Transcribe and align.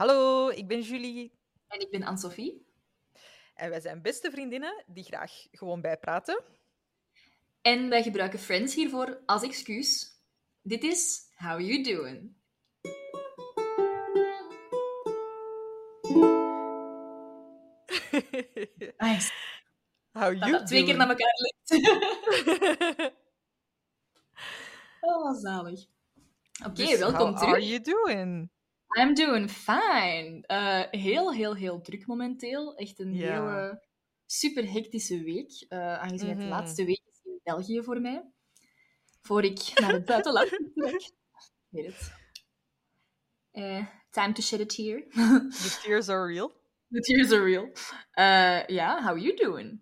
Hallo, 0.00 0.48
ik 0.48 0.68
ben 0.68 0.80
Julie. 0.80 1.32
En 1.68 1.80
ik 1.80 1.90
ben 1.90 2.02
Anne-Sophie. 2.02 2.66
En 3.54 3.70
wij 3.70 3.80
zijn 3.80 4.02
beste 4.02 4.30
vriendinnen 4.30 4.84
die 4.86 5.04
graag 5.04 5.32
gewoon 5.50 5.80
bijpraten. 5.80 6.42
En 7.62 7.88
wij 7.88 8.02
gebruiken 8.02 8.38
Friends 8.38 8.74
hiervoor 8.74 9.22
als 9.26 9.42
excuus. 9.42 10.20
Dit 10.62 10.82
is 10.82 11.28
How 11.36 11.60
You 11.60 11.82
Doing. 11.82 12.34
Nice. 18.98 19.32
How 20.12 20.34
you 20.34 20.50
dat 20.50 20.66
twee 20.66 20.84
keer 20.84 20.96
naar 20.96 21.08
elkaar 21.08 21.34
lukt. 21.36 21.70
oh, 25.00 25.34
zalig. 25.34 25.86
Oké, 26.66 26.72
Dus 26.72 26.98
welkom 26.98 27.26
how 27.26 27.38
terug. 27.38 27.54
are 27.54 27.66
you 27.66 27.80
doing? 27.80 28.50
I'm 28.98 29.14
doing 29.14 29.50
fine. 29.50 30.42
Eh, 30.46 30.82
heel, 30.90 31.32
heel, 31.34 31.54
heel 31.56 31.80
druk 31.80 32.06
momenteel. 32.06 32.74
Echt 32.76 32.98
een 32.98 33.14
Ja. 33.14 33.32
hele 33.32 33.82
super 34.26 34.72
hectische 34.72 35.22
week. 35.22 35.64
eh, 35.68 35.98
aangezien 35.98 36.28
het 36.28 36.36
Mhm. 36.38 36.46
de 36.46 36.52
laatste 36.54 36.84
week 36.84 37.02
is 37.06 37.20
in 37.24 37.40
België 37.42 37.82
voor 37.82 38.00
mij. 38.00 38.30
Voor 39.22 39.44
ik 39.44 39.72
naar 39.80 39.92
het 39.92 40.04
buitenland 40.04 40.48
vertrek. 40.74 41.10
Weet 41.68 41.86
het. 41.86 42.12
Eh, 43.50 43.86
time 44.10 44.32
to 44.32 44.42
shed 44.42 44.60
a 44.60 44.66
tear. 44.66 45.02
The 45.08 45.78
tears 45.82 46.08
are 46.08 46.26
real. 46.32 46.48
The 46.92 47.00
tears 47.00 47.32
are 47.32 47.44
real. 47.44 47.70
Ja, 48.76 49.02
how 49.02 49.18
you 49.18 49.36
doing? 49.36 49.80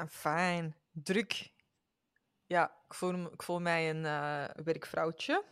I'm 0.00 0.08
fine. 0.08 0.72
Druk. 0.92 1.50
Ja, 2.46 2.64
ik 2.88 2.94
voel, 2.94 3.32
ik 3.32 3.42
voel 3.42 3.60
mij 3.60 3.90
een 3.90 4.02
werkvrouwtje. 4.64 5.44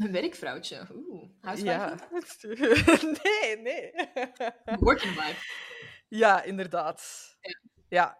Een 0.00 0.12
werkvrouwtje. 0.12 0.86
Oeh? 0.94 1.28
Ja. 1.56 1.94
nee, 3.22 3.56
nee. 3.56 3.92
Working 4.78 5.14
wife. 5.14 5.52
ja, 6.08 6.42
inderdaad. 6.42 7.30
Ja. 7.88 8.18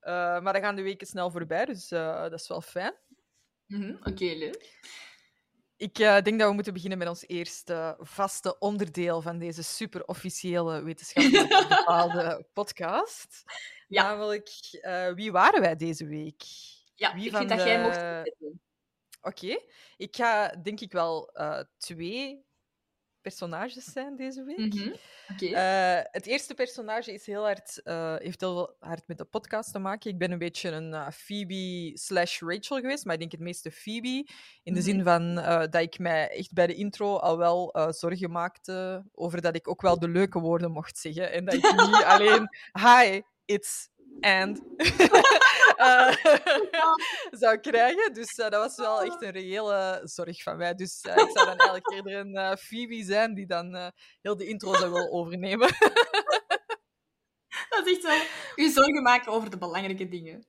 Eh, 0.00 0.40
maar 0.40 0.52
dan 0.52 0.62
gaan 0.62 0.76
de 0.76 0.82
weken 0.82 1.06
snel 1.06 1.30
voorbij, 1.30 1.64
dus 1.64 1.90
eh, 1.90 2.20
dat 2.22 2.40
is 2.40 2.48
wel 2.48 2.60
fijn. 2.60 2.94
Mhm, 3.66 3.96
Oké, 4.02 4.24
leuk. 4.24 4.80
Ik 5.76 5.98
eh, 5.98 6.22
denk 6.22 6.38
dat 6.38 6.48
we 6.48 6.54
moeten 6.54 6.72
beginnen 6.72 6.98
met 6.98 7.08
ons 7.08 7.24
eerste 7.26 7.96
vaste 7.98 8.58
onderdeel 8.58 9.22
van 9.22 9.38
deze 9.38 9.62
super 9.62 10.04
officiële 10.04 10.82
wetenschappelijk 10.82 11.68
bepaalde 11.78 12.46
podcast. 12.52 13.42
Ja. 13.88 14.02
Namelijk, 14.02 14.48
wie 15.14 15.32
waren 15.32 15.60
wij 15.60 15.76
deze 15.76 16.06
week? 16.06 16.42
Ja, 16.94 17.14
Wie 17.14 17.26
ik 17.26 17.36
vind 17.36 17.48
dat 17.48 17.62
jij 17.62 17.82
mocht. 17.82 18.36
Oké, 19.22 19.58
ik 19.96 20.16
ga 20.16 20.48
denk 20.48 20.80
ik 20.80 20.92
wel 20.92 21.30
eh, 21.32 21.60
twee 21.78 22.46
personages 23.20 23.84
zijn 23.84 24.16
deze 24.16 24.44
week. 24.44 24.58
Mhm. 24.74 24.92
Eh, 25.54 26.00
het 26.02 26.26
eerste 26.26 26.54
personage 26.54 27.12
is 27.12 27.26
heel 27.26 27.42
hard, 27.42 27.82
eh, 27.82 28.16
heeft 28.18 28.40
heel 28.40 28.76
hard 28.78 29.02
met 29.06 29.18
de 29.18 29.24
podcast 29.24 29.72
te 29.72 29.78
maken. 29.78 30.10
Ik 30.10 30.18
ben 30.18 30.30
een 30.32 30.38
beetje 30.38 30.70
een 30.70 30.94
eh, 30.94 31.10
Phoebe 31.10 31.90
slash 31.94 32.40
Rachel 32.40 32.76
geweest, 32.80 33.04
maar 33.04 33.14
ik 33.14 33.20
denk 33.20 33.32
het 33.32 33.40
meeste 33.40 33.70
Phoebe. 33.70 34.28
In 34.62 34.72
de 34.74 34.80
Mhm. 34.80 34.80
zin 34.80 35.02
van 35.02 35.34
dat 35.70 35.74
ik 35.82 35.98
mij 35.98 36.28
echt 36.30 36.52
bij 36.52 36.66
de 36.66 36.74
intro 36.74 37.16
al 37.16 37.38
wel 37.38 37.74
zorgen 37.90 38.30
maakte 38.30 39.04
over 39.12 39.40
dat 39.40 39.56
ik 39.56 39.68
ook 39.68 39.82
wel 39.82 39.98
de 39.98 40.08
leuke 40.08 40.38
woorden 40.40 40.70
mocht 40.70 40.98
zeggen. 40.98 41.32
En 41.32 41.44
dat 41.44 41.54
ik 41.54 41.62
niet 41.62 42.04
alleen 42.14 42.48
hi, 42.72 43.20
it's 43.44 43.88
and 44.20 44.62
eh, 45.78 46.14
zou 47.42 47.58
krijgen. 47.58 48.12
Dus 48.12 48.34
eh, 48.34 48.50
dat 48.50 48.62
was 48.62 48.76
wel 48.76 49.02
echt 49.02 49.22
een 49.22 49.30
reële 49.30 50.00
zorg 50.04 50.42
van 50.42 50.56
mij. 50.56 50.74
Dus 50.74 51.00
eh, 51.00 51.16
ik 51.16 51.30
zou 51.30 51.46
dan 51.46 51.58
eigenlijk 51.58 51.90
eerder 51.90 52.14
een 52.14 52.58
Phoebe 52.58 53.04
zijn 53.04 53.34
die 53.34 53.46
dan 53.46 53.92
heel 54.20 54.36
de 54.36 54.46
intro 54.46 54.74
zou 54.74 54.92
willen 54.92 55.12
overnemen. 55.12 55.68
Dat 57.68 57.86
is 57.86 58.02
echt 58.02 58.02
zo. 58.02 58.26
U 58.56 58.70
zorgen 58.70 59.02
maken 59.02 59.32
over 59.32 59.50
de 59.50 59.58
belangrijke 59.58 60.08
dingen. 60.08 60.46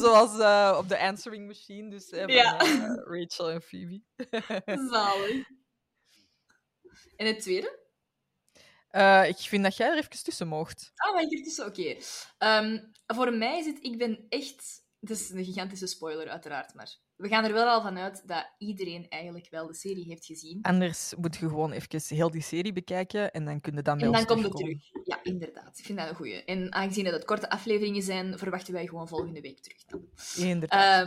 Zoals 0.00 0.30
op 0.78 0.88
de 0.88 0.98
answering 0.98 1.46
machine, 1.46 1.90
dus 1.90 2.08
van, 2.08 2.28
Ja. 2.28 2.56
Rachel 3.04 3.50
en 3.50 3.62
Phoebe. 3.62 4.02
Zalig. 4.90 5.46
En 7.16 7.26
het 7.26 7.40
tweede? 7.40 7.81
Eh, 8.92 9.28
ik 9.28 9.36
vind 9.36 9.62
dat 9.62 9.76
jij 9.76 9.90
er 9.90 9.96
even 9.96 10.22
tussen 10.22 10.48
mocht. 10.48 10.92
Ah, 10.94 11.14
maar 11.14 11.22
ertussen, 11.22 11.66
oké. 11.66 11.96
Ehm, 12.38 12.78
voor 13.06 13.32
mij 13.32 13.58
is 13.58 13.66
het, 13.66 13.78
ik 13.80 13.98
ben 13.98 14.26
echt... 14.28 14.80
Het 15.00 15.10
is 15.10 15.30
een 15.30 15.44
gigantische 15.44 15.86
spoiler, 15.86 16.28
uiteraard, 16.28 16.74
maar 16.74 16.98
we 17.16 17.28
gaan 17.28 17.44
er 17.44 17.52
wel 17.52 17.66
al 17.68 17.82
van 17.82 17.98
uit 17.98 18.22
dat 18.28 18.50
iedereen 18.58 19.06
eigenlijk 19.08 19.50
wel 19.50 19.66
de 19.66 19.74
serie 19.74 20.04
heeft 20.04 20.26
gezien. 20.26 20.58
Anders 20.62 21.14
moet 21.18 21.36
je 21.36 21.48
gewoon 21.48 21.72
even 21.72 22.16
heel 22.16 22.30
die 22.30 22.42
serie 22.42 22.72
bekijken 22.72 23.32
en 23.32 23.44
dan 23.44 23.60
kun 23.60 23.74
je 23.74 23.82
dan 23.82 23.98
bij 23.98 24.06
En 24.06 24.12
dan 24.12 24.24
komt 24.24 24.42
het 24.42 24.56
terug. 24.56 24.78
Ja, 25.04 25.20
inderdaad. 25.22 25.78
Ik 25.78 25.84
vind 25.84 25.98
dat 25.98 26.08
een 26.08 26.14
goeie. 26.14 26.44
En 26.44 26.72
aangezien 26.72 27.04
dat 27.04 27.12
het 27.12 27.24
korte 27.24 27.50
afleveringen 27.50 28.02
zijn, 28.02 28.38
verwachten 28.38 28.72
wij 28.72 28.86
gewoon 28.86 29.08
volgende 29.08 29.40
week 29.40 29.60
terug. 29.60 29.84
Dan. 29.84 30.08
Inderdaad. 30.36 31.00
Ehm, 31.00 31.06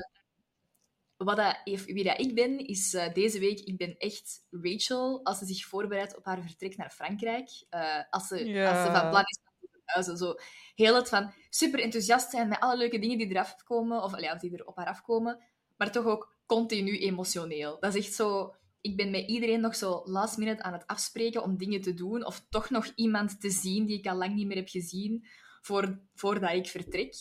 wat 1.17 1.35
dat, 1.35 1.57
wie 1.85 2.03
dat 2.03 2.19
ik 2.19 2.35
ben, 2.35 2.57
is 2.67 2.93
eh, 2.93 3.13
deze 3.13 3.39
week, 3.39 3.59
ik 3.59 3.77
ben 3.77 3.97
echt 3.97 4.45
Rachel 4.49 5.23
als 5.23 5.37
ze 5.37 5.45
zich 5.45 5.65
voorbereidt 5.65 6.17
op 6.17 6.25
haar 6.25 6.41
vertrek 6.41 6.77
naar 6.77 6.89
Frankrijk. 6.89 7.49
Eh, 7.69 7.99
als, 8.09 8.27
ze, 8.27 8.45
Ja. 8.45 8.69
als 8.71 8.85
ze 8.85 8.99
van 8.99 9.09
plan 9.09 9.23
is 9.23 9.39
om 9.43 9.67
te 9.69 9.79
verhuizen. 9.83 10.17
Zo 10.17 10.35
heel 10.75 10.95
het 10.95 11.09
van 11.09 11.33
super 11.49 11.79
enthousiast 11.79 12.29
zijn 12.29 12.47
met 12.47 12.59
alle 12.59 12.77
leuke 12.77 12.99
dingen 12.99 13.17
die 13.17 13.27
eraf 13.27 13.63
komen, 13.63 14.03
of, 14.03 14.13
allee, 14.13 14.31
of 14.31 14.39
die 14.39 14.57
er 14.57 14.65
op 14.65 14.77
haar 14.77 14.87
afkomen, 14.87 15.43
maar 15.77 15.91
toch 15.91 16.05
ook 16.05 16.35
continu 16.45 16.97
emotioneel. 16.97 17.77
Dat 17.79 17.95
is 17.95 18.05
echt 18.05 18.15
zo... 18.15 18.55
Ik 18.81 18.95
ben 18.95 19.11
met 19.11 19.27
iedereen 19.27 19.59
nog 19.61 19.75
zo 19.75 20.01
last 20.05 20.37
minute 20.37 20.63
aan 20.63 20.73
het 20.73 20.87
afspreken 20.87 21.43
om 21.43 21.57
dingen 21.57 21.81
te 21.81 21.93
doen, 21.93 22.25
of 22.25 22.45
toch 22.49 22.69
nog 22.69 22.91
iemand 22.95 23.41
te 23.41 23.49
zien 23.49 23.85
die 23.85 23.97
ik 23.97 24.07
al 24.07 24.15
lang 24.17 24.35
niet 24.35 24.47
meer 24.47 24.55
heb 24.57 24.69
gezien, 24.69 25.27
voor, 25.61 25.99
voordat 26.13 26.51
ik 26.51 26.67
vertrek. 26.67 27.13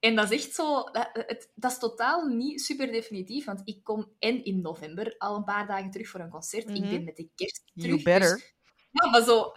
En 0.00 0.14
dat 0.16 0.30
is 0.30 0.44
echt 0.44 0.54
zo... 0.54 0.82
Dat, 0.84 1.08
het, 1.12 1.52
dat 1.54 1.70
is 1.70 1.78
totaal 1.78 2.26
niet 2.26 2.60
super 2.60 2.86
definitief, 2.92 3.44
want 3.44 3.60
ik 3.64 3.84
kom 3.84 4.12
en 4.18 4.44
in 4.44 4.60
november 4.60 5.14
al 5.18 5.36
een 5.36 5.44
paar 5.44 5.66
dagen 5.66 5.90
terug 5.90 6.08
voor 6.08 6.20
een 6.20 6.30
concert. 6.30 6.68
Ik 6.68 6.78
Mhm. 6.80 6.90
ben 6.90 7.04
met 7.04 7.16
de 7.16 7.28
kerst 7.34 7.62
terug. 7.74 7.88
you 7.90 8.02
better. 8.02 8.34
dus- 8.36 8.54
ja, 8.90 9.10
maar 9.10 9.22
zo... 9.22 9.52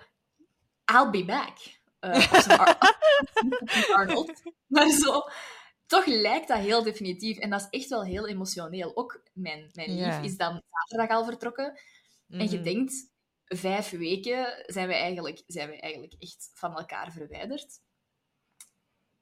I'll 0.94 1.10
be 1.10 1.26
back. 1.26 1.58
Eh, 2.00 2.34
als 2.34 2.46
een 2.46 2.58
Ar- 2.58 2.78
Arnold. 3.98 4.42
Maar 4.68 4.90
zo... 4.90 5.22
Toch 5.86 6.06
lijkt 6.06 6.48
dat 6.48 6.58
heel 6.58 6.84
definitief. 6.84 7.38
En 7.38 7.50
dat 7.50 7.62
is 7.62 7.80
echt 7.80 7.90
wel 7.90 8.04
heel 8.04 8.28
emotioneel. 8.28 8.98
Ook 8.98 9.22
mijn, 9.34 9.70
mijn 9.74 9.96
lief 9.96 10.22
is 10.22 10.38
dan 10.38 10.62
zaterdag 10.70 11.18
al 11.18 11.26
vertrokken. 11.26 11.80
En 12.30 12.50
je 12.50 12.56
Mhm. 12.56 12.64
denkt, 12.64 13.10
vijf 13.46 13.90
weken 13.90 14.64
zijn 14.66 14.88
we, 14.88 14.94
eigenlijk, 14.94 15.44
zijn 15.48 15.70
we 15.70 15.80
eigenlijk 15.80 16.14
echt 16.20 16.52
van 16.54 16.78
elkaar 16.78 17.12
verwijderd. 17.12 17.80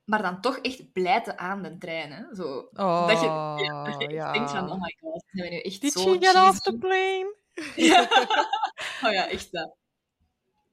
Maar 0.10 0.22
dan 0.22 0.42
toch 0.42 0.58
echt 0.58 0.92
blijten 0.92 1.38
aan 1.38 1.62
de 1.62 1.78
trein. 1.78 2.12
Hè? 2.12 2.36
Zo, 2.36 2.70
Oh, 2.74 3.08
dat 3.08 3.20
je, 3.20 3.26
ja, 3.66 3.84
dat 3.84 3.94
je 4.02 4.08
echt 4.08 4.12
ja. 4.12 4.32
denkt 4.32 4.52
van, 4.52 4.72
oh 4.72 4.82
my 4.82 4.98
god, 5.00 5.24
zijn 5.32 5.50
we 5.50 5.56
nu 5.56 5.60
echt 5.62 5.82
Did 5.82 5.92
zo 5.92 6.00
she 6.00 6.18
get 6.20 6.36
off 6.36 6.60
the 6.60 6.78
plane? 6.78 7.36
Ja. 7.90 8.08
Oh 9.04 9.12
ja, 9.12 9.28
echt 9.30 9.52
dat. 9.52 9.76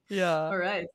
Ja. 0.06 0.48
Alright. 0.48 0.92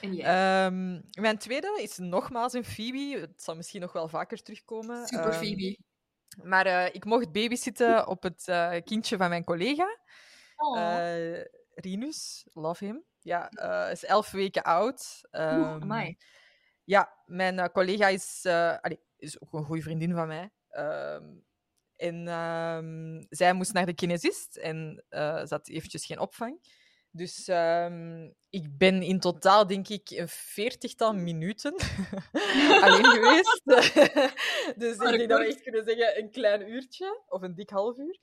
Ehm, 0.00 1.00
mijn 1.20 1.38
tweede 1.38 1.78
is 1.82 1.98
nogmaals 1.98 2.52
een 2.52 2.64
Phoebe. 2.64 3.18
Het 3.20 3.42
zal 3.42 3.56
misschien 3.56 3.80
nog 3.80 3.92
wel 3.92 4.08
vaker 4.08 4.42
terugkomen. 4.42 5.06
Super 5.06 5.30
Ehm, 5.30 5.38
Phoebe. 5.38 5.78
Maar 6.42 6.66
eh, 6.66 6.94
ik 6.94 7.04
mocht 7.04 7.32
babysitten 7.32 8.06
op 8.06 8.22
het 8.22 8.48
eh, 8.48 8.70
kindje 8.84 9.16
van 9.16 9.28
mijn 9.28 9.44
collega. 9.44 9.98
Oh. 10.56 10.78
Eh, 10.80 11.44
Rinus, 11.74 12.46
love 12.52 12.84
him. 12.84 13.02
Ja, 13.20 13.50
is 13.90 14.04
elf 14.04 14.30
weken 14.30 14.62
oud. 14.62 15.20
Oeh, 15.32 15.42
Ehm, 15.44 15.82
amai. 15.82 16.16
Ja, 16.92 17.12
mijn 17.26 17.58
eh, 17.58 17.68
collega 17.72 18.08
is, 18.08 18.40
eh, 18.44 18.78
allee, 18.80 19.00
is 19.16 19.40
ook 19.40 19.52
een 19.52 19.64
goede 19.64 19.82
vriendin 19.82 20.14
van 20.14 20.26
mij. 20.26 20.50
Ehm, 20.68 21.24
en 21.96 22.28
ehm, 22.28 23.24
zij 23.28 23.52
moest 23.52 23.72
naar 23.72 23.86
de 23.86 23.94
kinesist 23.94 24.56
en 24.56 25.04
eh, 25.08 25.38
ze 25.38 25.54
had 25.54 25.68
eventjes 25.68 26.06
geen 26.06 26.18
opvang. 26.18 26.80
Dus 27.10 27.48
ehm, 27.48 28.30
ik 28.50 28.78
ben 28.78 29.02
in 29.02 29.20
totaal, 29.20 29.66
denk 29.66 29.88
ik, 29.88 30.10
een 30.10 30.28
veertigtal 30.28 31.14
minuten 31.14 31.72
alleen 32.84 33.04
geweest. 33.04 33.62
dus 34.82 34.96
ik 34.96 35.18
denk 35.18 35.28
dat 35.28 35.38
we 35.38 35.46
echt 35.46 35.62
kunnen 35.62 35.84
zeggen 35.84 36.18
een 36.18 36.30
klein 36.30 36.70
uurtje 36.70 37.22
of 37.28 37.42
een 37.42 37.54
dik 37.54 37.70
half 37.70 37.96
uur. 37.98 38.18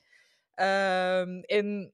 En 1.45 1.93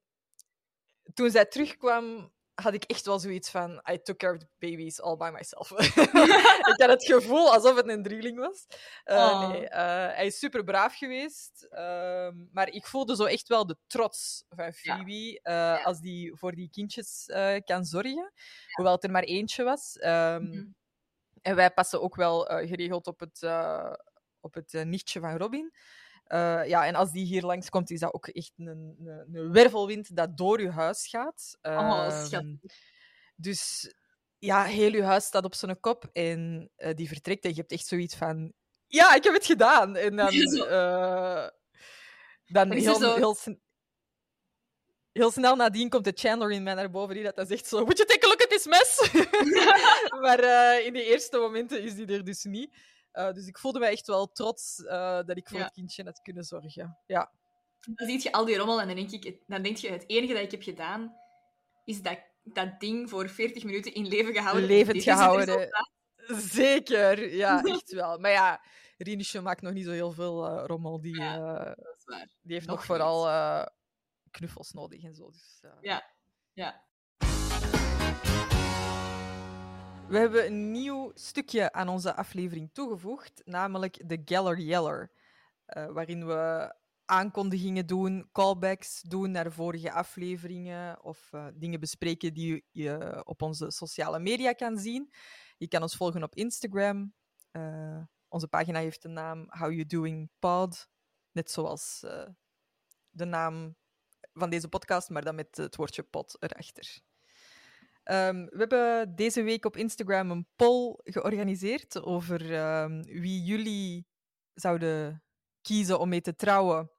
toen 1.13 1.29
zij 1.29 1.45
terugkwam, 1.45 2.33
had 2.55 2.73
ik 2.73 2.83
echt 2.83 3.05
wel 3.05 3.19
zoiets 3.19 3.49
van: 3.49 3.81
I 3.91 4.01
took 4.01 4.17
care 4.17 4.33
of 4.33 4.39
the 4.39 4.47
babies 4.59 5.01
all 5.01 5.17
by 5.17 5.29
myself. 5.33 5.71
ik 6.71 6.81
had 6.81 6.89
het 6.89 7.05
gevoel 7.05 7.53
alsof 7.53 7.75
het 7.75 7.87
een 7.87 8.03
drieling 8.03 8.37
was. 8.37 8.65
Oh. 9.03 9.49
Nee, 9.49 9.69
eh, 9.69 10.15
hij 10.15 10.25
is 10.25 10.39
super 10.39 10.63
braaf 10.63 10.97
geweest. 10.97 11.67
ehm, 11.69 12.33
maar 12.51 12.69
ik 12.69 12.85
voelde 12.85 13.15
zo 13.15 13.23
echt 13.23 13.47
wel 13.47 13.65
de 13.65 13.77
trots 13.87 14.43
van 14.49 14.73
Phoebe 14.73 15.39
eh, 15.41 15.85
als 15.85 15.99
die 15.99 16.35
voor 16.35 16.51
die 16.55 16.69
kindjes 16.69 17.25
kan 17.65 17.85
zorgen. 17.85 18.33
Hoewel 18.71 18.93
het 18.93 19.03
er 19.03 19.11
maar 19.11 19.23
eentje 19.23 19.63
was. 19.63 19.97
Ehm, 19.97 20.43
Mhm. 20.43 20.65
En 21.41 21.55
wij 21.55 21.71
passen 21.71 22.01
ook 22.01 22.15
wel 22.15 22.39
geregeld 22.41 23.07
op 23.07 23.19
het, 23.19 23.43
op 24.39 24.53
het 24.53 24.71
nichtje 24.73 25.19
van 25.19 25.37
Robin. 25.37 25.73
Eh, 26.25 26.67
ja, 26.67 26.85
en 26.85 26.95
als 26.95 27.11
die 27.11 27.25
hier 27.25 27.41
langskomt, 27.43 27.91
is 27.91 27.99
dat 27.99 28.13
ook 28.13 28.27
echt 28.27 28.51
een, 28.57 28.67
een, 28.67 29.27
een 29.33 29.51
wervelwind 29.51 30.15
dat 30.15 30.37
door 30.37 30.61
je 30.61 30.69
huis 30.71 31.07
gaat. 31.07 31.57
Oh, 31.61 31.71
Ehm, 32.07 32.25
schat. 32.25 32.43
dus 33.35 33.93
ja, 34.37 34.63
heel 34.63 34.91
je 34.91 35.03
huis 35.03 35.25
staat 35.25 35.43
op 35.45 35.55
zijn 35.55 35.79
kop 35.79 36.09
en 36.13 36.69
eh, 36.75 36.93
die 36.95 37.07
vertrekt 37.07 37.43
en 37.43 37.49
je 37.49 37.55
hebt 37.55 37.71
echt 37.71 37.87
zoiets 37.87 38.15
van... 38.15 38.53
Ja, 38.87 39.15
ik 39.15 39.23
heb 39.23 39.33
het 39.33 39.45
gedaan! 39.45 39.95
En 39.95 40.15
dan... 40.15 40.29
Eh, 40.69 41.47
dan 42.45 42.71
heel, 42.71 42.95
zo- 42.99 43.15
heel, 43.15 43.35
sn- 43.35 43.59
heel 45.11 45.31
snel 45.31 45.55
nadien 45.55 45.89
komt 45.89 46.03
de 46.03 46.11
Chandler 46.15 46.51
in 46.51 46.63
mij 46.63 46.73
naar 46.73 46.89
boven 46.91 47.15
die 47.15 47.23
dat 47.23 47.35
dan 47.35 47.45
zegt 47.47 47.67
zo... 47.67 47.77
Would 47.77 47.97
you 47.97 48.09
take 48.09 48.25
a 48.25 48.29
look 48.29 48.41
at 48.41 48.49
this 48.49 48.65
mess? 48.65 49.11
maar 50.21 50.39
in 50.81 50.93
de 50.93 51.03
eerste 51.03 51.37
momenten 51.37 51.81
is 51.81 51.95
die 51.95 52.05
er 52.07 52.23
dus 52.25 52.43
niet. 52.43 52.75
Eh, 53.15 53.33
dus 53.33 53.47
ik 53.47 53.57
voelde 53.57 53.79
mij 53.79 53.91
echt 53.91 54.07
wel 54.07 54.31
trots 54.31 54.83
eh, 54.83 55.19
dat 55.25 55.37
ik 55.37 55.47
voor 55.47 55.59
het 55.59 55.71
kindje 55.73 56.03
had 56.03 56.21
kunnen 56.21 56.43
zorgen. 56.43 56.97
Ja, 57.05 57.31
Dan 57.79 58.07
zie 58.07 58.23
je 58.23 58.31
al 58.31 58.45
die 58.45 58.57
rommel 58.57 58.81
en 58.81 58.87
dan 58.87 58.95
denk, 58.95 59.11
ik, 59.11 59.43
dan 59.47 59.61
denk 59.61 59.77
je, 59.77 59.89
het 59.91 60.09
enige 60.09 60.33
dat 60.33 60.41
ik 60.41 60.51
heb 60.51 60.61
gedaan, 60.61 61.15
is 61.85 62.01
dat, 62.01 62.19
dat 62.43 62.79
ding 62.79 63.09
voor 63.09 63.29
40 63.29 63.63
minuten 63.63 63.93
in 63.93 64.07
leven 64.07 64.33
gehouden. 64.33 64.65
Levend 64.65 65.03
gehouden. 65.03 65.69
zeker. 66.37 67.33
Ja, 67.33 67.61
echt 67.63 67.91
wel. 67.91 68.19
Maar 68.19 68.31
ja, 68.31 68.61
Rienusje 68.97 69.41
maakt 69.41 69.61
nog 69.61 69.73
niet 69.73 69.85
zo 69.85 69.91
heel 69.91 70.11
veel 70.11 70.45
eh, 70.47 70.63
rommel. 70.65 71.01
Die, 71.01 71.15
Ja. 71.15 71.75
die 72.41 72.53
heeft 72.53 72.67
Nog 72.67 72.75
nog, 72.75 72.85
vooral 72.85 73.27
knuffels 74.31 74.71
nodig 74.71 75.03
en 75.03 75.15
zo. 75.15 75.31
Dus. 75.31 75.61
Ja. 75.81 76.13
Ja. 76.53 76.84
We 80.09 80.17
hebben 80.17 80.45
een 80.45 80.71
nieuw 80.71 81.11
stukje 81.13 81.71
aan 81.71 81.89
onze 81.89 82.15
aflevering 82.15 82.69
toegevoegd, 82.73 83.41
namelijk 83.45 84.09
de 84.09 84.21
Geller 84.25 84.59
Yeller. 84.59 85.11
eh, 85.65 85.85
waarin 85.85 86.27
we 86.27 86.73
aankondigingen 87.05 87.87
doen, 87.87 88.29
callbacks 88.31 89.01
doen 89.01 89.31
naar 89.31 89.51
vorige 89.51 89.91
afleveringen 89.91 91.03
of 91.03 91.33
eh, 91.33 91.47
dingen 91.53 91.79
bespreken 91.79 92.33
die 92.33 92.65
je 92.71 93.21
op 93.25 93.41
onze 93.41 93.71
sociale 93.71 94.19
media 94.19 94.51
kan 94.51 94.77
zien. 94.77 95.13
Je 95.57 95.67
kan 95.67 95.81
ons 95.81 95.95
volgen 95.95 96.23
op 96.23 96.35
Instagram. 96.35 97.13
Eh, 97.51 98.03
onze 98.27 98.47
pagina 98.47 98.79
heeft 98.79 99.01
de 99.01 99.09
naam 99.09 99.45
How 99.47 99.71
You 99.71 99.85
Doing 99.85 100.29
Pod, 100.39 100.87
net 101.31 101.51
zoals 101.51 101.99
de 103.09 103.25
naam 103.25 103.75
van 104.33 104.49
deze 104.49 104.67
podcast, 104.67 105.09
maar 105.09 105.23
dan 105.23 105.35
met 105.35 105.57
het 105.57 105.75
woordje 105.75 106.03
pod 106.03 106.35
erachter. 106.39 107.01
Ehm, 108.05 108.45
we 108.45 108.57
hebben 108.57 109.15
deze 109.15 109.43
week 109.43 109.65
op 109.65 109.77
Instagram 109.77 110.31
een 110.31 110.47
poll 110.55 110.99
georganiseerd 111.03 112.03
over 112.03 112.53
ehm, 112.53 113.01
wie 113.01 113.43
jullie 113.43 114.07
zouden 114.53 115.23
kiezen 115.61 115.99
om 115.99 116.09
mee 116.09 116.21
te 116.21 116.35
trouwen 116.35 116.91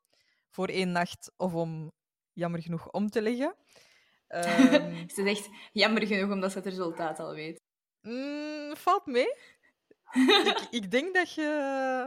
voor 0.51 0.69
één 0.69 0.93
nacht 0.93 1.33
of 1.37 1.55
om 1.55 1.93
jammer 2.33 2.63
genoeg 2.63 2.91
om 2.91 3.09
te 3.11 3.23
leggen. 3.23 3.55
Ehm, 4.27 5.09
Ze 5.15 5.23
zegt 5.23 5.49
jammer 5.73 6.07
genoeg 6.07 6.31
omdat 6.31 6.53
ze 6.53 6.59
het 6.59 6.67
resultaat 6.67 7.19
al 7.19 7.35
weet. 7.35 7.61
mm, 8.01 8.77
valt 8.77 9.07
mee. 9.07 9.35
ik, 10.45 10.67
ik 10.81 10.91
denk 10.91 11.15
dat 11.15 11.33
je, 11.33 11.43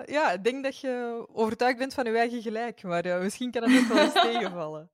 ja, 0.05 0.31
ik 0.31 0.43
denk 0.43 0.63
dat 0.63 0.79
je 0.79 1.25
overtuigd 1.31 1.77
bent 1.77 1.93
van 1.93 2.05
je 2.05 2.17
eigen 2.17 2.41
gelijk, 2.41 2.83
maar 2.83 3.21
misschien 3.21 3.51
kan 3.51 3.63
het 3.63 3.81
ook 3.81 3.87
wel 3.87 4.03
eens 4.03 4.21
tegenvallen. 4.31 4.91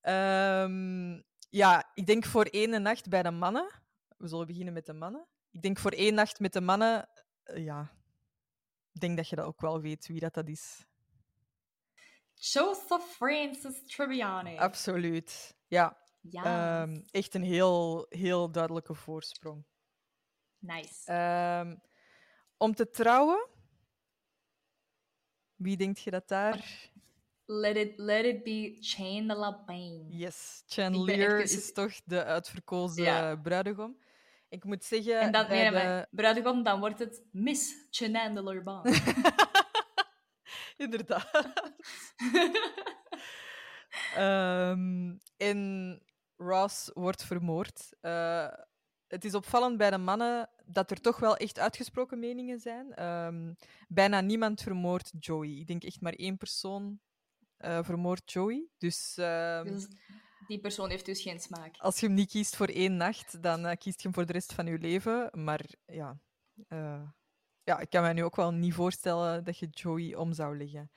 Ehm, 0.00 1.20
ja, 1.48 1.90
ik 1.94 2.06
denk 2.06 2.24
voor 2.24 2.44
één 2.44 2.82
nacht 2.82 3.08
bij 3.08 3.22
de 3.22 3.30
mannen. 3.30 3.70
We 4.16 4.28
zullen 4.28 4.46
beginnen 4.46 4.74
met 4.74 4.86
de 4.86 4.92
mannen. 4.92 5.26
Ik 5.50 5.62
denk 5.62 5.78
voor 5.78 5.90
één 5.90 6.14
nacht 6.14 6.40
met 6.40 6.52
de 6.52 6.60
mannen, 6.60 7.08
eh, 7.42 7.64
ja. 7.64 7.94
Ik 8.92 9.00
denk 9.00 9.16
dat 9.16 9.28
je 9.28 9.36
dat 9.36 9.44
ook 9.44 9.60
wel 9.60 9.80
weet 9.80 10.06
wie 10.06 10.20
dat, 10.20 10.34
dat 10.34 10.48
is. 10.48 10.86
Joseph 12.34 13.04
Francis 13.04 13.86
Tribbiani. 13.86 14.56
Absoluut. 14.56 15.56
Ja, 15.66 15.98
ja. 16.20 16.82
ehm, 16.82 17.02
echt 17.10 17.34
een 17.34 17.42
heel, 17.42 18.06
heel 18.08 18.50
duidelijke 18.50 18.94
voorsprong. 18.94 19.64
nice. 20.58 21.12
Ehm, 21.12 21.76
om 22.56 22.74
te 22.74 22.90
trouwen, 22.90 23.48
wie 25.54 25.76
denk 25.76 25.96
je 25.96 26.10
dat 26.10 26.28
daar? 26.28 26.90
Let, 27.46 27.76
it, 27.76 27.92
let 27.98 28.24
it 28.24 28.44
be 28.44 28.76
Chandler 28.80 29.64
Bing. 29.66 30.06
Yes, 30.08 30.62
Chandelier 30.66 31.40
is 31.40 31.72
toch 31.72 31.92
de 32.04 32.24
uitverkozen 32.24 33.04
Ja. 33.04 33.36
bruidegom. 33.36 33.96
Ik 34.48 34.64
moet 34.64 34.84
zeggen, 34.84 35.20
En 35.20 35.30
bij 35.32 35.48
nee, 35.48 35.70
de- 35.70 36.06
bruidegom, 36.10 36.62
dan 36.62 36.80
wordt 36.80 36.98
het 36.98 37.22
Miss 37.32 37.86
Chandler 37.90 38.62
Bing. 38.62 38.82
Inderdaad. 40.76 41.30
Ehm, 44.14 45.14
en 45.36 46.00
Ross 46.36 46.90
wordt 46.94 47.24
vermoord. 47.24 47.96
Eh, 48.00 48.48
het 49.06 49.24
is 49.24 49.34
opvallend 49.34 49.76
bij 49.78 49.90
de 49.90 49.98
mannen 49.98 50.50
dat 50.64 50.90
er 50.90 51.00
toch 51.00 51.18
wel 51.18 51.36
echt 51.36 51.58
uitgesproken 51.58 52.18
meningen 52.18 52.60
zijn. 52.60 52.94
Ehm, 52.94 53.52
bijna 53.88 54.20
niemand 54.20 54.62
vermoordt 54.62 55.12
Joey. 55.18 55.48
Ik 55.48 55.66
denk 55.66 55.82
echt 55.84 56.00
maar 56.00 56.12
één 56.12 56.36
persoon 56.36 57.00
eh 57.56 57.84
vermoordt 57.84 58.32
Joey. 58.32 58.68
Dus 58.78 59.16
ehm, 59.16 59.64
Dus 59.64 59.86
die 60.46 60.60
persoon 60.60 60.90
heeft 60.90 61.04
dus 61.06 61.22
geen 61.22 61.40
smaak. 61.40 61.76
als 61.78 62.00
je 62.00 62.06
hem 62.06 62.14
niet 62.14 62.30
kiest 62.30 62.56
voor 62.56 62.66
één 62.68 62.96
nacht, 62.96 63.42
dan 63.42 63.66
eh, 63.66 63.76
kiest 63.76 63.96
je 63.96 64.02
hem 64.02 64.14
voor 64.14 64.26
de 64.26 64.32
rest 64.32 64.52
van 64.52 64.66
je 64.66 64.78
leven. 64.78 65.30
Maar 65.44 65.64
ja, 65.86 66.20
eh, 66.68 67.02
ja, 67.62 67.78
ik 67.78 67.90
kan 67.90 68.02
me 68.02 68.12
nu 68.12 68.24
ook 68.24 68.36
wel 68.36 68.52
niet 68.52 68.74
voorstellen 68.74 69.44
dat 69.44 69.58
je 69.58 69.66
Joey 69.70 70.14
om 70.14 70.32
zou 70.32 70.56
leggen. 70.58 70.90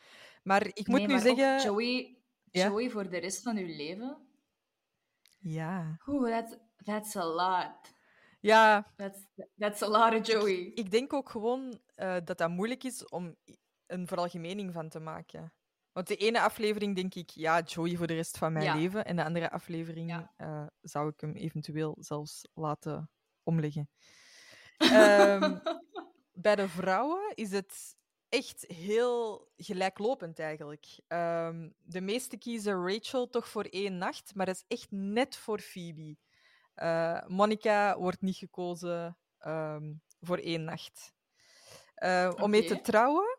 Maar 0.43 0.65
ik 0.65 0.87
moet 0.87 0.97
Nee, 0.99 1.07
nu 1.07 1.19
zeggen... 1.19 1.61
Joey? 1.61 2.17
Joey 2.51 2.89
voor 2.89 3.09
de 3.09 3.17
rest 3.17 3.41
van 3.43 3.57
uw 3.57 3.65
leven? 3.75 4.27
Ja. 5.39 5.99
Oeh, 6.07 6.29
that, 6.29 6.59
that's 6.83 7.15
a 7.15 7.25
lot. 7.25 7.97
Ja, 8.41 8.93
That's, 8.95 9.19
that's 9.57 9.81
a 9.81 9.87
lot 9.87 10.19
of 10.19 10.27
Joey. 10.27 10.71
ik 10.73 10.91
denk 10.91 11.13
ook 11.13 11.29
gewoon 11.29 11.79
dat 12.23 12.37
dat 12.37 12.49
moeilijk 12.49 12.83
is 12.83 13.05
om 13.07 13.35
een 13.85 14.07
veralgemening 14.07 14.73
van 14.73 14.89
te 14.89 14.99
maken. 14.99 15.53
Want 15.91 16.07
de 16.07 16.15
ene 16.15 16.41
aflevering 16.41 16.95
denk 16.95 17.15
ik, 17.15 17.29
ja, 17.29 17.61
Joey 17.61 17.95
voor 17.95 18.07
de 18.07 18.13
rest 18.13 18.37
van 18.37 18.53
mijn 18.53 18.65
Ja. 18.65 18.73
leven. 18.75 19.05
En 19.05 19.15
de 19.15 19.23
andere 19.23 19.51
aflevering 19.51 20.09
Ja. 20.09 20.33
eh, 20.37 20.67
zou 20.81 21.09
ik 21.09 21.21
hem 21.21 21.35
eventueel 21.35 21.95
zelfs 21.99 22.47
laten 22.53 23.09
omleggen. 23.43 23.89
Ehm, 24.77 25.57
bij 26.31 26.55
de 26.55 26.67
vrouwen 26.69 27.31
is 27.35 27.51
het 27.51 27.95
echt 28.29 28.65
heel 28.67 29.51
gelijklopend 29.55 30.39
eigenlijk. 30.39 30.85
Ehm, 31.07 31.69
de 31.77 32.01
meeste 32.01 32.37
kiezen 32.37 32.87
Rachel 32.87 33.29
toch 33.29 33.47
voor 33.47 33.63
één 33.63 33.97
nacht, 33.97 34.35
maar 34.35 34.45
dat 34.45 34.55
is 34.55 34.63
echt 34.77 34.91
net 34.91 35.35
voor 35.37 35.59
Phoebe. 35.59 36.17
Eh, 36.73 37.25
Monica 37.27 37.97
wordt 37.97 38.21
niet 38.21 38.35
gekozen 38.37 39.17
ehm, 39.37 39.93
voor 40.19 40.37
één 40.37 40.63
nacht. 40.63 41.13
Eh, 41.95 42.33
Om 42.35 42.49
mee 42.49 42.65
te 42.65 42.81
trouwen 42.81 43.38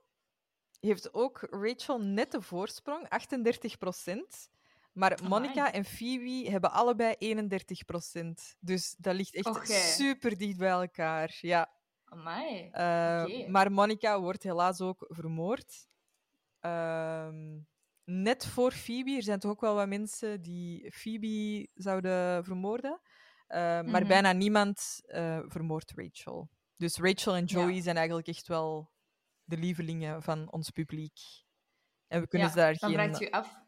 heeft 0.80 1.14
ook 1.14 1.40
Rachel 1.50 2.00
net 2.00 2.30
de 2.30 2.40
voorsprong, 2.42 3.08
38% 3.08 4.48
Maar 4.92 5.18
Monica 5.22 5.60
Amai. 5.60 5.72
en 5.72 5.84
Phoebe 5.84 6.50
hebben 6.50 6.72
allebei 6.72 7.14
31% 7.18 8.56
Dus 8.60 8.94
dat 8.98 9.14
ligt 9.14 9.34
echt 9.34 9.68
super 9.94 10.38
dicht 10.38 10.56
bij 10.56 10.68
elkaar. 10.70 11.38
Ja. 11.40 11.70
Amai. 12.04 12.68
Eh. 12.72 13.48
Maar 13.48 13.72
Monica 13.72 14.20
wordt 14.20 14.42
helaas 14.42 14.80
ook 14.80 15.04
vermoord. 15.08 15.88
Ehm, 16.60 17.58
net 18.04 18.46
voor 18.46 18.72
Phoebe. 18.72 19.10
Er 19.16 19.22
zijn 19.22 19.38
toch 19.38 19.50
ook 19.50 19.60
wel 19.60 19.74
wat 19.74 19.88
mensen 19.88 20.42
die 20.42 20.92
Phoebe 20.92 21.68
zouden 21.74 22.44
vermoorden. 22.44 23.00
Eh, 23.46 23.58
Maar 23.60 23.84
Mhm. 24.00 24.06
bijna 24.08 24.32
niemand 24.32 25.00
eh, 25.06 25.38
vermoordt 25.46 25.92
Rachel. 25.96 26.48
Dus 26.76 26.96
Rachel 26.96 27.34
en 27.34 27.44
Joey 27.44 27.74
Ja. 27.74 27.82
zijn 27.82 27.96
eigenlijk 27.96 28.28
echt 28.28 28.46
wel 28.48 28.90
de 29.50 29.56
lievelingen 29.58 30.22
van 30.22 30.52
ons 30.52 30.70
publiek. 30.70 31.18
En 32.06 32.20
we 32.20 32.26
kunnen 32.26 32.48
Ja, 32.48 32.54
ze 32.54 32.60
daar 32.60 32.76
dan 32.78 32.90
geen... 32.90 32.98
vraagt 32.98 33.20
u 33.22 33.30
af, 33.30 33.58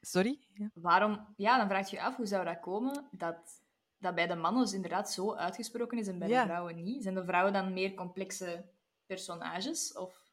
Sorry? 0.00 0.38
Ja. 0.52 0.70
waarom... 0.74 1.34
Ja, 1.36 1.58
dan 1.58 1.68
vraagt 1.68 1.90
je 1.90 2.02
af, 2.02 2.16
hoe 2.16 2.26
zou 2.26 2.44
dat 2.44 2.60
komen 2.60 3.08
dat, 3.10 3.62
dat 3.98 4.14
bij 4.14 4.26
de 4.26 4.34
mannen 4.34 4.62
dus 4.62 4.72
inderdaad 4.72 5.12
zo 5.12 5.34
uitgesproken 5.34 5.98
is 5.98 6.06
en 6.08 6.18
bij 6.18 6.28
Ja. 6.28 6.40
de 6.40 6.46
vrouwen 6.48 6.82
niet? 6.82 7.02
Zijn 7.02 7.14
de 7.14 7.24
vrouwen 7.24 7.52
dan 7.52 7.72
meer 7.72 7.94
complexe 7.94 8.64
personages? 9.06 9.92
Of... 9.92 10.30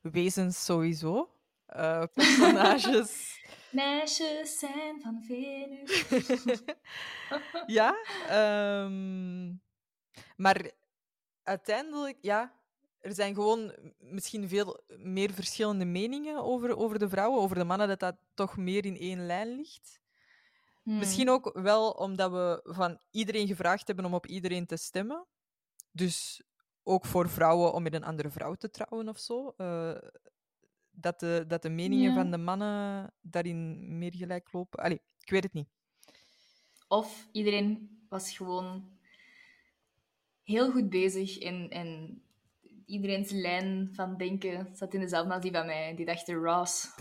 Wezens 0.00 0.64
sowieso. 0.64 1.30
Eh, 1.66 2.02
personages. 2.14 3.40
Meisjes 3.70 4.58
zijn 4.58 5.00
van 5.00 5.22
Venus. 5.22 6.04
ja, 7.78 7.96
ehm, 8.28 9.54
maar 10.36 10.70
uiteindelijk, 11.42 12.18
ja, 12.20 12.52
er 13.06 13.14
zijn 13.14 13.34
gewoon 13.34 13.74
misschien 13.98 14.48
veel 14.48 14.80
meer 14.98 15.32
verschillende 15.32 15.84
meningen 15.84 16.42
over, 16.42 16.76
over 16.76 16.98
de 16.98 17.08
vrouwen, 17.08 17.40
over 17.40 17.56
de 17.56 17.64
mannen, 17.64 17.88
dat 17.88 18.00
dat 18.00 18.16
toch 18.34 18.56
meer 18.56 18.84
in 18.84 18.96
één 18.96 19.26
lijn 19.26 19.56
ligt. 19.56 20.00
Hmm. 20.82 20.98
Misschien 20.98 21.30
ook 21.30 21.58
wel 21.58 21.90
omdat 21.90 22.30
we 22.30 22.60
van 22.64 22.98
iedereen 23.10 23.46
gevraagd 23.46 23.86
hebben 23.86 24.04
om 24.04 24.14
op 24.14 24.26
iedereen 24.26 24.66
te 24.66 24.76
stemmen. 24.76 25.26
Dus 25.90 26.42
ook 26.82 27.04
voor 27.04 27.28
vrouwen 27.28 27.72
om 27.72 27.82
met 27.82 27.94
een 27.94 28.04
andere 28.04 28.30
vrouw 28.30 28.54
te 28.54 28.70
trouwen 28.70 29.08
of 29.08 29.18
zo. 29.18 29.54
Eh, 29.56 29.96
dat 30.90 31.20
de, 31.20 31.44
dat 31.46 31.62
de 31.62 31.70
meningen 31.70 32.08
Ja. 32.10 32.14
van 32.14 32.30
de 32.30 32.38
mannen 32.38 33.12
daarin 33.20 33.98
meer 33.98 34.14
gelijk 34.14 34.52
lopen. 34.52 34.82
Allee, 34.82 35.02
ik 35.20 35.30
weet 35.30 35.42
het 35.42 35.52
niet. 35.52 35.68
Of 36.88 37.28
iedereen 37.32 37.98
was 38.08 38.36
gewoon 38.36 38.98
heel 40.42 40.70
goed 40.70 40.90
bezig 40.90 41.38
en, 41.38 41.70
en 41.70 42.20
iedereen's 42.86 43.30
lijn 43.30 43.90
van 43.92 44.16
denken 44.16 44.68
zat 44.72 44.94
in 44.94 45.00
dezelfde 45.00 45.32
als 45.32 45.42
die 45.42 45.52
van 45.52 45.66
mij. 45.66 45.94
Die 45.96 46.06
dachten, 46.06 46.34
Ross, 46.34 46.94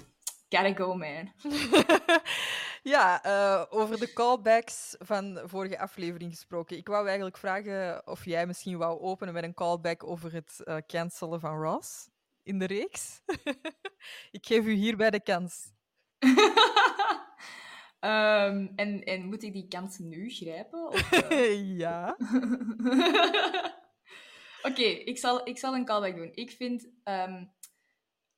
gotta 0.50 0.74
go, 0.74 0.96
man. 0.96 1.32
ja, 2.94 3.24
eh, 3.24 3.66
over 3.70 4.00
de 4.00 4.14
callbacks 4.14 4.96
van 5.00 5.34
de 5.34 5.48
vorige 5.48 5.80
aflevering 5.80 6.32
gesproken. 6.32 6.78
Ik 6.78 6.88
wou 6.88 7.06
eigenlijk 7.06 7.38
vragen 7.38 8.08
of 8.08 8.26
jij 8.26 8.48
misschien 8.48 8.78
wou 8.78 9.00
openen 9.00 9.34
met 9.34 9.44
een 9.44 9.54
callback 9.54 10.04
over 10.04 10.34
het 10.34 10.62
eh, 10.64 10.78
cancelen 10.88 11.40
van 11.40 11.62
Ross 11.62 12.10
in 12.44 12.60
de 12.60 12.66
reeks. 12.66 13.22
ik 14.38 14.46
geef 14.46 14.66
u 14.66 14.74
hierbij 14.74 15.10
de 15.10 15.22
kans. 15.24 15.66
Ehm, 18.00 18.68
en, 18.76 19.04
en 19.04 19.26
moet 19.26 19.44
ik 19.44 19.54
die 19.54 19.68
kans 19.68 19.98
nu 19.98 20.30
grijpen? 20.30 20.88
Of, 20.88 21.30
ja. 21.54 22.18
Oké, 24.66 24.82
ik, 24.82 25.18
zal, 25.18 25.48
ik 25.48 25.58
zal 25.58 25.76
een 25.76 25.86
callback 25.86 26.16
doen. 26.16 26.32
Ik 26.34 26.52
vind... 26.52 26.88
ehm, 27.04 27.44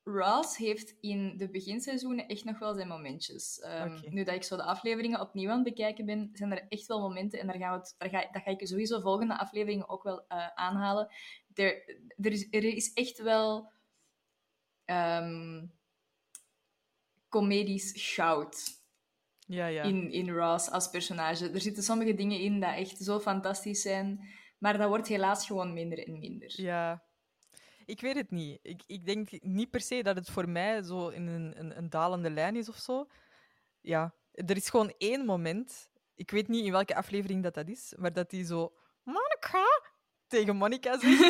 Ross 0.08 0.56
heeft 0.56 0.94
in 1.00 1.36
de 1.36 1.50
beginseizoenen 1.50 2.26
echt 2.26 2.44
nog 2.44 2.58
wel 2.58 2.74
zijn 2.74 2.88
momentjes. 2.88 3.60
Ehm. 3.60 3.98
Nu 4.08 4.24
dat 4.24 4.34
ik 4.34 4.42
zo 4.42 4.56
de 4.56 4.62
afleveringen 4.62 5.20
opnieuw 5.20 5.50
aan 5.50 5.54
het 5.54 5.64
bekijken 5.64 6.06
ben, 6.06 6.30
zijn 6.32 6.52
er 6.52 6.66
echt 6.68 6.86
wel 6.86 7.00
momenten, 7.00 7.40
en 7.40 7.46
daar 7.46 7.56
gaan 7.56 7.72
we 7.72 7.78
het, 7.78 7.94
daar 7.98 8.08
ga, 8.08 8.28
dat 8.32 8.42
ga 8.42 8.50
ik 8.50 8.66
sowieso 8.66 9.00
volgende 9.00 9.38
afleveringen 9.38 9.88
ook 9.88 10.02
wel 10.02 10.24
eh, 10.28 10.46
aanhalen. 10.54 11.08
Er, 11.54 12.00
er, 12.16 12.32
is, 12.32 12.46
er 12.50 12.64
is 12.64 12.92
echt 12.92 13.22
wel 13.22 13.70
ehm 14.84 15.66
comedisch 17.28 18.14
goud 18.14 18.80
Ja, 19.46 19.66
ja. 19.66 19.82
in, 19.82 20.10
in 20.10 20.30
Ross 20.30 20.70
als 20.70 20.90
personage. 20.90 21.50
Er 21.50 21.60
zitten 21.60 21.82
sommige 21.82 22.14
dingen 22.14 22.40
in 22.40 22.60
dat 22.60 22.74
echt 22.74 22.98
zo 22.98 23.20
fantastisch 23.20 23.82
zijn, 23.82 24.28
maar 24.58 24.78
dat 24.78 24.88
wordt 24.88 25.08
helaas 25.08 25.46
gewoon 25.46 25.72
minder 25.72 26.06
en 26.06 26.18
minder. 26.18 26.52
Ja. 26.60 27.02
Ik 27.86 28.00
weet 28.00 28.16
het 28.16 28.30
niet. 28.30 28.58
Ik, 28.62 28.82
ik 28.86 29.04
denk 29.06 29.30
niet 29.42 29.70
per 29.70 29.80
se 29.80 30.02
dat 30.02 30.16
het 30.16 30.30
voor 30.30 30.48
mij 30.48 30.82
zo 30.82 31.08
in 31.08 31.26
een, 31.26 31.58
een, 31.58 31.76
een 31.78 31.90
dalende 31.90 32.30
lijn 32.30 32.56
is 32.56 32.68
of 32.68 32.76
zo. 32.76 33.06
Ja, 33.80 34.14
er 34.32 34.56
is 34.56 34.70
gewoon 34.70 34.94
één 34.98 35.24
moment. 35.24 35.88
Ik 36.14 36.30
weet 36.30 36.48
niet 36.48 36.64
in 36.64 36.72
welke 36.72 36.94
aflevering 36.94 37.42
dat, 37.42 37.54
dat 37.54 37.68
is, 37.68 37.94
maar 37.96 38.12
dat 38.12 38.30
hij 38.30 38.44
zo. 38.44 38.72
Monica! 39.02 39.64
Tegen 40.26 40.56
Monica 40.56 40.98
zegt. 40.98 41.20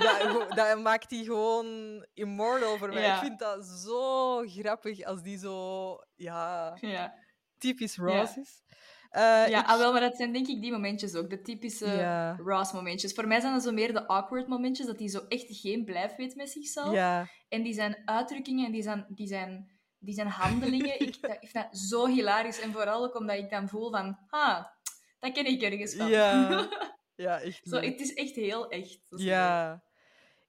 Dat, 0.02 0.56
dat 0.56 0.82
maakt 0.82 1.10
hij 1.10 1.24
gewoon 1.24 1.66
immortal 2.14 2.76
voor 2.78 2.88
mij. 2.88 3.02
Ja. 3.02 3.14
Ik 3.14 3.20
vind 3.20 3.38
dat 3.38 3.64
zo 3.66 4.40
grappig 4.46 5.02
als 5.04 5.22
die 5.22 5.38
zo. 5.38 5.98
Ja, 6.14 6.76
Ja, 6.80 7.14
typisch 7.58 7.96
Ross 7.96 8.34
Ja. 8.34 8.40
is. 8.40 8.62
Eh, 9.10 9.22
ja 9.48 9.60
ik- 9.62 9.66
ah, 9.66 9.78
wel, 9.78 9.92
maar 9.92 10.00
dat 10.00 10.16
zijn 10.16 10.32
denk 10.32 10.46
ik 10.48 10.60
die 10.60 10.72
momentjes 10.72 11.14
ook, 11.14 11.30
de 11.30 11.40
typische 11.42 11.86
Ja. 11.86 12.36
Ross-momentjes. 12.44 13.12
Voor 13.12 13.26
mij 13.26 13.40
zijn 13.40 13.52
dat 13.52 13.62
zo 13.62 13.72
meer 13.72 13.92
de 13.92 14.06
awkward 14.06 14.48
momentjes, 14.48 14.86
dat 14.86 14.98
hij 14.98 15.08
zo 15.08 15.20
echt 15.28 15.46
geen 15.48 15.84
blijf 15.84 16.16
weet 16.16 16.36
met 16.36 16.50
zichzelf. 16.50 16.92
ja, 16.92 17.26
En 17.48 17.62
die 17.62 17.74
zijn 17.74 18.02
uitdrukkingen 18.04 18.66
en 18.66 18.72
die 18.72 18.82
zijn, 18.82 19.06
die 19.08 19.26
zijn, 19.26 19.70
die 19.98 20.14
zijn 20.14 20.26
handelingen. 20.28 21.00
ik, 21.06 21.20
dat, 21.22 21.30
ik 21.30 21.48
vind 21.48 21.64
dat 21.70 21.78
zo 21.78 22.06
hilarisch. 22.06 22.60
En 22.60 22.72
vooral 22.72 23.04
ook 23.04 23.14
omdat 23.18 23.36
ik 23.36 23.50
dan 23.50 23.68
voel 23.68 23.90
van, 23.90 24.18
ha, 24.26 24.72
dat 25.18 25.32
ken 25.32 25.46
ik 25.46 25.62
ergens 25.62 25.94
van. 25.94 26.08
ja, 26.08 26.68
ja, 27.14 27.40
echt. 27.40 27.60
zo, 27.62 27.76
het 27.76 28.00
is 28.00 28.14
echt 28.14 28.34
heel 28.34 28.68
echt. 28.68 28.98
Leuk. 29.08 29.20
Ja, 29.26 29.82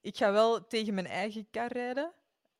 ik 0.02 0.18
ga 0.18 0.32
wel 0.32 0.68
tegen 0.68 0.94
mijn 0.94 1.08
eigen 1.08 1.48
kar 1.52 1.72
rijden. 1.72 2.14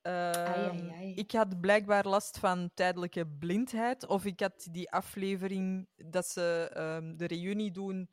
Ai, 0.10 0.68
Ehm, 0.80 0.90
ai. 0.92 1.14
Ik 1.14 1.32
had 1.32 1.60
blijkbaar 1.62 2.08
last 2.08 2.38
van 2.38 2.70
tijdelijke 2.74 3.28
blindheid. 3.28 4.08
Of 4.08 4.26
ik 4.26 4.40
had 4.40 4.68
die 4.72 4.92
aflevering 4.92 5.88
dat 5.96 6.28
ze 6.28 6.70
ehm, 6.74 7.16
de 7.18 7.26
reunie 7.26 7.72
doen. 7.72 8.10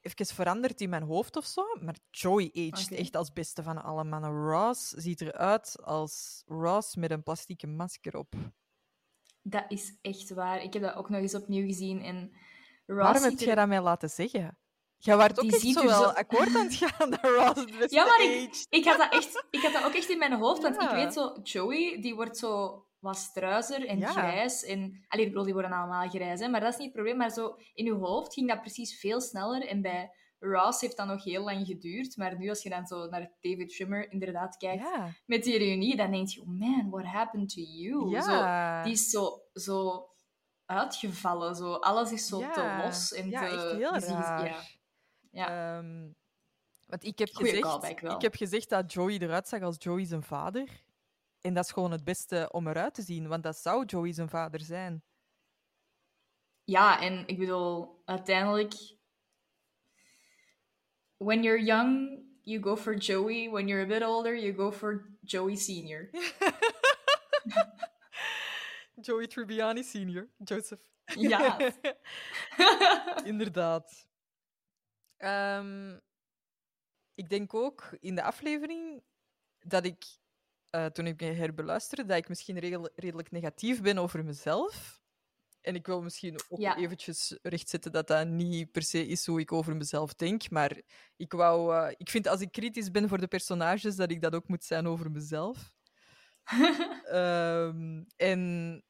Even 0.00 0.26
veranderd 0.34 0.80
in 0.80 0.88
mijn 0.88 1.02
hoofd 1.02 1.36
of 1.36 1.44
zo. 1.44 1.62
Maar 1.80 1.96
Joey 2.10 2.50
aged 2.72 2.90
echt 2.92 3.16
als 3.16 3.32
beste 3.32 3.62
van 3.62 3.82
alle 3.82 4.04
mannen. 4.04 4.30
Ross 4.50 4.88
ziet 4.90 5.20
eruit 5.20 5.76
als 5.82 6.42
Ross 6.46 6.96
met 6.96 7.10
een 7.10 7.22
plastieke 7.22 7.66
masker 7.66 8.16
op. 8.16 8.34
Dat 9.42 9.64
is 9.68 9.98
echt 10.02 10.30
waar. 10.30 10.62
Ik 10.62 10.72
heb 10.72 10.82
dat 10.82 10.94
ook 10.94 11.08
nog 11.08 11.20
eens 11.20 11.34
opnieuw 11.34 11.66
gezien. 11.66 12.02
En 12.02 12.18
Ross 12.86 13.02
Waarom 13.02 13.22
heb 13.22 13.30
ziet 13.30 13.40
jij 13.40 13.48
er- 13.50 13.56
dat 13.56 13.68
mij 13.68 13.80
laten 13.80 14.10
zeggen? 14.10 14.58
Jij 15.06 15.16
waart 15.16 15.38
ook 15.38 15.44
Die 15.44 15.52
echt 15.52 15.60
ziet 15.62 15.74
zo 15.76 15.84
wel 15.86 16.02
zo- 16.02 16.08
akkoord 16.08 16.56
aan 16.56 16.64
het 16.64 16.74
gaan 16.74 17.10
dat 17.10 17.20
Ross 17.22 17.60
het 17.60 17.78
beste 17.78 17.94
Ja, 17.96 18.04
maar 18.04 18.22
ik, 18.22 18.66
ik, 18.68 18.84
had 18.84 18.98
dat 18.98 19.12
echt, 19.12 19.44
ik 19.50 19.60
had 19.62 19.72
dat 19.72 19.84
ook 19.84 19.94
echt 19.94 20.08
in 20.10 20.18
mijn 20.18 20.32
hoofd. 20.32 20.62
Want 20.62 20.82
ik 20.82 20.90
weet 20.90 21.12
zo, 21.12 21.36
Joey, 21.42 22.00
die 22.00 22.14
wordt 22.14 22.38
zo 22.38 22.84
wat 22.98 23.16
struizer 23.16 23.86
en 23.86 23.98
Ja. 23.98 24.06
grijs. 24.10 24.62
En, 24.64 25.04
allee, 25.08 25.24
ik 25.24 25.30
bedoel, 25.30 25.44
die 25.44 25.52
worden 25.52 25.72
allemaal 25.72 26.08
grijs, 26.08 26.40
hè, 26.40 26.48
maar 26.48 26.60
dat 26.60 26.72
is 26.72 26.76
niet 26.76 26.86
het 26.86 26.94
probleem. 26.94 27.16
Maar 27.16 27.30
zo 27.30 27.54
in 27.74 27.84
je 27.84 27.92
hoofd 27.94 28.34
ging 28.34 28.48
dat 28.48 28.60
precies 28.60 28.98
veel 29.00 29.20
sneller. 29.20 29.66
En 29.68 29.82
bij 29.82 30.10
Ross 30.38 30.80
heeft 30.80 30.96
dat 30.96 31.06
nog 31.06 31.24
heel 31.24 31.44
lang 31.44 31.66
geduurd. 31.66 32.16
Maar 32.16 32.38
nu, 32.38 32.48
als 32.48 32.62
je 32.62 32.68
dan 32.70 32.86
zo 32.86 33.06
naar 33.08 33.30
David 33.40 33.72
Schwimmer 33.72 34.12
inderdaad 34.12 34.56
kijkt 34.56 34.82
Ja. 34.82 35.08
met 35.26 35.44
die 35.44 35.58
reunie, 35.58 35.96
dan 35.96 36.10
denk 36.10 36.28
je, 36.28 36.40
oh 36.40 36.46
man, 36.58 36.90
what 36.90 37.04
happened 37.04 37.48
to 37.54 37.60
you? 37.60 38.22
Zo, 38.22 38.82
die 38.82 38.92
is 38.92 39.10
zo, 39.10 39.40
zo 39.52 40.06
uitgevallen. 40.66 41.54
Zo. 41.54 41.72
Alles 41.72 42.12
is 42.12 42.26
zo 42.26 42.38
te 42.38 42.80
los. 42.84 43.12
En 43.12 43.30
ja, 43.30 43.40
te, 43.40 43.46
echt 43.46 43.72
heel 44.06 44.14
raar. 44.16 44.75
Ja. 45.36 45.78
Ehm, 45.78 46.08
want 46.86 47.04
ik 47.04 47.18
heb, 47.18 47.28
Goeie 47.32 47.64
gezegd, 47.64 48.02
ik 48.02 48.20
heb 48.20 48.34
gezegd 48.34 48.68
dat 48.68 48.92
Joey 48.92 49.18
eruit 49.18 49.48
zag 49.48 49.62
als 49.62 49.76
Joey 49.78 50.04
zijn 50.04 50.22
vader. 50.22 50.84
En 51.40 51.54
dat 51.54 51.64
is 51.64 51.70
gewoon 51.70 51.90
het 51.90 52.04
beste 52.04 52.48
om 52.52 52.68
eruit 52.68 52.94
te 52.94 53.02
zien, 53.02 53.28
want 53.28 53.42
dat 53.42 53.56
zou 53.56 53.84
Joey 53.84 54.12
zijn 54.12 54.28
vader 54.28 54.60
zijn. 54.60 55.02
Ja, 56.64 57.00
en 57.00 57.26
ik 57.26 57.38
bedoel, 57.38 58.02
uiteindelijk... 58.04 58.94
When 61.16 61.42
you're 61.42 61.62
young, 61.64 62.20
you 62.42 62.62
go 62.62 62.76
for 62.76 62.96
Joey. 62.96 63.50
When 63.50 63.68
you're 63.68 63.84
a 63.84 63.98
bit 63.98 64.02
older, 64.02 64.36
you 64.38 64.54
go 64.54 64.72
for 64.72 65.16
Joey 65.20 65.56
Senior. 65.56 66.10
Joey 69.00 69.26
Tribbiani 69.26 69.82
senior, 69.82 70.28
Joseph. 70.44 70.80
Ja. 71.04 71.58
Inderdaad. 73.24 74.06
Ehm, 75.16 75.98
ik 77.14 77.28
denk 77.28 77.54
ook 77.54 77.96
in 78.00 78.14
de 78.14 78.22
aflevering 78.22 79.02
dat 79.58 79.84
ik, 79.84 80.04
eh, 80.70 80.86
toen 80.86 81.06
ik 81.06 81.20
me 81.20 81.26
herbeluisterde, 81.26 82.04
dat 82.04 82.16
ik 82.16 82.28
misschien 82.28 82.58
redel- 82.58 82.90
redelijk 82.94 83.30
negatief 83.30 83.82
ben 83.82 83.98
over 83.98 84.24
mezelf. 84.24 85.00
En 85.60 85.74
ik 85.74 85.86
wil 85.86 86.02
misschien 86.02 86.40
ook 86.48 86.58
Ja. 86.60 86.76
eventjes 86.76 87.38
rechtzetten 87.42 87.92
dat 87.92 88.06
dat 88.06 88.26
niet 88.26 88.72
per 88.72 88.82
se 88.82 89.06
is 89.06 89.26
hoe 89.26 89.40
ik 89.40 89.52
over 89.52 89.76
mezelf 89.76 90.14
denk. 90.14 90.50
Maar 90.50 90.82
ik, 91.16 91.32
wou, 91.32 91.76
eh, 91.76 91.94
ik 91.96 92.10
vind 92.10 92.26
als 92.28 92.40
ik 92.40 92.52
kritisch 92.52 92.90
ben 92.90 93.08
voor 93.08 93.18
de 93.18 93.26
personages, 93.26 93.96
dat 93.96 94.10
ik 94.10 94.20
dat 94.20 94.34
ook 94.34 94.48
moet 94.48 94.64
zijn 94.64 94.86
over 94.86 95.10
mezelf. 95.10 95.74
Ehm, 97.06 98.04
en 98.16 98.82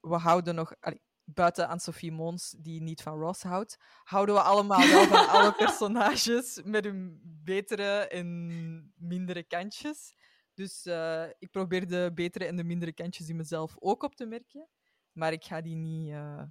we 0.00 0.14
houden 0.16 0.54
nog, 0.54 0.74
allee, 0.80 1.02
buiten 1.24 1.68
aan 1.68 1.80
Sophie 1.80 2.12
Mons, 2.12 2.54
die 2.58 2.82
niet 2.82 3.02
van 3.02 3.18
Ross 3.18 3.42
houdt, 3.42 3.78
houden 4.04 4.34
we 4.34 4.40
allemaal 4.40 4.88
wel 4.88 5.06
van 5.06 5.28
alle 5.28 5.52
personages 5.64 6.60
met 6.64 6.84
hun 6.84 7.20
betere 7.44 8.08
en 8.08 8.92
mindere 8.96 9.42
kantjes. 9.42 10.14
Dus 10.54 10.86
eh, 10.86 11.26
ik 11.38 11.50
probeer 11.50 11.86
de 11.86 12.10
betere 12.14 12.44
en 12.44 12.56
de 12.56 12.64
mindere 12.64 12.92
kantjes 12.92 13.28
in 13.28 13.36
mezelf 13.36 13.76
ook 13.78 14.02
op 14.02 14.14
te 14.14 14.26
merken. 14.26 14.68
Maar 15.12 15.32
ik 15.32 15.44
ga 15.44 15.60
die 15.60 15.76
niet, 15.76 16.10
eh, 16.10 16.42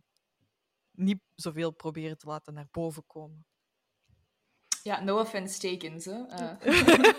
niet 0.92 1.20
zoveel 1.36 1.72
proberen 1.72 2.18
te 2.18 2.28
laten 2.28 2.54
naar 2.54 2.68
boven 2.72 3.06
komen. 3.06 3.46
ja, 4.84 5.04
no 5.04 5.20
offense 5.20 5.60
taken, 5.60 6.02
ze. 6.02 6.26
Eh. 6.30 6.60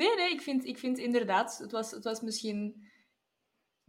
nee, 0.00 0.16
nee, 0.16 0.30
ik 0.30 0.40
vind, 0.40 0.64
ik 0.64 0.78
vind 0.78 0.98
inderdaad, 0.98 1.58
het 1.58 1.72
was, 1.72 1.90
het 1.90 2.04
was 2.04 2.20
misschien 2.20 2.89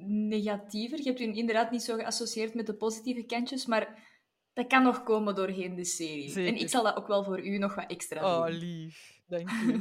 negatiever. 0.08 0.98
Je 0.98 1.03
hebt 1.03 1.20
je 1.20 1.31
inderdaad 1.34 1.72
niet 1.72 1.81
zo 1.81 1.96
geassocieerd 1.96 2.53
met 2.53 2.65
de 2.65 2.74
positieve 2.74 3.24
kantjes, 3.24 3.65
maar 3.65 4.10
dat 4.53 4.67
kan 4.67 4.84
nog 4.84 5.03
komen 5.03 5.36
doorheen 5.36 5.75
de 5.75 5.86
serie. 5.86 6.36
En 6.46 6.55
ik 6.55 6.70
zal 6.70 6.84
dat 6.84 6.96
ook 6.96 7.08
wel 7.08 7.24
voor 7.24 7.46
u 7.46 7.58
nog 7.58 7.75
wat 7.75 7.89
extra 7.89 8.38
Oh, 8.39 8.46
doen. 8.46 8.55
lief. 8.55 9.22
Dank 9.27 9.50
je. 9.60 9.79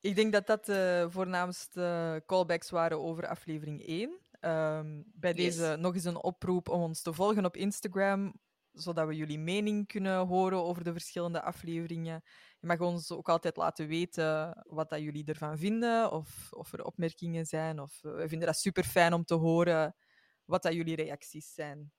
ik 0.00 0.14
denk 0.16 0.32
dat 0.32 0.46
dat 0.46 0.64
de 0.66 1.06
voornaamste 1.10 2.22
callbacks 2.26 2.70
waren 2.70 3.00
over 3.00 3.26
aflevering 3.26 3.86
1. 3.86 4.18
Ehm, 4.40 5.02
bij 5.14 5.32
Yes. 5.34 5.56
deze 5.56 5.76
nog 5.76 5.94
eens 5.94 6.04
een 6.04 6.22
oproep 6.22 6.68
om 6.68 6.80
ons 6.80 7.02
te 7.02 7.12
volgen 7.12 7.44
op 7.44 7.56
Instagram, 7.56 8.32
zodat 8.72 9.06
we 9.06 9.16
jullie 9.16 9.38
mening 9.38 9.86
kunnen 9.86 10.26
horen 10.26 10.62
over 10.64 10.84
de 10.84 10.92
verschillende 10.92 11.42
afleveringen. 11.42 12.22
Je 12.60 12.66
mag 12.66 12.80
ons 12.80 13.10
ook 13.10 13.28
altijd 13.28 13.56
laten 13.56 13.86
weten 13.86 14.64
wat 14.68 14.90
dat 14.90 15.00
jullie 15.00 15.24
ervan 15.24 15.58
vinden, 15.58 16.12
of, 16.12 16.48
of 16.50 16.72
er 16.72 16.84
opmerkingen 16.84 17.46
zijn. 17.46 17.80
Of, 17.80 18.04
eh, 18.04 18.12
we 18.12 18.28
vinden 18.28 18.46
dat 18.46 18.56
super 18.56 18.84
fijn 18.84 19.12
om 19.12 19.24
te 19.24 19.34
horen 19.34 19.96
wat 20.44 20.62
dat 20.62 20.72
jullie 20.72 20.96
reacties 20.96 21.54
zijn. 21.54 21.92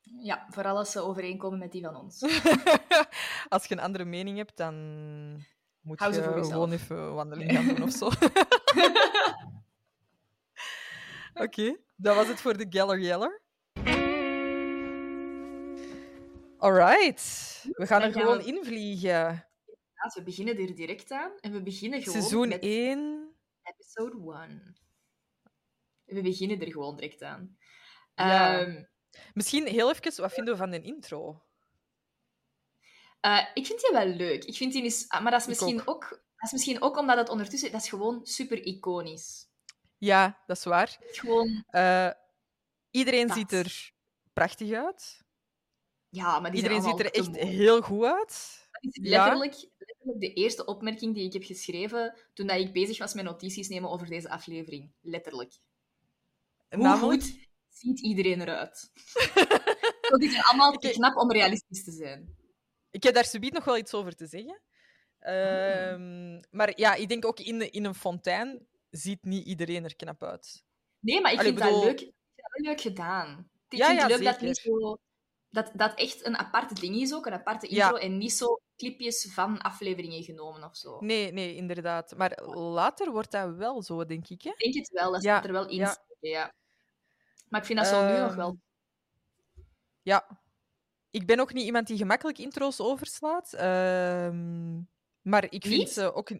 Ja, 0.00 0.46
vooral 0.50 0.76
als 0.76 0.90
ze 0.90 1.00
overeenkomen 1.00 1.58
met 1.58 1.72
die 1.72 1.82
van 1.82 1.96
ons. 1.96 2.22
Als 3.48 3.66
je 3.66 3.74
een 3.74 3.80
andere 3.80 4.04
mening 4.04 4.36
hebt, 4.36 4.56
dan 4.56 4.74
moet 5.80 5.98
Hou 5.98 6.12
je 6.12 6.18
jezelf. 6.20 6.46
gewoon 6.46 6.72
even 6.72 7.14
wandeling 7.14 7.52
gaan 7.52 7.66
doen 7.66 7.82
of 7.82 7.90
zo. 7.90 8.06
Oké, 11.44 11.76
dat 11.96 12.16
was 12.16 12.26
het 12.26 12.40
voor 12.40 12.56
de 12.56 12.66
Geller 12.68 13.00
Yeller. 13.00 13.42
Alright, 16.58 17.22
we 17.70 17.86
gaan 17.86 18.02
er 18.02 18.12
gewoon 18.12 18.40
invliegen. 18.40 19.47
We 20.14 20.22
beginnen 20.22 20.58
er 20.58 20.74
direct 20.74 21.10
aan. 21.10 21.32
En 21.40 21.52
we 21.52 21.62
beginnen 21.62 22.02
gewoon 22.02 22.18
Seizoen 22.20 22.48
met 22.48 22.62
1. 22.62 23.34
episode 23.62 24.32
1. 24.48 24.76
We 26.04 26.22
beginnen 26.22 26.60
er 26.60 26.72
gewoon 26.72 26.96
direct 26.96 27.22
aan. 27.22 27.58
Ja. 28.14 28.58
Ehm, 28.60 28.84
Misschien 29.34 29.66
heel 29.66 29.90
even, 29.90 30.20
wat 30.22 30.32
vinden 30.32 30.52
we 30.54 30.60
van 30.60 30.70
de 30.70 30.80
intro? 30.80 31.42
eh, 33.20 33.46
ik 33.54 33.66
vind 33.66 33.80
die 33.80 33.90
wel 33.92 34.06
leuk. 34.06 34.44
Ik 34.44 34.56
vind 34.56 34.72
die 34.72 34.82
is, 34.82 35.08
ah, 35.08 35.22
maar 35.22 35.30
dat 35.32 35.40
is, 35.40 35.46
misschien 35.46 35.80
ook. 35.80 35.88
ook. 35.88 36.08
dat 36.10 36.20
is 36.44 36.52
misschien 36.52 36.82
ook 36.82 36.96
omdat 36.98 37.16
het 37.16 37.28
ondertussen... 37.28 37.72
Dat 37.72 37.82
is 37.82 37.88
gewoon 37.88 38.26
super 38.26 38.62
iconisch. 38.62 39.46
Ja, 39.98 40.42
dat 40.46 40.56
is 40.56 40.64
waar. 40.64 40.96
Gewoon... 41.00 41.64
Eh, 41.66 42.10
iedereen 42.90 43.26
Dat. 43.26 43.36
ziet 43.36 43.52
er 43.52 43.92
prachtig 44.32 44.72
uit. 44.72 45.26
Ja, 46.08 46.40
maar 46.40 46.50
die 46.50 46.62
Iedereen 46.62 46.82
ziet 46.82 46.98
er 47.00 47.12
echt 47.12 47.28
mooi. 47.30 47.44
heel 47.46 47.82
goed 47.82 48.04
uit. 48.04 48.66
Dat 48.70 48.82
is 48.96 49.10
Ja. 49.10 49.50
Letterlijk, 50.08 50.34
de 50.34 50.40
eerste 50.42 50.64
opmerking 50.64 51.14
die 51.14 51.24
ik 51.24 51.32
heb 51.32 51.44
geschreven 51.44 52.16
toen 52.34 52.46
dat 52.46 52.56
ik 52.58 52.72
bezig 52.72 52.98
was 52.98 53.14
met 53.14 53.24
notities 53.24 53.68
nemen 53.68 53.90
over 53.90 54.06
deze 54.08 54.28
aflevering. 54.28 54.90
Letterlijk. 55.00 55.52
Hoe 56.68 56.82
Namelijk, 56.82 57.22
goed 57.22 57.38
ziet 57.68 58.00
iedereen 58.00 58.40
eruit? 58.40 58.90
Die 60.18 60.30
zijn 60.30 60.42
allemaal 60.42 60.72
te 60.72 60.90
knap 60.90 61.16
om 61.16 61.32
realistisch 61.32 61.84
te 61.84 61.92
zijn. 61.92 62.36
ik 62.90 63.02
heb 63.02 63.14
daar 63.14 63.24
subiet 63.24 63.52
nog 63.52 63.64
wel 63.64 63.76
iets 63.78 63.94
over 63.94 64.14
te 64.16 64.26
zeggen. 64.26 64.60
Ehm, 65.18 66.40
Maar 66.50 66.72
ja, 66.80 66.94
ik 66.94 67.08
denk 67.08 67.24
ook 67.24 67.40
in, 67.40 67.72
in 67.72 67.84
een 67.84 67.94
fontein 67.94 68.66
ziet 68.90 69.24
niet 69.24 69.46
iedereen 69.46 69.84
er 69.84 69.96
knap 69.96 70.22
uit. 70.22 70.64
Nee, 71.00 71.20
maar 71.20 71.32
ik 71.32 71.38
Allee, 71.38 71.52
vind, 71.52 71.64
bedoel- 71.64 71.80
dat 71.80 71.88
leuk, 71.90 72.00
ik 72.00 72.14
vind 72.34 72.36
dat 72.36 72.50
wel 72.52 72.64
leuk 72.72 72.80
gedaan. 72.80 73.50
Ik 73.68 73.78
Ja, 73.78 73.86
vind 73.86 74.00
het 74.02 74.10
ja, 74.10 74.16
leuk 74.16 74.24
dat 74.24 74.40
niet 74.40 74.56
zo... 74.56 74.98
Dat, 75.50 75.70
dat 75.74 75.98
echt 75.98 76.26
een 76.26 76.36
apart 76.36 76.80
ding 76.80 76.96
is 76.96 77.14
ook, 77.14 77.26
een 77.26 77.32
aparte 77.32 77.74
Ja. 77.74 77.84
intro, 77.86 78.02
en 78.02 78.18
niet 78.18 78.32
zo 78.32 78.60
clipjes 78.78 79.32
van 79.32 79.60
afleveringen 79.60 80.22
genomen 80.22 80.64
of 80.64 80.76
zo. 80.76 80.96
Nee, 81.00 81.32
nee, 81.32 81.54
inderdaad. 81.54 82.16
Maar 82.16 82.42
later 82.46 83.10
wordt 83.12 83.30
dat 83.30 83.54
wel 83.54 83.82
zo, 83.82 84.04
denk 84.04 84.28
ik. 84.28 84.42
Hè? 84.42 84.50
Ik 84.50 84.58
denk 84.58 84.74
het 84.74 84.88
wel, 84.90 85.12
dat 85.12 85.22
Ja, 85.22 85.32
staat 85.36 85.44
er 85.46 85.52
wel 85.52 85.68
in. 85.68 85.88
ja. 86.20 86.54
Maar 87.48 87.60
ik 87.60 87.66
vind 87.66 87.78
dat 87.78 87.88
zo 87.88 88.06
nu 88.06 88.18
nog 88.18 88.28
Ehm, 88.28 88.36
wel... 88.36 88.58
Ja. 90.02 90.40
Ik 91.10 91.26
ben 91.26 91.40
ook 91.40 91.52
niet 91.52 91.64
iemand 91.64 91.86
die 91.86 91.96
gemakkelijk 91.96 92.38
intro's 92.38 92.80
overslaat. 92.80 93.52
ehm, 93.52 94.80
maar 95.22 95.46
ik 95.52 95.64
vind 95.66 95.88
ze 95.90 96.14
ook... 96.14 96.30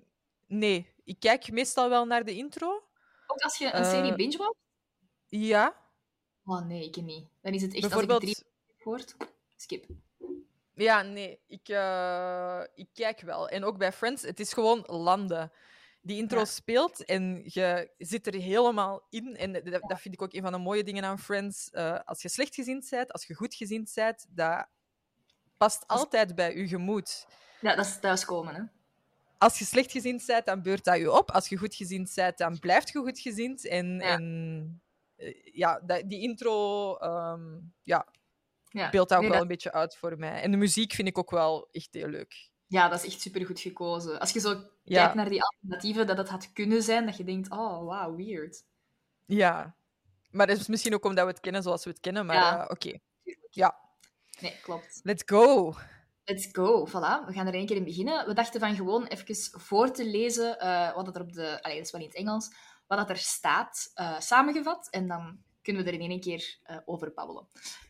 Nee, 0.46 0.94
ik 1.04 1.20
kijk 1.20 1.50
meestal 1.50 1.88
wel 1.88 2.04
naar 2.06 2.24
de 2.24 2.36
intro. 2.36 2.82
Ook 3.26 3.40
als 3.40 3.58
je 3.58 3.64
een 3.66 3.72
eh, 3.72 3.90
serie 3.90 4.14
binge-watcht? 4.14 4.60
Ja, 5.28 5.86
Oh 6.44 6.66
nee, 6.66 6.84
ik 6.84 6.96
niet. 6.96 7.28
Dan 7.40 7.52
is 7.52 7.62
het 7.62 7.72
echt 7.72 7.80
bijvoorbeeld... 7.80 8.20
als 8.22 8.30
ik 8.30 8.36
drie 8.36 8.84
hoort, 8.84 9.16
skip. 9.56 9.86
Ja, 10.78 11.02
nee, 11.02 11.40
ik, 11.46 11.68
eh, 11.68 12.60
ik 12.74 12.88
kijk 12.94 13.20
wel. 13.20 13.48
En 13.48 13.64
ook 13.64 13.78
bij 13.78 13.92
Friends, 13.92 14.22
het 14.22 14.40
is 14.40 14.52
gewoon 14.52 14.82
landen. 14.86 15.52
Die 16.00 16.16
intro 16.16 16.38
Ja. 16.38 16.44
speelt 16.44 17.04
en 17.04 17.40
je 17.44 17.90
zit 17.98 18.26
er 18.26 18.34
helemaal 18.34 19.06
in. 19.10 19.36
En 19.36 19.52
dat, 19.52 19.82
dat 19.88 20.00
vind 20.00 20.14
ik 20.14 20.22
ook 20.22 20.32
een 20.32 20.42
van 20.42 20.52
de 20.52 20.58
mooie 20.58 20.84
dingen 20.84 21.04
aan 21.04 21.18
Friends. 21.18 21.70
Eh, 21.70 21.98
als 22.04 22.22
je 22.22 22.28
slechtgezind 22.28 22.86
bent, 22.90 23.12
als 23.12 23.26
je 23.26 23.34
goedgezind 23.34 23.92
bent, 23.94 24.26
dat 24.28 24.66
past 25.56 25.86
altijd 25.86 26.34
bij 26.34 26.56
je 26.56 26.68
gemoed. 26.68 27.26
Ja, 27.60 27.74
dat 27.74 27.86
is 27.86 28.00
thuiskomen, 28.00 28.54
hè. 28.54 28.62
Als 29.38 29.58
je 29.58 29.64
slechtgezind 29.64 30.26
bent, 30.26 30.46
dan 30.46 30.62
beurt 30.62 30.84
dat 30.84 30.98
je 30.98 31.12
op. 31.12 31.30
Als 31.30 31.48
je 31.48 31.56
goedgezind 31.56 32.12
bent, 32.14 32.38
dan 32.38 32.58
blijft 32.58 32.88
je 32.90 32.98
goedgezind. 32.98 33.66
En 33.66 33.86
Ja. 33.98 34.12
en, 34.14 34.82
eh, 35.16 35.34
ja 35.44 35.80
die 35.80 36.20
intro 36.20 36.96
ehm, 36.96 37.58
ja, 37.82 38.06
Ja. 38.70 38.90
beeldt 38.90 39.08
dat 39.08 39.18
ook 39.18 39.24
Nee, 39.24 39.32
wel 39.32 39.40
dat- 39.40 39.40
een 39.50 39.54
beetje 39.56 39.72
uit 39.72 39.96
voor 39.96 40.18
mij. 40.18 40.42
En 40.42 40.50
de 40.50 40.56
muziek 40.56 40.92
vind 40.92 41.08
ik 41.08 41.18
ook 41.18 41.30
wel 41.30 41.68
echt 41.70 41.88
heel 41.90 42.08
leuk. 42.08 42.50
ja, 42.66 42.88
dat 42.88 43.04
is 43.04 43.12
echt 43.12 43.20
supergoed 43.22 43.60
gekozen. 43.60 44.20
Als 44.20 44.30
je 44.32 44.40
zo 44.40 44.48
Ja. 44.82 45.00
kijkt 45.02 45.14
naar 45.14 45.28
die 45.28 45.42
alternatieven, 45.42 46.06
dat 46.06 46.18
het 46.18 46.28
had 46.28 46.52
kunnen 46.52 46.82
zijn, 46.82 47.06
dat 47.06 47.16
je 47.16 47.24
denkt, 47.24 47.50
oh, 47.50 47.78
wow, 47.78 48.16
weird. 48.16 48.64
Ja, 49.26 49.74
maar 50.30 50.46
dat 50.46 50.56
is 50.58 50.66
misschien 50.66 50.94
ook 50.94 51.04
omdat 51.04 51.24
we 51.24 51.30
het 51.30 51.40
kennen 51.40 51.62
zoals 51.62 51.84
we 51.84 51.90
het 51.90 52.00
kennen. 52.00 52.26
Maar 52.26 52.36
Ja. 52.36 52.66
oké. 52.70 52.98
Ja. 53.50 53.78
Nee, 54.40 54.60
klopt. 54.62 55.00
let's 55.02 55.22
go. 55.26 55.74
Let's 56.24 56.48
go. 56.52 56.86
Voilà, 56.88 57.26
we 57.26 57.32
gaan 57.32 57.46
er 57.46 57.54
één 57.54 57.66
keer 57.66 57.76
in 57.76 57.84
beginnen. 57.84 58.26
We 58.26 58.32
dachten 58.34 58.60
van 58.60 58.74
gewoon 58.76 59.06
even 59.06 59.60
voor 59.60 59.90
te 59.90 60.04
lezen 60.04 60.58
eh, 60.60 60.94
wat 60.94 61.16
er 61.16 61.22
op 61.22 61.32
de... 61.32 61.62
Allee, 61.62 61.76
dat 61.76 61.86
is 61.86 61.92
wel 61.92 62.00
in 62.00 62.06
het 62.06 62.16
Engels. 62.16 62.48
Wat 62.86 62.98
dat 62.98 63.10
er 63.10 63.16
staat, 63.16 63.90
eh, 63.94 64.20
samengevat. 64.20 64.88
En 64.90 65.08
dan 65.08 65.38
kunnen 65.68 65.84
we 65.86 65.90
er 65.90 66.00
in 66.00 66.10
één 66.10 66.20
keer 66.20 66.58
eh, 66.62 66.76
over 66.84 67.12
babbelen. 67.14 67.46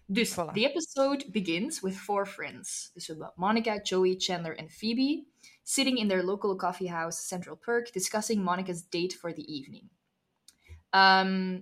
Dus, 0.06 0.32
Voilà. 0.32 0.52
the 0.52 0.68
episode 0.70 1.30
begins 1.30 1.80
with 1.80 1.96
four 1.96 2.26
friends. 2.26 2.90
Dus 2.94 3.06
we 3.06 3.12
hebben 3.12 3.32
Monica, 3.36 3.80
Joey, 3.82 4.14
Chandler 4.18 4.56
en 4.56 4.70
Phoebe 4.70 5.26
sitting 5.62 5.98
in 5.98 6.08
their 6.08 6.24
local 6.24 6.56
coffee 6.56 6.90
house, 6.90 7.26
Central 7.26 7.56
Perk, 7.56 7.92
discussing 7.92 8.42
Monica's 8.44 8.88
date 8.88 9.16
for 9.16 9.34
the 9.34 9.44
evening. 9.44 9.88
Ehm, 10.90 11.60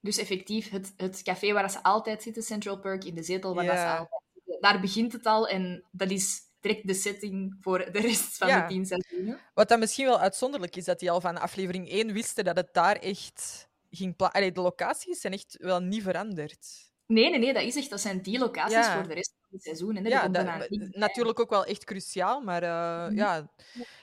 dus 0.00 0.18
effectief, 0.18 0.70
het, 0.70 0.92
het 0.96 1.22
café 1.22 1.52
waar 1.52 1.70
ze 1.70 1.82
altijd 1.82 2.22
zitten, 2.22 2.42
Central 2.42 2.78
Perk, 2.80 3.04
in 3.04 3.14
de 3.14 3.22
zetel 3.22 3.54
waar 3.54 3.64
ze 3.64 3.86
altijd 3.98 4.22
zitten, 4.34 4.60
daar 4.60 4.80
begint 4.80 5.12
het 5.12 5.26
al 5.26 5.48
en 5.48 5.84
dat 5.92 6.10
is 6.10 6.40
direct 6.60 6.86
de 6.86 6.94
setting 6.94 7.56
voor 7.60 7.78
de 7.92 8.00
rest 8.00 8.36
van 8.36 8.48
Ja. 8.48 8.60
de 8.60 8.68
tien 8.74 8.86
seizoenen. 8.86 9.40
Wat 9.54 9.68
dan 9.68 9.78
misschien 9.78 10.06
wel 10.06 10.18
uitzonderlijk 10.20 10.76
is, 10.76 10.84
dat 10.84 10.98
die 10.98 11.10
al 11.10 11.20
van 11.20 11.38
aflevering 11.40 11.88
1 11.90 12.12
wisten 12.12 12.44
dat 12.44 12.56
het 12.56 12.68
daar 12.74 12.96
echt 12.96 13.65
ging 13.90 14.16
pla- 14.16 14.26
Allee, 14.32 14.52
De 14.52 14.60
locaties 14.60 15.20
zijn 15.20 15.32
echt 15.32 15.56
wel 15.60 15.80
niet 15.80 16.02
veranderd. 16.02 16.90
Nee, 17.06 17.30
nee, 17.30 17.38
nee, 17.38 17.52
dat 17.52 17.62
is 17.62 17.76
echt, 17.76 17.90
dat 17.90 18.00
zijn 18.00 18.22
die 18.22 18.38
locaties 18.38 18.72
Ja. 18.74 18.94
voor 18.98 19.08
de 19.08 19.14
rest 19.14 19.34
van 19.40 19.48
het 19.50 19.62
seizoen. 19.62 19.96
En 19.96 20.04
er 20.04 20.10
Ja, 20.10 20.28
dat, 20.28 20.68
natuurlijk 20.90 21.40
ook 21.40 21.50
wel 21.50 21.64
echt 21.64 21.84
cruciaal, 21.84 22.40
maar 22.40 22.62
eh, 22.62 23.06
Mhm. 23.06 23.16
ja. 23.16 23.50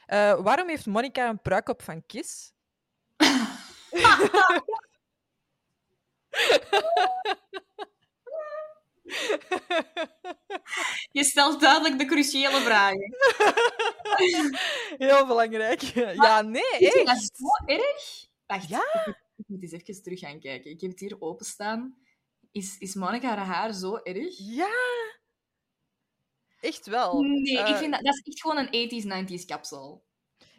Eh, 0.05 0.41
waarom 0.43 0.67
heeft 0.69 0.85
Monica 0.85 1.29
een 1.29 1.41
pruik 1.41 1.69
op 1.69 1.81
van 1.81 2.05
Kiss? 2.05 2.51
Je 11.11 11.23
stelt 11.23 11.61
duidelijk 11.61 11.99
de 11.99 12.05
cruciale 12.05 12.59
vragen. 12.61 13.15
Heel 15.07 15.27
belangrijk. 15.27 15.81
Ja, 15.81 16.41
nee, 16.41 16.63
Is 16.79 16.93
dat 16.93 17.07
echt. 17.07 17.31
zo 17.37 17.65
erg? 17.73 18.25
Wacht, 18.45 18.69
Ja? 18.69 19.15
Ik, 19.35 19.47
moet- 19.47 19.61
eens 19.61 19.71
even 19.71 20.03
terug 20.03 20.19
gaan 20.19 20.39
kijken. 20.39 20.71
Ik 20.71 20.81
heb 20.81 20.89
het 20.91 20.99
hier 20.99 21.21
openstaan. 21.21 21.97
Is, 22.51 22.77
is 22.77 22.93
Monica 22.95 23.27
haar 23.35 23.45
haar 23.45 23.73
zo 23.73 23.95
erg? 23.95 24.37
Ja. 24.37 24.71
Echt 26.59 26.85
wel. 26.85 27.21
Nee, 27.21 27.53
ik 27.53 27.57
Eh, 27.67 27.77
vind 27.77 27.91
dat, 27.91 28.01
dat 28.03 28.13
is 28.13 28.21
echt 28.23 28.41
gewoon 28.41 28.57
een 28.57 28.71
80s, 28.71 29.05
90s 29.41 29.45
kapsel. 29.45 30.05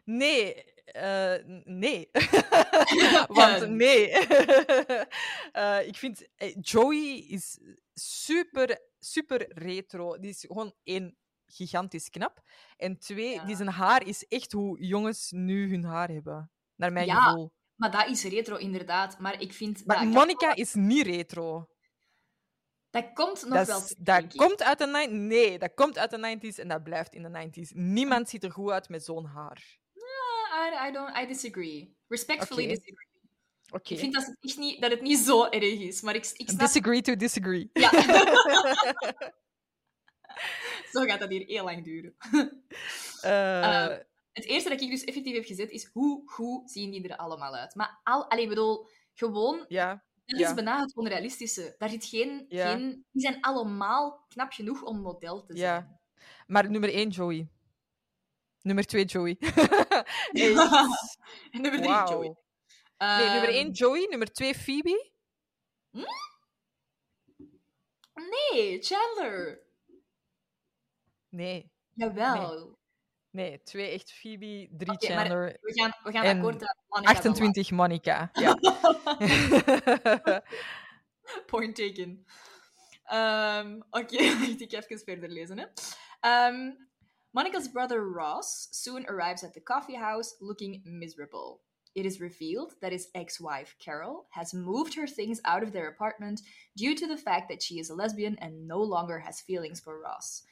Nee, 0.04 0.64
eh, 0.84 1.34
nee. 1.64 2.08
Want 3.28 3.68
nee. 3.68 4.10
Eh, 5.52 5.86
ik 5.86 5.96
vind 5.96 6.28
Joey 6.60 7.18
is 7.18 7.58
super, 7.94 8.78
super 8.98 9.58
retro. 9.58 10.18
Die 10.18 10.30
is 10.30 10.40
gewoon 10.40 10.74
één 10.82 11.16
gigantisch 11.46 12.08
knap. 12.10 12.42
En 12.76 12.98
twee, 12.98 13.30
Ja. 13.34 13.44
die 13.44 13.56
zijn 13.56 13.68
haar 13.68 14.06
is 14.06 14.26
echt 14.28 14.52
hoe 14.52 14.84
jongens 14.84 15.30
nu 15.30 15.68
hun 15.70 15.84
haar 15.84 16.08
hebben. 16.08 16.50
Naar 16.76 16.92
mijn 16.92 17.06
Ja, 17.06 17.14
gevoel. 17.22 17.52
Maar 17.74 17.90
dat 17.90 18.06
is 18.08 18.24
retro, 18.24 18.56
inderdaad. 18.56 19.18
Maar 19.18 19.40
ik 19.40 19.52
vind 19.52 19.86
Maar 19.86 19.96
dat... 19.96 20.06
Monica 20.06 20.54
is 20.54 20.74
niet 20.74 21.06
retro. 21.06 21.68
Dat 22.90 23.12
komt 23.12 23.42
nog 23.44 23.54
Dat, 23.54 23.66
wel 23.66 23.78
is- 23.78 23.86
terug, 23.86 24.02
dat 24.04 24.22
ik. 24.22 24.30
komt 24.38 24.62
uit 24.62 24.78
de 24.78 25.06
90s. 25.08 25.12
Nee, 25.12 25.58
dat 25.58 25.74
komt 25.74 25.98
uit 25.98 26.10
de 26.10 26.36
90s 26.52 26.58
en 26.60 26.68
dat 26.68 26.82
blijft 26.82 27.14
in 27.14 27.22
de 27.22 27.48
90s. 27.48 27.68
Niemand 27.74 28.28
ziet 28.28 28.44
er 28.44 28.52
goed 28.52 28.70
uit 28.70 28.88
met 28.88 29.04
zo'n 29.04 29.26
haar. 29.26 29.78
Ah, 30.52 30.66
I, 30.84 30.88
I, 30.88 30.92
don't, 30.92 31.16
I 31.18 31.26
disagree. 31.26 31.96
Respectfully 32.08 32.62
Oké. 32.64 32.72
disagree. 32.74 33.08
Oké. 33.70 33.92
Ik 33.92 33.98
vind 33.98 34.14
dat 34.14 34.26
het, 34.26 34.36
echt 34.40 34.56
niet, 34.58 34.80
dat 34.80 34.90
het 34.90 35.00
niet 35.00 35.18
zo 35.18 35.44
erg 35.44 35.80
is. 35.80 36.00
Maar 36.00 36.14
ik, 36.14 36.30
ik 36.32 36.48
snap... 36.48 36.60
Disagree 36.60 37.00
to 37.02 37.16
disagree. 37.16 37.70
Ja. 37.72 37.90
zo 40.92 41.02
gaat 41.04 41.20
dat 41.20 41.28
hier 41.30 41.46
heel 41.46 41.64
lang 41.64 41.84
duren. 41.84 42.14
Eh, 43.20 43.84
Ehm, 43.84 44.00
Het 44.34 44.44
eerste 44.44 44.68
dat 44.68 44.80
ik 44.80 44.90
dus 44.90 45.04
effectief 45.04 45.34
heb 45.34 45.44
gezet 45.44 45.70
is 45.70 45.84
hoe 45.92 46.22
goed 46.30 46.70
zien 46.70 46.90
die 46.90 47.08
er 47.08 47.16
allemaal 47.16 47.54
uit. 47.54 47.74
Maar 47.74 48.00
al, 48.02 48.30
allee, 48.30 48.42
ik 48.42 48.48
bedoel, 48.48 48.86
gewoon, 49.14 49.64
ja, 49.68 50.04
dat 50.26 50.38
Ja. 50.40 50.48
is 50.48 50.54
bijna 50.54 50.80
het 50.80 50.96
onrealistische. 50.96 51.74
Daar 51.78 51.88
zit 51.90 52.04
geen, 52.04 52.44
Ja. 52.48 52.70
geen... 52.72 53.06
Die 53.10 53.22
zijn 53.22 53.40
allemaal 53.40 54.24
knap 54.28 54.52
genoeg 54.52 54.82
om 54.82 55.00
model 55.00 55.44
te 55.44 55.56
zijn. 55.56 55.74
ja. 55.74 56.00
Maar 56.46 56.70
nummer 56.70 56.94
1, 56.94 57.08
Joey. 57.08 57.48
Nummer 58.60 58.84
2, 58.84 59.04
Joey. 59.04 59.36
En 59.40 60.54
nummer 61.62 61.80
drie. 61.82 62.08
Joey. 62.08 62.34
Nee, 62.98 63.28
nummer 63.30 63.48
Ehm, 63.48 63.66
1, 63.66 63.70
Joey. 63.70 64.06
Nummer 64.10 64.32
2, 64.32 64.54
Phoebe. 64.54 65.10
Nee, 68.14 68.82
Chandler. 68.82 69.62
Nee. 71.28 71.70
Jawel. 71.94 72.50
Nee, 72.58 72.76
twee 73.64 73.90
echt 73.90 74.12
Phoebe, 74.12 74.68
drie 74.70 74.86
maar 74.86 74.96
Chandler, 74.98 75.58
We 75.60 75.72
gaan, 75.72 75.94
we 76.02 76.12
gaan 76.12 76.24
En 76.24 76.36
akkoord 76.36 76.60
dat 76.60 76.76
Monica 76.88 77.12
dan 77.12 77.16
28 77.22 77.70
Monica. 77.70 78.30
Ja. 78.32 78.54
Point 81.46 81.76
taken. 81.76 82.26
Ehm, 83.04 83.80
Oké, 83.90 84.24
wacht, 84.38 84.60
ik 84.60 84.70
ga 84.70 84.78
even 84.78 84.98
verder 84.98 85.28
lezen. 85.28 85.58
Hè. 85.58 85.66
Ehm, 86.20 86.72
Monica's 87.30 87.70
brother 87.70 87.98
Ross 87.98 88.68
soon 88.70 89.06
arrives 89.06 89.44
at 89.44 89.52
the 89.52 89.62
coffee 89.62 89.98
house 89.98 90.36
looking 90.38 90.80
miserable. 90.84 91.60
It 91.94 92.04
is 92.04 92.20
revealed 92.20 92.76
that 92.80 92.92
his 92.92 93.08
ex 93.12 93.38
wife, 93.38 93.76
Carol, 93.78 94.26
has 94.30 94.52
moved 94.52 94.94
her 94.94 95.06
things 95.06 95.40
out 95.44 95.62
of 95.62 95.70
their 95.70 95.88
apartment 95.88 96.42
due 96.74 96.94
to 96.94 97.06
the 97.06 97.16
fact 97.16 97.48
that 97.48 97.62
she 97.62 97.78
is 97.78 97.90
a 97.90 97.94
lesbian 97.94 98.36
and 98.38 98.66
no 98.66 98.82
longer 98.82 99.18
has 99.20 99.40
feelings 99.40 99.80
for 99.80 100.00
Ross. 100.00 100.42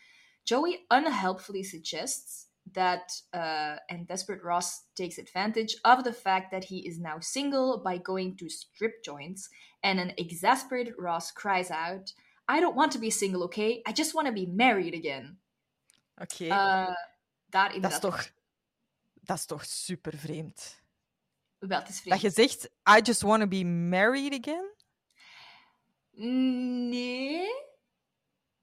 Joey 0.45 0.87
unhelpfully 0.89 1.63
suggests 1.65 2.47
that, 2.75 3.11
uh, 3.33 3.77
and 3.89 4.07
desperate 4.07 4.43
Ross 4.43 4.85
takes 4.95 5.19
advantage 5.19 5.77
of 5.85 6.05
the 6.05 6.13
fact 6.13 6.51
that 6.51 6.65
he 6.65 6.87
is 6.87 6.99
now 6.99 7.19
single 7.21 7.83
by 7.83 7.99
going 7.99 8.37
to 8.37 8.49
strip 8.49 9.03
joints, 9.05 9.49
and 9.83 9.99
an 10.01 10.13
exasperated 10.17 10.95
Ross 10.99 11.33
cries 11.33 11.71
out, 11.71 12.13
I 12.49 12.61
don't 12.61 12.77
want 12.77 12.93
to 12.93 12.99
be 12.99 13.11
single, 13.11 13.43
okay? 13.45 13.83
I 13.87 13.93
just 13.93 14.15
want 14.15 14.27
to 14.27 14.33
be 14.33 14.47
married 14.47 14.95
again. 14.95 15.39
Oké, 16.21 16.47
Uh, 16.49 16.95
dat, 17.51 17.73
is 17.93 17.99
toch, 18.01 18.31
dat 19.23 19.37
is 19.39 19.47
toch 19.47 19.65
super 19.65 20.17
vreemd. 20.17 20.81
Wel, 21.59 21.79
het 21.79 21.89
is 21.89 22.03
Dat 22.03 22.19
vreemd. 22.19 22.21
je 22.21 22.31
zegt, 22.31 22.65
I 22.99 23.01
just 23.03 23.23
want 23.23 23.41
to 23.43 23.49
be 23.49 23.65
married 23.65 24.33
again? 24.47 24.71
Nee. 26.91 27.49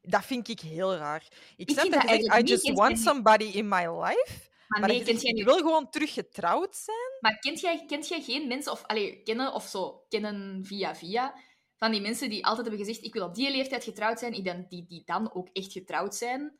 Dat 0.09 0.25
vind 0.25 0.47
ik 0.47 0.59
heel 0.59 0.95
raar. 0.95 1.23
Ik 1.57 1.69
Ik 1.69 1.79
snap 1.79 1.91
dat 1.91 2.01
dat 2.01 2.09
je 2.17 2.23
zegt, 2.23 2.39
I 2.39 2.43
just 2.43 2.63
niet. 2.63 2.77
want 2.77 2.99
somebody 2.99 3.43
in 3.43 3.67
my 3.67 3.87
life. 3.87 4.47
Maar, 4.67 4.79
Maar 4.79 4.89
nee, 4.89 5.03
kent 5.03 5.21
jij 5.21 5.31
nu... 5.31 5.43
wil 5.43 5.57
gewoon 5.57 5.89
terug 5.89 6.13
getrouwd 6.13 6.75
zijn. 6.75 6.97
Maar 7.19 7.39
kent 7.39 7.59
jij, 7.59 7.85
kent 7.87 8.07
jij 8.07 8.21
geen 8.21 8.47
mensen, 8.47 8.71
of 8.71 8.83
allee, 8.85 9.21
kennen 9.23 9.53
of 9.53 9.63
zo, 9.67 10.05
kennen 10.09 10.65
via 10.65 10.95
via, 10.95 11.35
van 11.75 11.91
die 11.91 12.01
mensen 12.01 12.29
die 12.29 12.45
altijd 12.45 12.67
hebben 12.67 12.85
gezegd, 12.85 13.05
ik 13.05 13.13
wil 13.13 13.25
op 13.25 13.35
die 13.35 13.51
leeftijd 13.51 13.83
getrouwd 13.83 14.19
zijn, 14.19 14.31
die 14.31 14.43
dan, 14.43 14.65
die, 14.69 14.85
die 14.87 15.01
dan 15.05 15.33
ook 15.33 15.49
echt 15.53 15.71
getrouwd 15.71 16.15
zijn? 16.15 16.59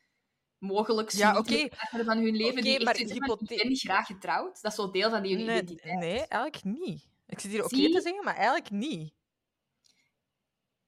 Mogelijk 0.57 1.11
Ja, 1.11 1.37
oké. 1.37 1.67
van 2.05 2.17
hun 2.17 2.35
leven, 2.35 2.51
Oké, 2.53 2.61
die 2.61 2.83
maar 2.83 2.95
hypothe- 2.95 3.53
ik 3.55 3.61
ben 3.61 3.75
graag 3.75 4.05
getrouwd. 4.05 4.61
Dat 4.61 4.71
is 4.71 4.77
zo 4.77 4.91
deel 4.91 5.09
van 5.09 5.21
die 5.23 5.35
Nee, 5.35 5.43
identiteit. 5.43 5.99
nee, 5.99 6.17
eigenlijk 6.27 6.63
niet. 6.63 7.07
Ik 7.27 7.39
zit 7.39 7.51
hier 7.51 7.63
oké 7.63 7.75
Zie? 7.75 7.91
te 7.93 8.01
zeggen, 8.01 8.23
maar 8.23 8.35
eigenlijk 8.35 8.69
niet. 8.69 9.13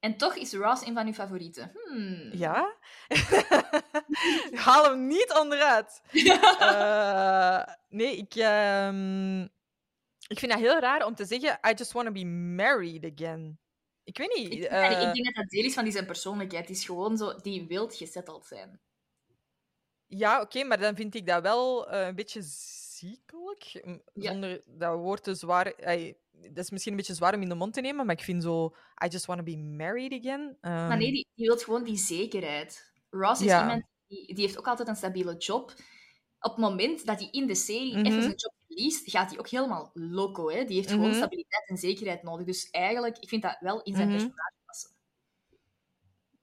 En 0.01 0.17
toch 0.17 0.35
is 0.35 0.53
Ross 0.53 0.85
een 0.85 0.93
van 0.93 1.07
uw 1.07 1.13
favorieten. 1.13 1.71
Hmm. 1.73 2.29
Ja? 2.33 2.75
Haal 4.65 4.83
hem 4.83 5.07
niet 5.07 5.33
onderuit. 5.39 6.01
Eh, 6.59 7.63
nee, 7.89 8.17
ik, 8.17 8.35
ehm, 8.35 9.41
ik 10.27 10.39
vind 10.39 10.51
dat 10.51 10.59
heel 10.59 10.79
raar 10.79 11.05
om 11.05 11.15
te 11.15 11.25
zeggen, 11.25 11.59
I 11.69 11.73
just 11.73 11.91
want 11.91 12.05
to 12.05 12.11
be 12.11 12.25
married 12.25 13.11
again. 13.11 13.59
Ik 14.03 14.17
weet 14.17 14.35
niet. 14.37 14.51
ik, 14.51 14.59
vind 14.59 14.71
eh, 14.71 14.91
ik 14.91 15.13
denk 15.13 15.25
dat 15.25 15.35
dat 15.35 15.49
deel 15.49 15.63
is 15.63 15.73
van 15.73 15.83
die 15.83 15.93
zijn 15.93 16.05
persoonlijkheid. 16.05 16.67
Het 16.67 16.77
is 16.77 16.85
gewoon 16.85 17.17
zo, 17.17 17.35
die 17.35 17.67
wilt 17.67 17.95
gesetteld 17.95 18.45
zijn. 18.45 18.81
Ja, 20.05 20.41
oké, 20.41 20.63
maar 20.63 20.79
dan 20.79 20.95
vind 20.95 21.15
ik 21.15 21.27
dat 21.27 21.41
wel 21.41 21.89
eh, 21.89 22.07
een 22.07 22.15
beetje 22.15 22.41
ziekelijk. 22.41 23.63
Ja. 24.13 24.31
Zonder 24.31 24.61
dat 24.65 24.97
woord 24.97 25.23
te 25.23 25.35
zwaar... 25.35 25.73
dat 26.41 26.57
is 26.63 26.69
misschien 26.69 26.91
een 26.91 26.97
beetje 26.97 27.13
zwaar 27.13 27.35
om 27.35 27.41
in 27.41 27.49
de 27.49 27.55
mond 27.55 27.73
te 27.73 27.81
nemen, 27.81 28.05
maar 28.05 28.15
ik 28.15 28.23
vind 28.23 28.43
zo... 28.43 28.75
I 29.05 29.07
just 29.07 29.25
want 29.25 29.39
to 29.39 29.45
be 29.45 29.57
married 29.57 30.13
again. 30.13 30.57
Maar 30.61 30.89
ehm, 30.89 30.97
nee, 30.97 31.11
die, 31.11 31.27
die 31.35 31.47
wil 31.47 31.57
gewoon 31.57 31.83
die 31.83 31.97
zekerheid. 31.97 32.93
Ross 33.09 33.41
is 33.41 33.47
Ja. 33.47 33.61
iemand 33.61 33.83
die, 34.07 34.33
die 34.33 34.43
heeft 34.45 34.57
ook 34.57 34.67
altijd 34.67 34.87
een 34.87 34.95
stabiele 34.95 35.37
job. 35.37 35.73
Op 36.39 36.51
het 36.51 36.57
moment 36.57 37.05
dat 37.05 37.19
hij 37.19 37.27
in 37.31 37.47
de 37.47 37.55
serie 37.55 37.97
Mhm. 37.97 38.05
even 38.05 38.21
zijn 38.23 38.35
job 38.35 38.53
verliest, 38.67 39.09
gaat 39.11 39.29
hij 39.29 39.39
ook 39.39 39.47
helemaal 39.49 39.91
loco. 39.93 40.49
Hè? 40.49 40.63
Die 40.65 40.75
heeft 40.75 40.91
gewoon 40.91 41.07
Mhm. 41.09 41.15
stabiliteit 41.17 41.67
en 41.69 41.77
zekerheid 41.77 42.23
nodig. 42.23 42.45
Dus 42.45 42.69
eigenlijk, 42.69 43.17
ik 43.17 43.29
vind 43.29 43.41
dat 43.41 43.57
wel 43.59 43.81
in 43.81 43.95
zijn 43.95 44.07
Mhm. 44.07 44.17
personage 44.17 44.53
passen. 44.65 44.89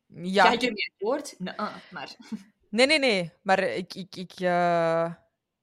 Ja, 0.06 0.44
Ga 0.44 0.52
ik 0.52 0.62
ermee 0.62 0.92
akkoord? 0.94 1.34
Nee, 1.38 1.54
uh, 1.56 1.76
maar... 1.90 2.16
Nee, 2.70 2.87
nee, 2.87 2.98
nee. 2.98 3.32
Maar 3.42 3.58
ik, 3.62 3.94
ik, 3.94 4.16
ik, 4.16 4.32
eh, 4.32 5.12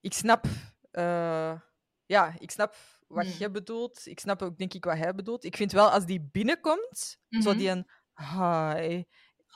ik 0.02 0.14
snap... 0.14 0.46
eh, 0.92 1.60
ja, 2.06 2.36
ik 2.40 2.52
snap 2.52 2.76
wat 3.16 3.26
Hmm. 3.26 3.36
je 3.40 3.52
bedoelt. 3.52 4.02
Ik 4.06 4.20
snap 4.20 4.42
ook, 4.42 4.58
denk 4.58 4.74
ik, 4.74 4.86
wat 4.86 4.98
hij 4.98 5.14
bedoelt. 5.16 5.44
Ik 5.44 5.56
vind 5.56 5.72
wel, 5.72 5.90
als 5.90 6.06
die 6.06 6.30
binnenkomt, 6.32 7.18
zo 7.30 7.50
Mhm. 7.50 7.58
die 7.58 7.70
een... 7.70 7.88
Hi. 8.16 9.04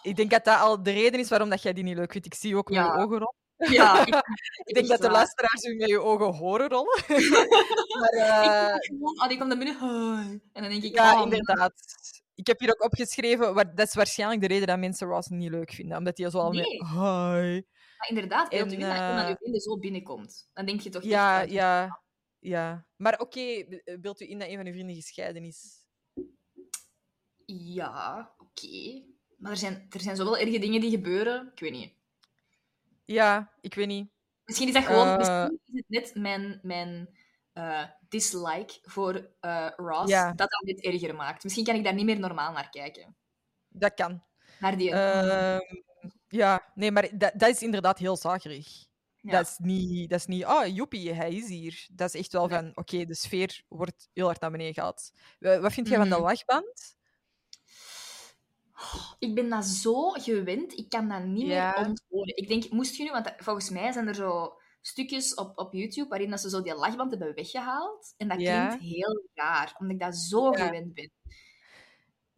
Ik 0.01 0.15
denk 0.15 0.29
dat 0.31 0.45
dat 0.45 0.59
al 0.59 0.83
de 0.83 0.91
reden 0.91 1.19
is 1.19 1.29
waarom 1.29 1.49
dat 1.49 1.61
jij 1.61 1.73
die 1.73 1.83
niet 1.83 1.95
leuk 1.95 2.11
vindt. 2.11 2.27
Ik 2.27 2.33
zie 2.33 2.49
je 2.49 2.55
ook 2.55 2.69
met 2.69 2.77
Ja. 2.77 2.83
je 2.85 2.91
ogen 2.91 3.07
rollen. 3.17 3.35
Ja, 3.57 4.05
ik, 4.05 4.07
Ik 4.69 4.73
denk 4.75 4.87
dat 4.87 5.01
de 5.01 5.09
luisteraars 5.09 5.63
u 5.63 5.75
met 5.75 5.89
je 5.89 5.99
ogen 6.01 6.33
horen 6.33 6.69
rollen. 6.69 7.03
maar, 7.99 8.09
eh, 8.09 8.75
ik 8.75 8.83
gewoon... 8.83 9.21
Oh, 9.21 9.27
die 9.27 9.37
komt 9.37 9.49
naar 9.49 9.57
binnen. 9.57 9.79
Hi. 9.79 10.29
En 10.53 10.61
dan 10.61 10.69
denk 10.71 10.83
ik... 10.83 10.93
ja, 10.93 11.15
oh, 11.17 11.23
inderdaad. 11.23 11.73
Ik 12.35 12.47
heb 12.47 12.59
hier 12.59 12.69
ook 12.69 12.83
opgeschreven, 12.83 13.53
wa- 13.53 13.63
dat 13.63 13.87
is 13.87 13.93
waarschijnlijk 13.93 14.41
de 14.41 14.47
reden 14.47 14.67
dat 14.67 14.79
mensen 14.79 15.07
Ross 15.07 15.27
niet 15.27 15.49
leuk 15.49 15.71
vinden. 15.71 15.97
Omdat 15.97 16.17
hij 16.17 16.29
zo 16.29 16.37
al 16.39 16.51
met 16.51 16.63
Nee. 16.65 16.85
hi. 16.85 17.61
Maar 17.97 18.09
inderdaad, 18.09 18.49
beeld 18.49 18.71
En, 18.71 18.79
u 18.79 18.83
in 18.83 19.15
dat 19.25 19.37
vrienden 19.37 19.61
zo 19.61 19.77
binnenkomt. 19.77 20.49
Dan 20.53 20.65
denk 20.65 20.81
je 20.81 20.89
toch 20.89 21.03
Ja, 21.03 21.41
echt... 21.41 21.51
ja, 21.51 22.01
ja. 22.39 22.85
Maar 22.95 23.19
oké, 23.19 23.65
be- 23.67 23.97
beeld 24.01 24.21
u 24.21 24.29
in 24.29 24.39
dat 24.39 24.47
een 24.47 24.55
van 24.55 24.65
uw 24.65 24.71
vrienden 24.73 24.95
gescheiden 24.95 25.43
is. 25.43 25.85
Ja, 27.45 28.33
oké. 28.37 29.03
Maar 29.37 29.51
er 29.51 29.57
zijn, 29.57 29.85
er 29.89 30.01
zijn 30.01 30.15
zoveel 30.15 30.37
erge 30.37 30.59
dingen 30.59 30.81
die 30.81 30.89
gebeuren. 30.89 31.51
Ik 31.53 31.59
weet 31.59 31.71
niet. 31.71 31.93
Ja, 33.05 33.53
ik 33.61 33.73
weet 33.73 33.87
niet. 33.87 34.09
Misschien 34.45 34.67
is 34.67 34.73
dat 34.73 34.83
gewoon... 34.83 35.07
Eh. 35.07 35.17
Misschien 35.17 35.59
is 35.73 35.83
het 35.87 36.13
net 36.13 36.15
mijn, 36.15 36.59
mijn 36.61 37.17
eh, 37.53 37.83
dislike 38.09 38.79
voor 38.81 39.29
eh, 39.39 39.69
Ross 39.75 40.11
Ja. 40.11 40.27
dat 40.33 40.49
dat 40.49 40.61
dit 40.63 40.81
erger 40.81 41.15
maakt. 41.15 41.43
Misschien 41.43 41.65
kan 41.65 41.75
ik 41.75 41.83
daar 41.83 41.93
niet 41.93 42.05
meer 42.05 42.19
normaal 42.19 42.51
naar 42.51 42.69
kijken. 42.69 43.15
Dat 43.67 43.93
kan. 43.93 44.23
Naar 44.59 44.77
die... 44.77 44.91
Ehm, 44.91 45.59
ja, 46.27 46.71
nee, 46.75 46.91
maar 46.91 47.17
dat, 47.17 47.31
dat 47.35 47.49
is 47.49 47.61
inderdaad 47.61 47.97
heel 47.97 48.17
zagerig. 48.17 48.87
Ja. 49.21 49.31
Dat 49.31 49.47
is 49.47 49.57
niet, 49.57 50.09
dat 50.09 50.19
is 50.19 50.25
niet, 50.25 50.45
oh, 50.45 50.65
joepie, 50.75 51.13
hij 51.13 51.33
is 51.33 51.47
hier. 51.49 51.87
Dat 51.91 52.13
is 52.13 52.19
echt 52.19 52.31
wel 52.31 52.47
Nee. 52.47 52.57
van, 52.59 52.71
oké, 52.73 53.05
de 53.05 53.15
sfeer 53.15 53.61
wordt 53.67 54.09
heel 54.13 54.25
hard 54.25 54.41
naar 54.41 54.51
beneden 54.51 54.73
gehaald. 54.73 55.11
Wa- 55.39 55.59
Wat 55.59 55.73
vind 55.73 55.87
jij 55.87 55.97
van 55.97 56.07
Mhm. 56.07 56.15
de 56.17 56.21
lachband? 56.23 56.97
Ik 59.19 59.35
ben 59.35 59.49
dat 59.49 59.65
zo 59.65 60.09
gewend, 60.09 60.77
ik 60.77 60.89
kan 60.89 61.07
dat 61.09 61.23
niet 61.23 61.47
Ja. 61.47 61.65
meer 61.69 61.87
onthouden. 61.87 62.35
Ik 62.35 62.47
denk, 62.47 62.69
moest 62.69 62.95
je 62.95 63.03
nu... 63.03 63.11
Want 63.11 63.25
dat- 63.25 63.35
volgens 63.37 63.69
mij 63.69 63.91
zijn 63.91 64.07
er 64.07 64.15
zo 64.15 64.53
stukjes 64.81 65.33
op, 65.33 65.57
op 65.57 65.73
YouTube 65.73 66.09
waarin 66.09 66.29
dat 66.29 66.39
ze 66.41 66.49
zo 66.49 66.61
die 66.61 66.75
lachband 66.75 67.11
hebben 67.11 67.35
weggehaald. 67.35 68.13
En 68.17 68.27
dat 68.27 68.41
Ja. 68.41 68.67
klinkt 68.67 68.83
heel 68.95 69.27
raar, 69.33 69.75
omdat 69.79 69.95
ik 69.95 70.01
dat 70.01 70.15
zo 70.15 70.51
gewend 70.51 70.93
ben. 70.93 71.11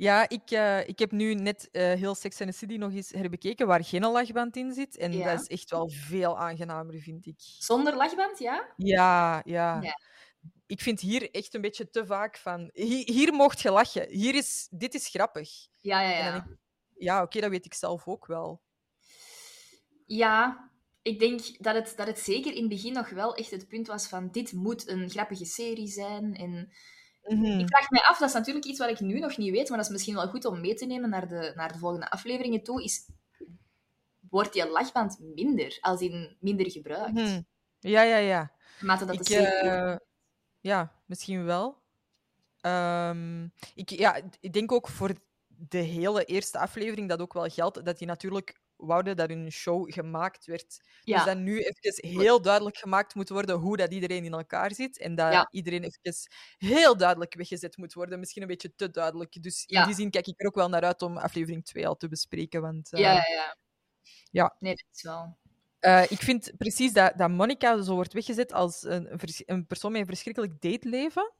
Ja, 0.02 0.30
ik, 0.30 0.52
eh, 0.52 0.88
ik 0.88 1.00
heb 1.00 1.12
nu 1.12 1.34
net 1.34 1.70
eh, 1.72 1.84
heel 1.84 2.16
Sex 2.16 2.42
and 2.42 2.52
the 2.52 2.58
City 2.58 2.76
nog 2.76 2.94
eens 2.94 3.10
herbekeken, 3.10 3.68
waar 3.68 3.84
geen 3.84 4.06
lachband 4.06 4.56
in 4.56 4.74
zit. 4.74 4.98
En 4.98 5.14
Ja. 5.14 5.32
dat 5.32 5.42
is 5.42 5.48
echt 5.48 5.70
wel 5.70 5.90
veel 5.90 6.40
aangenamer, 6.40 7.00
vind 7.00 7.26
ik. 7.26 7.36
Zonder 7.38 7.96
lachband, 7.96 8.40
ja? 8.40 8.74
Ja, 8.78 9.42
ja. 9.46 9.82
Ja. 9.82 10.00
Ik 10.66 10.82
vind 10.82 11.00
hier 11.00 11.32
echt 11.32 11.54
een 11.54 11.62
beetje 11.62 11.90
te 11.90 12.06
vaak 12.06 12.38
van... 12.38 12.70
Hier, 12.74 13.10
hier 13.10 13.34
mocht 13.34 13.62
je 13.62 13.72
lachen. 13.72 14.10
Hier 14.10 14.36
is, 14.36 14.68
dit 14.72 14.94
is 14.94 15.08
grappig. 15.08 15.50
Ja, 15.82 16.02
ja, 16.02 16.18
ja. 16.18 16.48
Ja, 16.98 17.22
oké, 17.22 17.40
dat 17.40 17.50
weet 17.50 17.66
ik 17.66 17.74
zelf 17.74 18.08
ook 18.08 18.26
wel. 18.26 18.62
Ja, 20.06 20.70
ik 21.02 21.20
denk 21.20 21.64
dat 21.64 21.76
het, 21.76 21.94
dat 21.96 22.08
het 22.08 22.20
zeker 22.20 22.54
in 22.54 22.60
het 22.62 22.70
begin 22.70 22.94
nog 22.94 23.10
wel 23.10 23.36
echt 23.36 23.52
het 23.52 23.68
punt 23.68 23.88
was 23.88 24.08
van 24.08 24.32
dit 24.32 24.54
moet 24.54 24.88
een 24.88 25.10
grappige 25.10 25.46
serie 25.46 25.88
zijn. 25.88 26.36
En 26.36 26.72
Mhm. 27.24 27.60
ik 27.60 27.68
vraag 27.68 27.90
mij 27.90 28.02
af, 28.02 28.18
dat 28.18 28.28
is 28.28 28.34
natuurlijk 28.34 28.66
iets 28.66 28.80
wat 28.80 28.90
ik 28.90 29.00
nu 29.00 29.20
nog 29.20 29.38
niet 29.38 29.52
weet, 29.52 29.70
maar 29.70 29.78
dat 29.78 29.86
is 29.86 29.92
misschien 29.92 30.16
wel 30.16 30.28
goed 30.28 30.46
om 30.46 30.62
mee 30.62 30.74
te 30.74 30.86
nemen 30.86 31.10
naar 31.10 31.28
de, 31.28 31.52
naar 31.56 31.72
de 31.72 31.78
volgende 31.78 32.10
afleveringen 32.10 32.64
toe, 32.64 32.84
is 32.84 33.10
wordt 34.30 34.54
die 34.54 34.70
lachband 34.70 35.20
minder, 35.20 35.78
als 35.82 36.02
in 36.02 36.38
minder 36.40 36.72
gebruikt? 36.72 37.14
Mhm. 37.14 37.42
Ja, 37.80 38.02
ja, 38.02 38.18
ja. 38.18 38.52
Naarmate 38.80 39.06
dat 39.06 39.16
Ik, 39.16 39.26
de 39.26 39.48
eh, 39.48 39.96
ja, 40.60 40.96
misschien 41.06 41.46
wel. 41.46 41.82
Ehm, 42.62 43.48
ik, 43.76 43.90
ja, 43.90 44.22
ik 44.40 44.54
denk 44.54 44.72
ook 44.72 44.88
voor 44.88 45.14
de 45.48 45.78
hele 45.78 46.26
eerste 46.26 46.60
aflevering 46.60 47.10
dat 47.10 47.22
ook 47.22 47.34
wel 47.34 47.50
geldt 47.50 47.86
dat 47.86 47.98
die 47.98 48.08
natuurlijk 48.08 48.61
wouden 48.82 49.16
dat 49.16 49.30
hun 49.30 49.52
show 49.52 49.94
gemaakt 49.94 50.46
werd. 50.46 50.82
ja. 51.02 51.16
Dus 51.16 51.26
dat 51.26 51.38
nu 51.38 51.60
even 51.60 52.10
heel 52.10 52.42
duidelijk 52.42 52.78
gemaakt 52.78 53.16
moet 53.16 53.30
worden 53.30 53.56
hoe 53.56 53.78
dat 53.78 53.94
iedereen 53.94 54.24
in 54.26 54.34
elkaar 54.34 54.74
zit. 54.74 54.98
En 55.00 55.16
dat 55.16 55.32
Ja. 55.32 55.48
iedereen 55.52 55.84
even 55.84 56.16
heel 56.58 56.98
duidelijk 56.98 57.34
weggezet 57.36 57.78
moet 57.78 57.94
worden. 57.94 58.20
Misschien 58.20 58.42
een 58.42 58.48
beetje 58.48 58.76
te 58.76 58.90
duidelijk. 58.92 59.44
Dus 59.44 59.64
Ja. 59.68 59.80
in 59.82 59.86
die 59.88 59.96
zin 59.96 60.10
kijk 60.10 60.28
ik 60.28 60.40
er 60.42 60.48
ook 60.48 60.56
wel 60.56 60.70
naar 60.70 60.84
uit 60.84 61.02
om 61.02 61.18
aflevering 61.18 61.66
2 61.66 61.88
al 61.88 61.96
te 61.96 62.08
bespreken. 62.08 62.62
Want, 62.62 62.94
eh, 62.94 63.00
ja, 63.00 63.12
ja, 63.14 63.24
ja. 63.34 63.58
ja. 64.32 64.56
Nee, 64.60 64.76
dat 64.76 64.86
is 64.96 65.02
wel... 65.04 65.38
eh, 65.80 66.04
ik 66.12 66.20
vind 66.22 66.52
precies 66.58 66.94
dat, 66.94 67.18
dat 67.18 67.30
Monica 67.30 67.82
zo 67.82 67.94
wordt 67.96 68.14
weggezet 68.14 68.54
als 68.54 68.84
een, 68.84 69.12
een 69.14 69.20
een 69.46 69.68
persoon 69.68 69.92
met 69.92 70.02
een 70.02 70.08
verschrikkelijk 70.08 70.62
dateleven. 70.62 71.34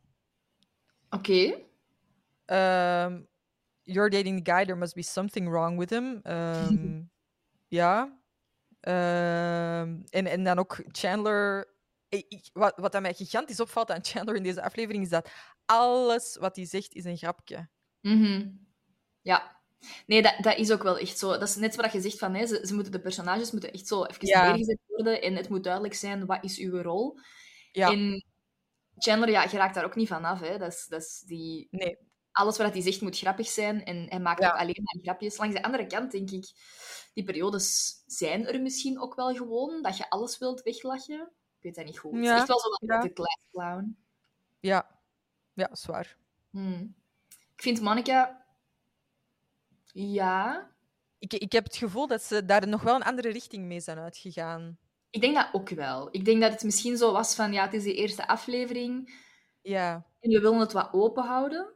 Oké. 1.10 1.54
Ehm, 2.46 3.22
you're 3.84 4.10
dating 4.10 4.44
the 4.46 4.52
guy, 4.52 4.66
there 4.66 4.76
must 4.78 4.94
be 4.96 5.02
something 5.04 5.50
wrong 5.50 5.78
with 5.80 5.90
him. 5.90 6.20
Ehm, 6.24 7.02
ja. 7.72 8.20
Ehm, 8.80 10.00
en, 10.10 10.26
en 10.28 10.44
dan 10.44 10.60
ook 10.60 10.84
Chandler. 10.88 11.70
Ik- 12.10 12.50
wat, 12.54 12.74
wat 12.76 12.96
aan 12.96 13.02
mij 13.02 13.14
gigantisch 13.14 13.60
opvalt 13.60 13.92
aan 13.92 14.04
Chandler 14.06 14.36
in 14.36 14.44
deze 14.44 14.62
aflevering 14.64 15.04
is 15.04 15.10
dat 15.10 15.30
alles 15.66 16.38
wat 16.40 16.56
hij 16.56 16.66
zegt 16.66 16.94
is 16.94 17.04
een 17.06 17.18
grapje. 17.18 17.70
Mhm. 18.02 18.50
Ja. 19.22 19.60
Nee, 20.06 20.22
dat, 20.22 20.36
dat 20.38 20.58
is 20.58 20.72
ook 20.72 20.84
wel 20.84 20.98
echt 20.98 21.18
zo. 21.18 21.30
Dat 21.30 21.42
is 21.50 21.56
net 21.56 21.76
wat 21.76 21.92
je 21.92 22.02
zegt 22.02 22.18
van, 22.18 22.34
hè, 22.34 22.46
ze, 22.46 22.68
ze 22.68 22.74
moeten, 22.74 22.92
de 22.92 23.02
personages 23.02 23.52
moeten 23.52 23.72
echt 23.74 23.88
zo 23.88 24.06
even 24.06 24.28
Ja. 24.28 24.48
neergezet 24.48 24.80
worden 24.88 25.22
en 25.22 25.36
het 25.36 25.50
moet 25.50 25.64
duidelijk 25.64 25.94
zijn, 25.94 26.26
wat 26.26 26.44
is 26.44 26.58
uw 26.58 26.82
rol? 26.82 27.20
Ja, 27.72 27.92
En 27.92 28.26
Chandler, 28.98 29.30
ja, 29.30 29.44
je 29.44 29.58
raakt 29.58 29.76
daar 29.76 29.86
ook 29.86 29.96
niet 29.96 30.08
van 30.08 30.24
af. 30.26 30.40
Hè. 30.40 30.58
Dat 30.58 30.72
is, 30.72 30.86
dat 30.90 31.02
is 31.02 31.24
die... 31.26 31.68
nee. 31.72 31.98
Alles 32.32 32.58
wat 32.58 32.74
hij 32.74 32.82
zegt 32.82 33.02
moet 33.02 33.18
grappig 33.18 33.48
zijn 33.48 33.84
en 33.86 34.06
hij 34.10 34.20
maakt 34.20 34.42
Ja. 34.42 34.48
ook 34.52 34.60
alleen 34.60 34.82
maar 34.84 35.04
grapjes. 35.04 35.38
Langs 35.38 35.56
de 35.56 35.64
andere 35.64 35.86
kant 35.88 36.12
denk 36.12 36.32
ik, 36.32 36.46
die 37.14 37.24
periodes 37.24 37.96
zijn 38.06 38.48
er 38.48 38.62
misschien 38.62 39.00
ook 39.00 39.16
wel 39.16 39.34
gewoon, 39.36 39.82
dat 39.82 39.98
je 39.98 40.10
alles 40.10 40.38
wilt 40.38 40.62
weglachen. 40.62 41.32
Ik 41.58 41.62
weet 41.62 41.76
dat 41.76 41.86
niet 41.86 42.00
goed. 42.00 42.12
Het 42.16 42.24
is 42.24 42.30
echt 42.30 42.48
wel 42.48 42.60
zo 42.60 42.70
wat 42.70 43.02
de 43.02 43.40
clown. 43.52 43.98
Ja, 44.60 45.00
ja, 45.54 45.70
zwaar. 45.76 46.18
Hmm. 46.50 46.96
Ik 47.56 47.62
vind 47.62 47.82
Monica... 47.82 48.46
Ja... 49.94 50.70
Ik, 51.20 51.34
ik 51.34 51.52
heb 51.52 51.64
het 51.64 51.76
gevoel 51.76 52.08
dat 52.08 52.22
ze 52.24 52.46
daar 52.46 52.68
nog 52.68 52.82
wel 52.82 52.96
een 52.96 53.04
andere 53.04 53.30
richting 53.30 53.66
mee 53.66 53.80
zijn 53.80 53.98
uitgegaan. 54.00 54.78
Ik 55.10 55.22
denk 55.22 55.36
dat 55.36 55.50
ook 55.52 55.70
wel. 55.70 56.08
Ik 56.12 56.26
denk 56.26 56.42
dat 56.42 56.52
het 56.52 56.64
misschien 56.64 56.98
zo 56.98 57.12
was 57.12 57.36
van, 57.36 57.54
ja, 57.54 57.64
het 57.64 57.74
is 57.74 57.84
de 57.84 57.94
eerste 57.94 58.28
aflevering 58.28 59.14
Ja. 59.62 59.94
en 60.20 60.30
we 60.30 60.40
willen 60.40 60.60
het 60.60 60.72
wat 60.72 60.90
open 60.92 61.24
houden. 61.24 61.68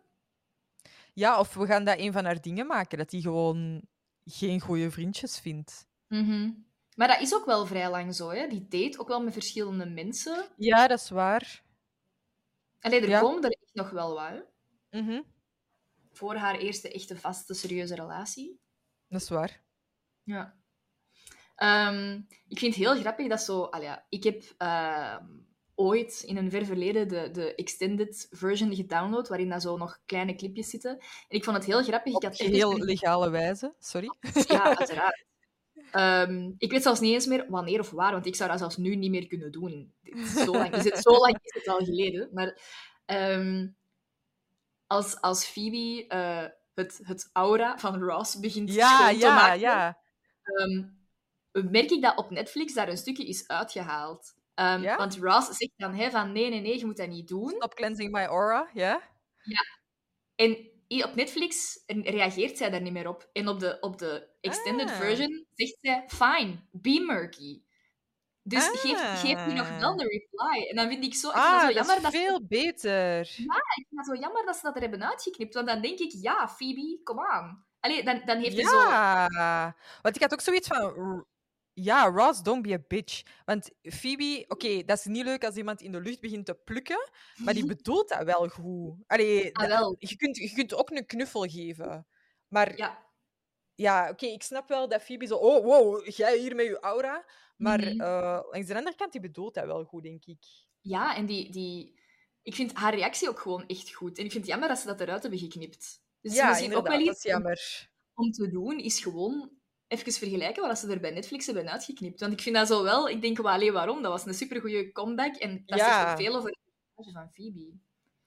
Ja, 1.15 1.39
of 1.39 1.53
we 1.53 1.65
gaan 1.65 1.83
dat 1.83 1.97
een 1.99 2.11
van 2.11 2.25
haar 2.25 2.41
dingen 2.41 2.67
maken, 2.67 2.97
dat 2.97 3.11
hij 3.11 3.21
gewoon 3.21 3.81
geen 4.25 4.59
goede 4.59 4.91
vriendjes 4.91 5.39
vindt. 5.39 5.87
Mhm. 6.07 6.51
Maar 6.95 7.07
dat 7.07 7.19
is 7.21 7.33
ook 7.35 7.45
wel 7.45 7.65
vrij 7.65 7.89
lang 7.89 8.15
zo, 8.15 8.29
hè. 8.29 8.47
Die 8.47 8.67
date 8.67 8.99
ook 8.99 9.07
wel 9.07 9.23
met 9.23 9.33
verschillende 9.33 9.85
mensen. 9.85 10.47
Ja, 10.57 10.87
dat 10.87 10.99
is 10.99 11.09
waar. 11.09 11.63
Alleen 12.79 13.01
er 13.03 13.09
Ja. 13.09 13.19
komen 13.19 13.43
er 13.43 13.49
echt 13.61 13.73
nog 13.73 13.89
wel 13.89 14.13
wat, 14.13 14.29
hè. 14.29 14.41
Mhm, 15.01 15.21
Voor 16.11 16.35
haar 16.35 16.55
eerste 16.57 16.91
echte 16.91 17.17
vaste, 17.17 17.53
serieuze 17.53 17.95
relatie. 17.95 18.59
Dat 19.07 19.21
is 19.21 19.29
waar. 19.29 19.63
Ja. 20.23 20.55
Ehm, 21.55 22.21
ik 22.47 22.59
vind 22.59 22.75
het 22.75 22.83
heel 22.83 22.95
grappig 22.99 23.27
dat 23.27 23.41
zo... 23.41 23.61
Allee, 23.63 23.85
ja, 23.87 24.05
ik 24.09 24.23
heb 24.23 24.43
ehm, 24.57 25.25
ooit 25.75 26.23
in 26.25 26.37
een 26.37 26.49
ver 26.49 26.65
verleden 26.65 27.07
de, 27.07 27.29
de 27.31 27.55
extended 27.55 28.27
version 28.31 28.75
gedownload, 28.75 29.27
waarin 29.27 29.49
dat 29.49 29.61
zo 29.61 29.77
nog 29.77 29.99
kleine 30.05 30.35
clipjes 30.35 30.69
zitten. 30.69 30.91
En 30.99 31.37
ik 31.37 31.43
vond 31.43 31.57
het 31.57 31.65
heel 31.65 31.83
grappig. 31.83 32.11
Ik 32.11 32.15
Op 32.15 32.23
had 32.23 32.39
echt 32.39 32.49
heel 32.49 32.77
legale 32.77 33.29
wijze, 33.29 33.73
sorry. 33.79 34.11
Ja, 34.47 34.63
uiteraard. 34.77 35.25
Ehm, 35.91 36.51
ik 36.57 36.71
weet 36.71 36.83
zelfs 36.83 36.99
niet 36.99 37.13
eens 37.13 37.25
meer 37.25 37.45
wanneer 37.49 37.79
of 37.79 37.89
waar, 37.89 38.11
want 38.11 38.25
ik 38.25 38.35
zou 38.35 38.49
dat 38.49 38.59
zelfs 38.59 38.77
nu 38.77 38.95
niet 38.95 39.11
meer 39.11 39.27
kunnen 39.27 39.51
doen. 39.51 39.93
Zo 40.35 40.51
lang 40.51 40.75
is 40.75 40.83
het, 40.83 40.97
zo 40.97 41.11
lang 41.11 41.37
is 41.41 41.53
het 41.53 41.67
al 41.67 41.85
geleden. 41.85 42.29
Maar 42.33 42.61
ehm, 43.05 43.67
als, 44.87 45.21
als 45.21 45.45
Phoebe 45.45 46.05
eh, 46.07 46.45
het, 46.73 46.99
het 47.03 47.29
aura 47.33 47.77
van 47.77 48.03
Ross 48.03 48.39
begint 48.39 48.73
Ja, 48.73 49.09
te 49.09 49.17
ja, 49.17 49.35
maken, 49.35 49.59
ja. 49.59 49.97
ehm, 50.41 50.83
merk 51.71 51.91
ik 51.91 52.01
dat 52.01 52.17
op 52.17 52.29
Netflix 52.29 52.73
daar 52.73 52.89
een 52.89 52.97
stukje 52.97 53.27
is 53.27 53.47
uitgehaald. 53.47 54.35
Ehm, 54.55 54.81
Ja? 54.81 54.95
Want 54.97 55.17
Ross 55.17 55.47
zegt 55.57 55.71
dan 55.77 55.93
hè, 55.93 56.09
van 56.09 56.31
nee, 56.31 56.49
nee, 56.49 56.61
nee, 56.61 56.77
je 56.79 56.85
moet 56.85 56.97
dat 56.97 57.07
niet 57.07 57.27
doen. 57.27 57.49
Stop 57.49 57.73
cleansing 57.75 58.11
my 58.11 58.23
aura, 58.25 58.69
ja. 58.73 59.01
En 60.35 60.57
i- 60.89 61.03
op 61.03 61.15
Netflix 61.15 61.83
reageert 61.87 62.57
zij 62.57 62.69
daar 62.69 62.81
niet 62.81 62.93
meer 62.93 63.07
op. 63.07 63.29
En 63.33 63.47
op 63.47 63.59
de, 63.59 63.77
op 63.79 63.97
de 63.97 64.27
extended 64.41 64.89
Ah. 64.89 64.95
version 64.97 65.45
zegt 65.53 65.77
zij, 65.81 66.03
fine, 66.07 66.55
be 66.71 67.03
murky. 67.07 67.63
Dus 68.47 68.67
geef, 68.67 69.19
geef 69.21 69.45
die 69.45 69.53
nog 69.53 69.69
wel 69.79 69.91
Ah. 69.91 69.97
de 69.97 70.03
reply. 70.03 70.67
En 70.69 70.75
dan 70.75 70.87
vind 70.87 71.03
ik 71.03 71.15
zo, 71.15 71.29
ik 71.29 71.35
Ah, 71.35 71.51
dat 71.51 71.61
zo 71.61 71.71
jammer 71.75 72.01
dat, 72.01 72.11
ze- 72.11 72.17
veel 72.17 72.45
beter. 72.47 73.19
ik 73.19 73.85
vind 73.87 73.87
dat 73.89 74.05
zo 74.05 74.15
jammer 74.15 74.45
dat 74.45 74.55
ze 74.55 74.61
dat 74.61 74.75
er 74.75 74.81
hebben 74.81 75.09
uitgeknipt. 75.09 75.53
Want 75.53 75.67
dan 75.67 75.81
denk 75.81 75.99
ik, 75.99 76.11
ja, 76.21 76.47
Phoebe, 76.49 76.99
kom 77.03 77.19
aan. 77.19 77.65
Allee, 77.79 78.03
dan, 78.03 78.21
dan 78.25 78.37
heeft 78.37 78.55
hij 78.55 78.65
zo... 78.65 78.79
Ja, 78.79 79.75
want 80.01 80.15
ik 80.15 80.21
had 80.21 80.33
ook 80.33 80.41
zoiets 80.41 80.67
van... 80.67 81.25
Ja, 81.77 82.07
Ross, 82.09 82.41
don't 82.41 82.61
be 82.61 82.73
a 82.73 82.79
bitch. 82.87 83.21
Want 83.45 83.69
Phoebe, 83.81 84.45
oké, 84.47 84.83
dat 84.83 84.97
is 84.97 85.05
niet 85.05 85.23
leuk 85.23 85.43
als 85.45 85.55
iemand 85.55 85.81
in 85.81 85.91
de 85.91 85.99
lucht 86.01 86.19
begint 86.21 86.45
te 86.45 86.53
plukken, 86.55 87.09
maar 87.37 87.53
die 87.53 87.65
bedoelt 87.65 88.09
dat 88.09 88.23
wel 88.23 88.47
goed. 88.49 88.93
Allee, 89.07 89.55
Ah, 89.57 89.69
dat- 89.69 89.95
je, 89.99 90.15
kunt, 90.15 90.37
je 90.37 90.53
kunt 90.53 90.73
ook 90.73 90.89
een 90.89 91.05
knuffel 91.05 91.41
geven. 91.41 92.07
Maar 92.47 92.77
ja, 92.77 93.03
Ja, 93.77 94.09
oké, 94.09 94.25
ik 94.25 94.43
snap 94.43 94.67
wel 94.67 94.89
dat 94.89 95.01
Phoebe 95.03 95.25
zo... 95.25 95.35
Oh, 95.35 95.63
wow, 95.65 96.07
jij 96.07 96.37
hier 96.37 96.55
met 96.55 96.65
je 96.65 96.79
aura. 96.79 97.25
Maar 97.57 97.79
Mhm. 97.79 98.01
eh, 98.01 98.39
langs 98.51 98.67
de 98.67 98.75
andere 98.75 98.95
kant, 98.95 99.11
die 99.11 99.21
bedoelt 99.21 99.53
dat 99.53 99.65
wel 99.65 99.83
goed, 99.83 100.03
denk 100.03 100.25
ik. 100.25 100.43
ja 100.81 101.15
en 101.15 101.25
die, 101.25 101.51
die... 101.51 101.99
Ik 102.41 102.55
vind 102.55 102.73
haar 102.73 102.95
reactie 102.95 103.29
ook 103.29 103.39
gewoon 103.39 103.67
echt 103.67 103.93
goed. 103.93 104.17
En 104.17 104.25
ik 104.25 104.31
vind 104.31 104.43
het 104.43 104.51
jammer 104.51 104.67
dat 104.69 104.79
ze 104.79 104.87
dat 104.87 105.01
eruit 105.01 105.21
hebben 105.21 105.39
geknipt. 105.39 106.01
Dus 106.21 106.35
ja, 106.35 106.49
misschien 106.49 106.75
ook 106.75 106.87
wel 106.87 106.97
dat 106.97 107.07
iets 107.07 107.17
is 107.25 107.31
jammer. 107.31 107.89
om 108.13 108.31
te 108.31 108.49
doen, 108.49 108.79
is 108.79 108.99
gewoon 108.99 109.51
even 109.87 110.11
vergelijken 110.11 110.67
wat 110.67 110.79
ze 110.79 110.91
er 110.91 110.99
bij 110.99 111.11
Netflix 111.11 111.45
hebben 111.45 111.69
uitgeknipt. 111.69 112.19
Want 112.19 112.33
ik 112.33 112.41
vind 112.41 112.55
dat 112.55 112.67
zo 112.67 112.83
wel... 112.83 113.09
Ik 113.09 113.21
denk, 113.21 113.37
wel, 113.37 113.51
allee, 113.51 113.71
waarom? 113.71 114.01
Dat 114.01 114.11
was 114.11 114.25
een 114.25 114.33
supergoeie 114.33 114.91
comeback. 114.91 115.35
En 115.35 115.63
dat 115.65 115.79
Ja. 115.79 116.01
zegt 116.01 116.21
veel 116.21 116.35
over 116.35 116.49
het 116.49 116.59
personage 116.95 117.17
van 117.19 117.29
Phoebe. 117.33 117.71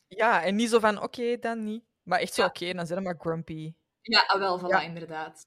Ja, 0.09 0.43
en 0.45 0.55
niet 0.55 0.71
zo 0.71 0.79
van, 0.79 1.03
oké, 1.03 1.39
dan 1.39 1.65
niet. 1.65 1.85
Maar 2.03 2.19
echt 2.21 2.35
zo, 2.35 2.43
Ja. 2.43 2.49
oké, 2.49 2.73
dan 2.73 2.87
zijn 2.87 2.99
we 2.99 3.05
maar 3.05 3.17
grumpy. 3.19 3.73
Ja, 4.01 4.25
ah, 4.27 4.39
wel, 4.39 4.61
voilà, 4.61 4.69
Ja. 4.69 4.81
inderdaad. 4.81 5.47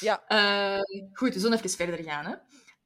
Ja. 0.00 0.24
Eh, 0.26 0.80
goed, 1.12 1.34
we 1.34 1.40
zullen 1.40 1.58
even 1.58 1.70
verder 1.70 2.04
gaan. 2.04 2.24
Hè. 2.26 2.34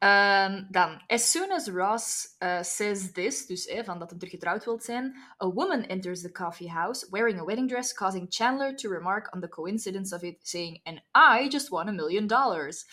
Ehm, 0.02 0.64
dan, 0.70 1.00
as 1.06 1.30
soon 1.30 1.52
as 1.52 1.68
Ross 1.68 2.36
uh, 2.42 2.62
says 2.62 3.12
this, 3.12 3.46
dus 3.46 3.66
eh, 3.66 3.84
van 3.84 3.98
dat 3.98 4.10
hij 4.10 4.18
terug 4.18 4.34
getrouwd 4.34 4.64
wilt 4.64 4.82
zijn, 4.84 5.16
a 5.44 5.46
woman 5.50 5.86
enters 5.86 6.20
the 6.20 6.32
coffee 6.32 6.70
house 6.70 7.06
wearing 7.10 7.40
a 7.40 7.44
wedding 7.44 7.68
dress, 7.68 7.92
causing 7.94 8.26
Chandler 8.28 8.74
to 8.74 8.88
remark 8.90 9.34
on 9.34 9.40
the 9.40 9.48
coincidence 9.48 10.14
of 10.14 10.22
it, 10.22 10.36
saying, 10.48 10.80
and 10.84 10.98
I 11.14 11.48
just 11.48 11.68
won 11.68 11.88
a 11.88 11.92
million 11.92 12.26
dollars. 12.26 12.84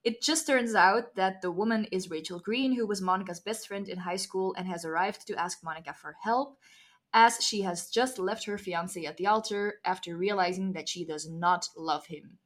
It 0.00 0.24
just 0.24 0.46
turns 0.46 0.74
out 0.74 1.14
that 1.14 1.40
the 1.40 1.50
woman 1.50 1.86
is 1.90 2.08
Rachel 2.08 2.40
Green, 2.40 2.72
who 2.78 2.86
was 2.86 3.00
Monica's 3.00 3.42
best 3.42 3.66
friend 3.66 3.88
in 3.88 3.98
high 3.98 4.18
school 4.18 4.54
and 4.56 4.66
has 4.66 4.84
arrived 4.84 5.26
to 5.26 5.34
ask 5.34 5.62
Monica 5.62 5.92
for 5.92 6.14
help, 6.22 6.58
as 7.10 7.36
she 7.40 7.62
has 7.62 7.90
just 7.90 8.16
left 8.18 8.44
her 8.46 8.58
fiancé 8.58 9.06
at 9.06 9.16
the 9.16 9.26
altar 9.26 9.80
after 9.82 10.16
realizing 10.16 10.72
that 10.72 10.88
she 10.88 11.04
does 11.04 11.26
not 11.28 11.68
love 11.74 12.06
him. 12.06 12.38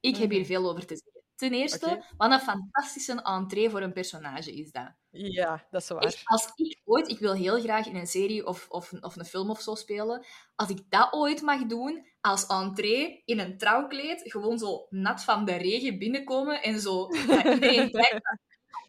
Ik 0.00 0.16
heb 0.16 0.30
hier 0.30 0.40
Mhm. 0.40 0.46
veel 0.48 0.68
over 0.70 0.86
te 0.86 0.96
zeggen. 0.96 1.15
Ten 1.36 1.52
eerste, 1.52 2.04
wat 2.16 2.32
een 2.32 2.40
fantastische 2.40 3.22
entree 3.22 3.70
voor 3.70 3.80
een 3.82 3.92
personage 3.92 4.54
is 4.54 4.70
dat. 4.70 4.92
Ja, 5.10 5.66
dat 5.70 5.82
is 5.82 5.88
waar. 5.88 6.02
Echt, 6.02 6.22
als 6.24 6.52
ik 6.54 6.80
ooit, 6.84 7.08
ik 7.08 7.18
wil 7.18 7.34
heel 7.34 7.60
graag 7.60 7.86
in 7.86 7.96
een 7.96 8.06
serie 8.06 8.46
of, 8.46 8.66
of, 8.68 8.92
of 8.92 9.16
een 9.16 9.24
film 9.24 9.50
of 9.50 9.60
zo 9.60 9.74
spelen, 9.74 10.26
als 10.54 10.68
ik 10.68 10.80
dat 10.88 11.12
ooit 11.12 11.42
mag 11.42 11.66
doen, 11.66 12.06
als 12.20 12.46
entree 12.46 13.22
in 13.24 13.38
een 13.38 13.58
trouwkleed, 13.58 14.22
gewoon 14.24 14.58
zo 14.58 14.86
nat 14.90 15.24
van 15.24 15.44
de 15.44 15.56
regen 15.56 15.98
binnenkomen 15.98 16.62
en 16.62 16.80
zo, 16.80 17.06
dat 17.08 17.44
iedereen 17.54 17.90
kijkt 17.90 18.20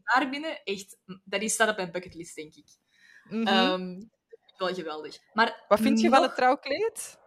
daar 0.03 0.29
binnen, 0.29 0.63
echt, 0.63 0.97
dat 1.23 1.41
is, 1.41 1.53
staat 1.53 1.69
op 1.69 1.75
mijn 1.75 1.91
bucketlist, 1.91 2.35
denk 2.35 2.55
ik. 2.55 2.67
Mhm. 3.29 3.47
Ehm, 3.47 4.01
wel 4.57 4.73
geweldig. 4.73 5.17
Maar 5.33 5.65
Wat 5.67 5.79
vind 5.79 5.99
je 6.01 6.09
van 6.09 6.21
het 6.21 6.35
trouwkleed? 6.35 7.19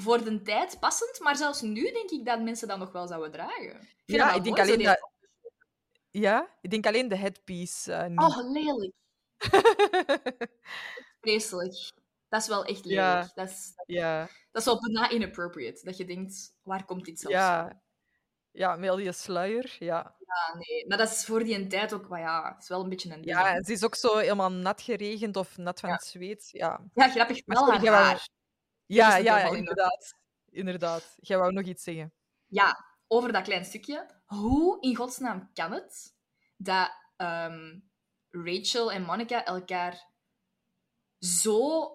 Voor 0.00 0.24
de 0.24 0.42
tijd 0.42 0.80
passend, 0.80 1.20
maar 1.20 1.36
zelfs 1.36 1.60
nu 1.60 1.82
denk 1.92 2.10
ik 2.10 2.24
dat 2.24 2.40
mensen 2.40 2.68
dat 2.68 2.78
nog 2.78 2.92
wel 2.92 3.06
zouden 3.06 3.30
dragen. 3.32 3.80
Ik 3.80 3.88
Ja, 4.04 4.32
ik 4.32 4.44
denk 4.44 4.56
mooi, 4.56 4.72
alleen 4.72 4.84
dat... 4.84 5.10
Ja, 6.10 6.56
ik 6.60 6.70
denk 6.70 6.86
alleen 6.86 7.08
de 7.08 7.16
headpiece 7.16 8.06
niet. 8.08 8.20
Oh, 8.20 8.50
lelijk. 8.52 8.92
Vreselijk. 11.20 11.92
Dat 12.28 12.40
is 12.42 12.48
wel 12.48 12.64
echt 12.64 12.84
lelijk. 12.84 13.06
Ja. 13.06 13.30
Dat, 13.34 13.48
is, 13.48 13.72
ja, 13.86 14.20
dat 14.50 14.62
is 14.62 14.64
wel 14.64 14.80
bijna 14.80 15.10
inappropriate. 15.10 15.84
Dat 15.84 15.96
je 15.96 16.04
denkt, 16.04 16.54
waar 16.62 16.84
komt 16.84 17.04
dit 17.04 17.20
zelfs 17.20 17.36
ja. 17.36 17.68
van? 17.68 17.80
Ja, 18.52 18.76
met 18.76 18.90
al 18.90 18.96
die 18.96 19.12
sluier, 19.12 19.76
ja. 19.78 20.16
Ah, 20.26 20.54
nee. 20.54 20.86
Maar 20.86 20.98
dat 20.98 21.10
is 21.10 21.24
voor 21.24 21.44
die 21.44 21.66
tijd 21.66 21.92
ook, 21.92 22.08
maar 22.08 22.20
ja, 22.20 22.52
het 22.52 22.62
is 22.62 22.68
wel 22.68 22.82
een 22.82 22.88
beetje 22.88 23.14
een. 23.14 23.22
Ja, 23.22 23.62
ze 23.62 23.72
is 23.72 23.84
ook 23.84 23.94
zo 23.94 24.16
helemaal 24.16 24.50
nat 24.50 24.82
geregend 24.82 25.36
of 25.36 25.56
nat 25.56 25.80
van 25.80 25.88
Ja. 25.88 25.94
het 25.94 26.04
zweet. 26.04 26.48
Ja, 26.52 26.80
Ja, 26.94 27.08
grappig. 27.08 27.46
Maar 27.46 27.80
Wel 27.80 27.92
haar. 27.92 28.28
Ja, 28.94 29.14
het 29.14 29.24
ja, 29.24 29.50
inderdaad. 29.50 30.14
Inderdaad. 30.50 31.16
Jij 31.20 31.38
wou 31.38 31.52
nog 31.52 31.64
iets 31.64 31.82
zeggen. 31.82 32.12
Ja, 32.46 32.84
over 33.06 33.32
dat 33.32 33.42
klein 33.42 33.64
stukje. 33.64 34.06
Hoe 34.24 34.80
in 34.80 34.96
godsnaam 34.96 35.50
kan 35.54 35.72
het 35.72 36.14
dat 36.56 36.90
ehm, 37.16 37.78
Rachel 38.30 38.92
en 38.92 39.02
Monica 39.02 39.44
elkaar 39.44 40.08
zo, 41.18 41.88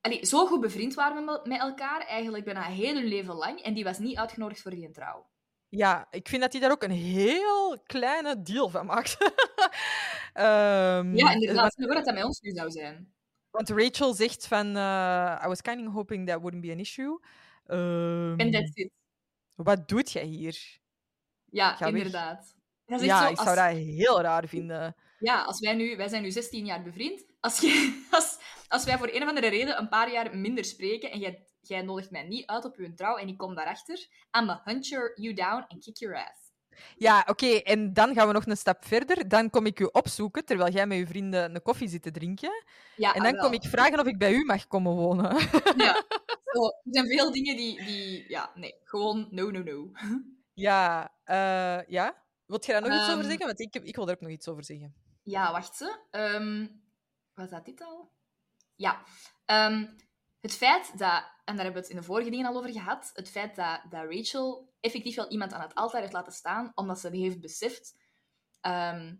allee, 0.00 0.26
zo 0.26 0.46
goed 0.46 0.60
bevriend 0.60 0.94
waren 0.94 1.24
met, 1.24 1.46
met 1.46 1.60
elkaar, 1.60 2.00
eigenlijk 2.00 2.44
bijna 2.44 2.62
heel 2.62 2.94
hun 2.94 3.04
leven 3.04 3.34
lang, 3.34 3.60
en 3.60 3.74
die 3.74 3.84
was 3.84 3.98
niet 3.98 4.16
uitgenodigd 4.16 4.60
voor 4.60 4.70
die 4.70 4.90
trouw? 4.90 5.30
Ja, 5.68 6.06
ik 6.10 6.28
vind 6.28 6.42
dat 6.42 6.52
hij 6.52 6.60
daar 6.60 6.70
ook 6.70 6.82
een 6.82 6.90
heel 6.90 7.82
kleine 7.86 8.42
deal 8.42 8.68
van 8.68 8.86
maakt. 8.86 9.16
Ehm, 10.32 11.16
Ja, 11.16 11.30
inderdaad. 11.32 11.72
Stel 11.72 11.86
dat 11.86 12.04
dat 12.04 12.14
met 12.14 12.24
ons 12.24 12.40
nu 12.40 12.50
zou 12.50 12.70
zijn. 12.70 13.14
Want 13.52 13.68
Rachel 13.70 14.14
zegt 14.14 14.46
van... 14.46 14.66
eh, 14.76 15.40
I 15.44 15.46
was 15.46 15.60
kind 15.60 15.86
of 15.86 15.92
hoping 15.92 16.26
that 16.28 16.40
wouldn't 16.40 16.62
be 16.62 16.72
an 16.72 16.78
issue. 16.78 17.20
Ehm, 17.66 18.34
En 18.40 18.50
that's 18.50 18.70
it. 18.74 18.90
wat 19.54 19.88
doet 19.88 20.12
jij 20.12 20.24
hier? 20.24 20.78
Ja, 21.44 21.74
Ga 21.76 21.86
inderdaad. 21.86 22.56
Dat 22.86 23.00
is 23.00 23.06
echt 23.08 23.18
Ja, 23.18 23.24
zo 23.26 23.30
ik 23.32 23.36
als- 23.38 23.46
zou 23.46 23.56
dat 23.68 23.76
heel 23.84 24.20
raar 24.20 24.48
vinden. 24.48 24.94
Ja, 25.18 25.42
als 25.42 25.60
wij 25.60 25.74
nu... 25.74 25.96
Wij 25.96 26.08
zijn 26.08 26.22
nu 26.22 26.30
16 26.30 26.64
jaar 26.64 26.82
bevriend. 26.82 27.24
Als, 27.40 27.60
je, 27.60 28.02
als, 28.10 28.38
als 28.68 28.84
wij 28.84 28.98
voor 28.98 29.08
een 29.12 29.22
of 29.22 29.28
andere 29.28 29.46
reden 29.48 29.78
een 29.78 29.88
paar 29.88 30.12
jaar 30.12 30.36
minder 30.36 30.64
spreken 30.64 31.10
en 31.10 31.18
jij, 31.18 31.46
jij 31.60 31.82
nodigt 31.82 32.10
mij 32.10 32.22
niet 32.22 32.46
uit 32.46 32.64
op 32.64 32.76
uw 32.76 32.94
trouw 32.94 33.16
en 33.16 33.28
ik 33.28 33.36
kom 33.38 33.54
daarachter, 33.54 34.06
I'ma 34.38 34.60
hunt 34.64 34.88
your, 34.88 35.20
you 35.20 35.34
down 35.34 35.64
and 35.68 35.84
kick 35.84 35.96
your 35.96 36.16
ass. 36.16 36.41
Ja, 36.96 37.24
oké, 37.28 37.46
en 37.46 37.92
dan 37.92 38.14
gaan 38.14 38.26
we 38.26 38.32
nog 38.32 38.46
een 38.46 38.56
stap 38.56 38.84
verder. 38.84 39.28
Dan 39.28 39.50
kom 39.50 39.66
ik 39.66 39.80
u 39.80 39.88
opzoeken, 39.92 40.44
terwijl 40.44 40.72
jij 40.72 40.86
met 40.86 40.98
je 40.98 41.06
vrienden 41.06 41.54
een 41.54 41.62
koffie 41.62 41.88
zit 41.88 42.02
te 42.02 42.10
drinken. 42.10 42.64
Ja, 42.96 43.14
En 43.14 43.22
dan 43.22 43.36
kom 43.36 43.52
ik 43.52 43.62
vragen 43.64 44.00
of 44.00 44.06
ik 44.06 44.18
bij 44.18 44.32
u 44.32 44.44
mag 44.44 44.66
komen 44.66 44.92
wonen. 44.92 45.36
Ja. 45.76 46.02
Zo, 46.52 46.64
er 46.64 46.80
zijn 46.90 47.06
veel 47.06 47.32
dingen 47.32 47.56
die, 47.56 47.84
die... 47.84 48.24
Ja, 48.28 48.50
nee. 48.54 48.74
Gewoon 48.84 49.28
no, 49.30 49.50
no, 49.50 49.62
no. 49.62 49.90
Ja, 50.54 51.12
eh, 51.24 51.86
ja. 51.88 52.22
Wilt 52.46 52.66
je 52.66 52.72
daar 52.72 52.80
nog 52.80 52.90
iets 52.92 53.02
over 53.08 53.18
Ehm. 53.18 53.28
zeggen? 53.28 53.46
Want 53.46 53.60
ik, 53.60 53.74
ik 53.74 53.96
wil 53.96 54.04
daar 54.04 54.14
ook 54.14 54.20
nog 54.20 54.30
iets 54.30 54.48
over 54.48 54.64
zeggen. 54.64 54.94
Ja, 55.22 55.52
wacht 55.52 55.76
ze. 55.76 55.98
Ehm 56.10 56.66
was 57.34 57.50
dat 57.50 57.64
dit 57.64 57.82
al? 57.82 58.10
Ja. 58.76 59.02
Ehm, 59.44 59.86
het 60.42 60.54
feit 60.54 60.98
dat, 60.98 61.24
en 61.44 61.56
daar 61.56 61.64
hebben 61.64 61.72
we 61.72 61.78
het 61.78 61.88
in 61.88 61.96
de 61.96 62.02
vorige 62.02 62.30
dingen 62.30 62.46
al 62.46 62.56
over 62.56 62.72
gehad, 62.72 63.10
het 63.14 63.30
feit 63.30 63.56
dat, 63.56 63.80
dat 63.90 64.04
Rachel 64.10 64.72
effectief 64.80 65.14
wel 65.14 65.28
iemand 65.28 65.52
aan 65.52 65.60
het 65.60 65.74
altaar 65.74 66.00
heeft 66.00 66.12
laten 66.12 66.32
staan, 66.32 66.72
omdat 66.74 66.98
ze 67.00 67.08
heeft 67.16 67.40
beseft 67.40 67.94
ehm, 68.60 69.16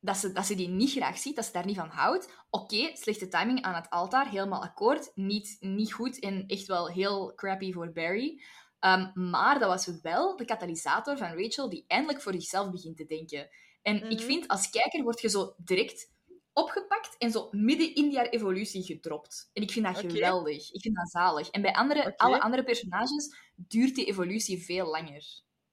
dat, 0.00 0.16
ze, 0.16 0.32
dat 0.32 0.46
ze 0.46 0.54
die 0.54 0.68
niet 0.68 0.90
graag 0.90 1.18
ziet, 1.18 1.36
dat 1.36 1.44
ze 1.44 1.52
daar 1.52 1.66
niet 1.66 1.76
van 1.76 1.88
houdt. 1.88 2.32
Oké, 2.50 2.96
slechte 2.96 3.28
timing 3.28 3.62
aan 3.62 3.74
het 3.74 3.90
altaar, 3.90 4.28
helemaal 4.28 4.62
akkoord. 4.62 5.10
Niet, 5.14 5.56
niet 5.60 5.92
goed 5.92 6.18
en 6.18 6.46
echt 6.46 6.66
wel 6.66 6.88
heel 6.88 7.34
crappy 7.34 7.72
voor 7.72 7.92
Barry. 7.92 8.42
Ehm, 8.78 9.30
maar 9.30 9.58
dat 9.58 9.68
was 9.68 10.00
wel 10.02 10.36
de 10.36 10.44
katalysator 10.44 11.16
van 11.16 11.42
Rachel 11.42 11.68
die 11.68 11.84
eindelijk 11.86 12.22
voor 12.22 12.32
zichzelf 12.32 12.70
begint 12.70 12.96
te 12.96 13.04
denken. 13.04 13.48
En 13.82 13.96
ik 14.10 14.18
Mhm. 14.18 14.26
vind, 14.26 14.48
als 14.48 14.70
kijker 14.70 15.02
word 15.02 15.20
je 15.20 15.28
zo 15.28 15.54
direct 15.56 16.12
opgepakt 16.58 17.16
en 17.18 17.30
zo 17.30 17.48
midden 17.50 17.94
in 17.94 18.08
die 18.08 18.16
haar 18.16 18.28
evolutie 18.28 18.82
gedropt. 18.82 19.50
En 19.52 19.62
ik 19.62 19.70
vind 19.70 19.84
dat 19.86 19.98
geweldig. 19.98 20.72
Ik 20.72 20.80
vind 20.82 20.96
dat 20.96 21.10
zalig. 21.10 21.50
En 21.50 21.62
bij 21.62 21.72
andere, 21.74 22.16
alle 22.16 22.40
andere 22.40 22.64
personages 22.64 23.34
duurt 23.56 23.94
die 23.94 24.04
evolutie 24.06 24.64
veel 24.64 24.86
langer. 24.86 25.24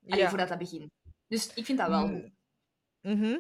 Ja. 0.08 0.30
voordat 0.30 0.48
dat 0.48 0.58
begint. 0.58 0.91
Dus 1.28 1.54
ik 1.54 1.65
vind 1.65 1.78
dat 1.78 1.88
wel 1.88 2.08
Mm. 2.08 2.13
goed. 2.21 2.32
Mhm. 3.02 3.38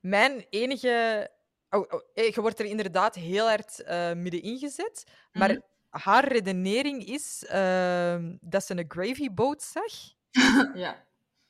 Mijn 0.00 0.46
enige... 0.50 1.30
Oh, 1.70 1.92
oh, 1.92 2.00
eh, 2.14 2.30
je 2.34 2.40
wordt 2.40 2.58
er 2.58 2.64
inderdaad 2.66 3.14
heel 3.14 3.46
hard 3.48 3.82
eh 3.82 4.12
middenin 4.12 4.58
gezet. 4.58 5.04
Maar 5.32 5.50
Mhm. 5.50 5.60
haar 5.88 6.28
redenering 6.32 7.04
is 7.06 7.44
ehm, 7.46 8.36
dat 8.40 8.64
ze 8.64 8.76
een 8.78 8.84
gravy 8.88 9.30
boat 9.30 9.62
zag. 9.62 9.92
Ja. 10.84 11.06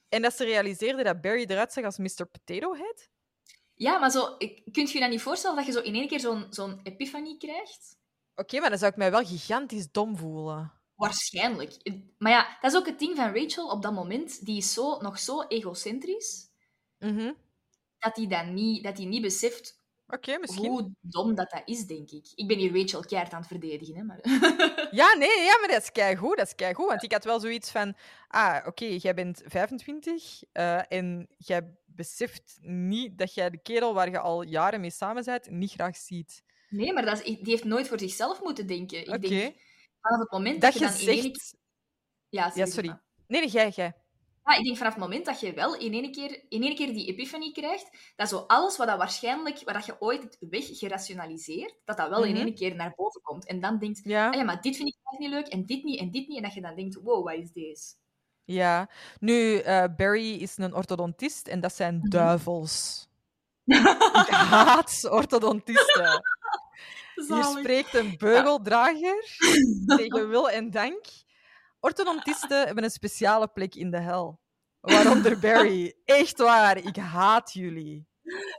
En 0.09 0.22
dat 0.22 0.35
ze 0.35 0.44
realiseerde 0.44 1.02
dat 1.02 1.20
Barry 1.20 1.44
eruit 1.48 1.72
zag 1.72 1.85
als 1.85 1.98
Mr. 1.98 2.26
Potato 2.26 2.74
Head. 2.74 3.09
Ja, 3.78 3.98
maar 3.98 4.10
zo, 4.10 4.34
ik- 4.38 4.62
kunt 4.72 4.88
je 4.88 4.94
je 4.94 5.00
dat 5.00 5.10
niet 5.10 5.22
voorstellen 5.22 5.56
dat 5.56 5.66
je 5.66 5.72
zo 5.72 5.80
in 5.80 5.94
één 5.94 6.08
keer 6.08 6.20
zo'n 6.20 6.46
zo'n 6.50 6.80
epiphanie 6.82 7.38
krijgt? 7.38 7.96
Oké, 8.34 8.60
maar 8.60 8.68
dan 8.70 8.78
zou 8.78 8.90
ik 8.90 8.96
mij 8.96 9.10
wel 9.10 9.24
gigantisch 9.24 9.90
dom 9.92 10.16
voelen. 10.16 10.72
Waarschijnlijk. 10.94 11.90
Maar 12.18 12.32
ja, 12.32 12.58
dat 12.60 12.72
is 12.72 12.78
ook 12.78 12.86
het 12.86 12.98
ding 12.98 13.16
van 13.16 13.34
Rachel 13.34 13.68
op 13.68 13.82
dat 13.82 13.92
moment. 13.92 14.44
Die 14.46 14.56
is 14.56 14.72
zo, 14.72 14.98
nog 15.00 15.18
zo 15.18 15.42
egocentrisch 15.42 16.46
Mhm. 16.98 17.32
dat 17.98 18.16
hij 18.16 18.26
dat 18.26 18.46
niet, 18.46 18.82
dat 18.84 18.96
niet 18.98 19.22
beseft 19.22 19.76
hoe 20.56 20.90
dom 21.00 21.34
dat, 21.34 21.50
dat 21.50 21.62
is, 21.64 21.86
denk 21.86 22.10
ik. 22.10 22.26
Ik 22.34 22.48
ben 22.48 22.58
hier 22.58 22.80
Rachel 22.80 23.00
keihard 23.00 23.32
aan 23.32 23.38
het 23.38 23.48
verdedigen, 23.48 23.96
hè, 23.96 24.02
maar... 24.02 24.18
Ja, 24.90 25.14
nee, 25.14 25.40
ja, 25.40 25.58
maar 25.58 25.68
dat 25.68 25.82
is 25.82 25.92
keigoed, 25.92 26.36
dat 26.36 26.46
is 26.46 26.54
keigoed. 26.54 26.86
Want 26.88 27.02
ik 27.02 27.12
had 27.12 27.24
wel 27.24 27.40
zoiets 27.40 27.70
van... 27.70 27.94
Ah, 28.28 28.66
oké, 28.66 28.84
jij 28.84 29.14
bent 29.14 29.42
25 29.46 30.42
eh, 30.52 30.92
en 30.92 31.28
jij 31.36 31.74
beseft 31.98 32.58
niet 32.62 33.18
dat 33.18 33.34
jij 33.34 33.50
de 33.50 33.58
kerel 33.62 33.94
waar 33.94 34.11
je 34.11 34.18
al 34.18 34.42
jaren 34.42 34.80
mee 34.80 34.90
samen 34.90 35.24
bent 35.24 35.50
niet 35.50 35.70
graag 35.70 35.96
ziet. 35.96 36.42
Nee, 36.68 36.92
maar 36.92 37.04
dat 37.04 37.18
is, 37.18 37.24
die 37.24 37.38
heeft 37.50 37.64
nooit 37.64 37.88
voor 37.88 37.98
zichzelf 37.98 38.42
moeten 38.42 38.66
denken. 38.66 39.00
Ik 39.00 39.08
Oké. 39.08 39.18
denk, 39.28 39.54
vanaf 40.00 40.20
het 40.20 40.30
moment 40.32 40.61
Dat 40.61 40.72
dat, 40.72 40.80
je 40.80 40.87
je 40.87 40.90
dan 40.90 41.00
in 41.00 41.08
één 41.08 41.22
keer... 41.22 41.40
zegt... 41.40 41.56
Ja, 42.28 42.50
Ja, 42.54 42.66
sorry. 42.66 42.88
maar. 42.88 43.02
Nee, 43.26 43.40
nee, 43.40 43.50
jij, 43.50 43.68
jij. 43.74 43.92
Ja, 44.44 44.56
ik 44.56 44.64
denk 44.64 44.76
vanaf 44.76 44.92
het 44.94 45.02
moment 45.02 45.24
dat 45.26 45.40
je 45.40 45.52
wel 45.52 45.76
in 45.78 45.92
één 45.92 46.12
keer, 46.12 46.44
in 46.48 46.62
één 46.62 46.74
keer 46.74 46.92
die 46.92 47.06
epiphanie 47.06 47.52
krijgt, 47.52 48.12
dat 48.16 48.28
zo 48.28 48.38
alles 48.38 48.76
wat 48.76 48.87
dat 48.87 48.98
waarschijnlijk, 48.98 49.62
wat 49.64 49.74
dat 49.74 49.87
je 49.87 50.00
ooit 50.00 50.22
hebt 50.22 50.37
weggerationaliseerd, 50.40 51.74
dat 51.84 51.96
dat 51.96 52.08
wel 52.08 52.24
in 52.24 52.32
Mhm. 52.34 52.42
één 52.44 52.54
keer 52.54 52.74
naar 52.74 52.92
boven 52.96 53.20
komt. 53.22 53.46
En 53.46 53.61
dan 53.61 53.78
denkt, 53.78 54.00
Ja, 54.04 54.28
ah 54.28 54.34
ja, 54.34 54.44
maar 54.44 54.61
dit 54.61 54.76
vind 54.76 54.88
ik 54.88 54.96
echt 55.11 55.18
niet 55.18 55.30
leuk, 55.30 55.46
en 55.46 55.66
dit 55.66 55.84
niet, 55.84 56.00
en 56.00 56.11
dit 56.11 56.28
niet. 56.28 56.37
En 56.37 56.42
dat 56.42 56.54
je 56.54 56.61
dan 56.61 56.76
denkt, 56.76 56.94
wow, 56.94 57.24
wat 57.24 57.34
is 57.34 57.52
deze? 57.52 57.94
Ja. 58.54 58.88
Nu, 59.20 59.58
eh, 59.58 59.84
Barry 59.96 60.34
is 60.34 60.56
een 60.58 60.74
orthodontist 60.74 61.46
en 61.48 61.61
dat 61.61 61.74
zijn 61.74 61.96
Mhm. 61.96 62.08
duivels. 62.08 63.06
Ik 64.26 64.28
haat 64.30 65.08
orthodontisten. 65.11 66.22
Hier 67.14 67.44
spreekt 67.44 67.94
een 67.94 68.14
beugeldrager 68.18 69.24
tegen 69.96 70.28
wil 70.28 70.50
en 70.50 70.70
dank. 70.70 71.04
Orthodontisten 71.80 72.66
hebben 72.66 72.84
een 72.84 72.90
speciale 72.90 73.48
plek 73.48 73.74
in 73.74 73.90
de 73.90 73.98
hel. 74.00 74.40
Waaronder 74.80 75.38
Barry. 75.38 75.94
Echt 76.04 76.38
waar, 76.38 76.76
ik 76.76 76.96
haat 76.96 77.52
jullie. 77.52 78.06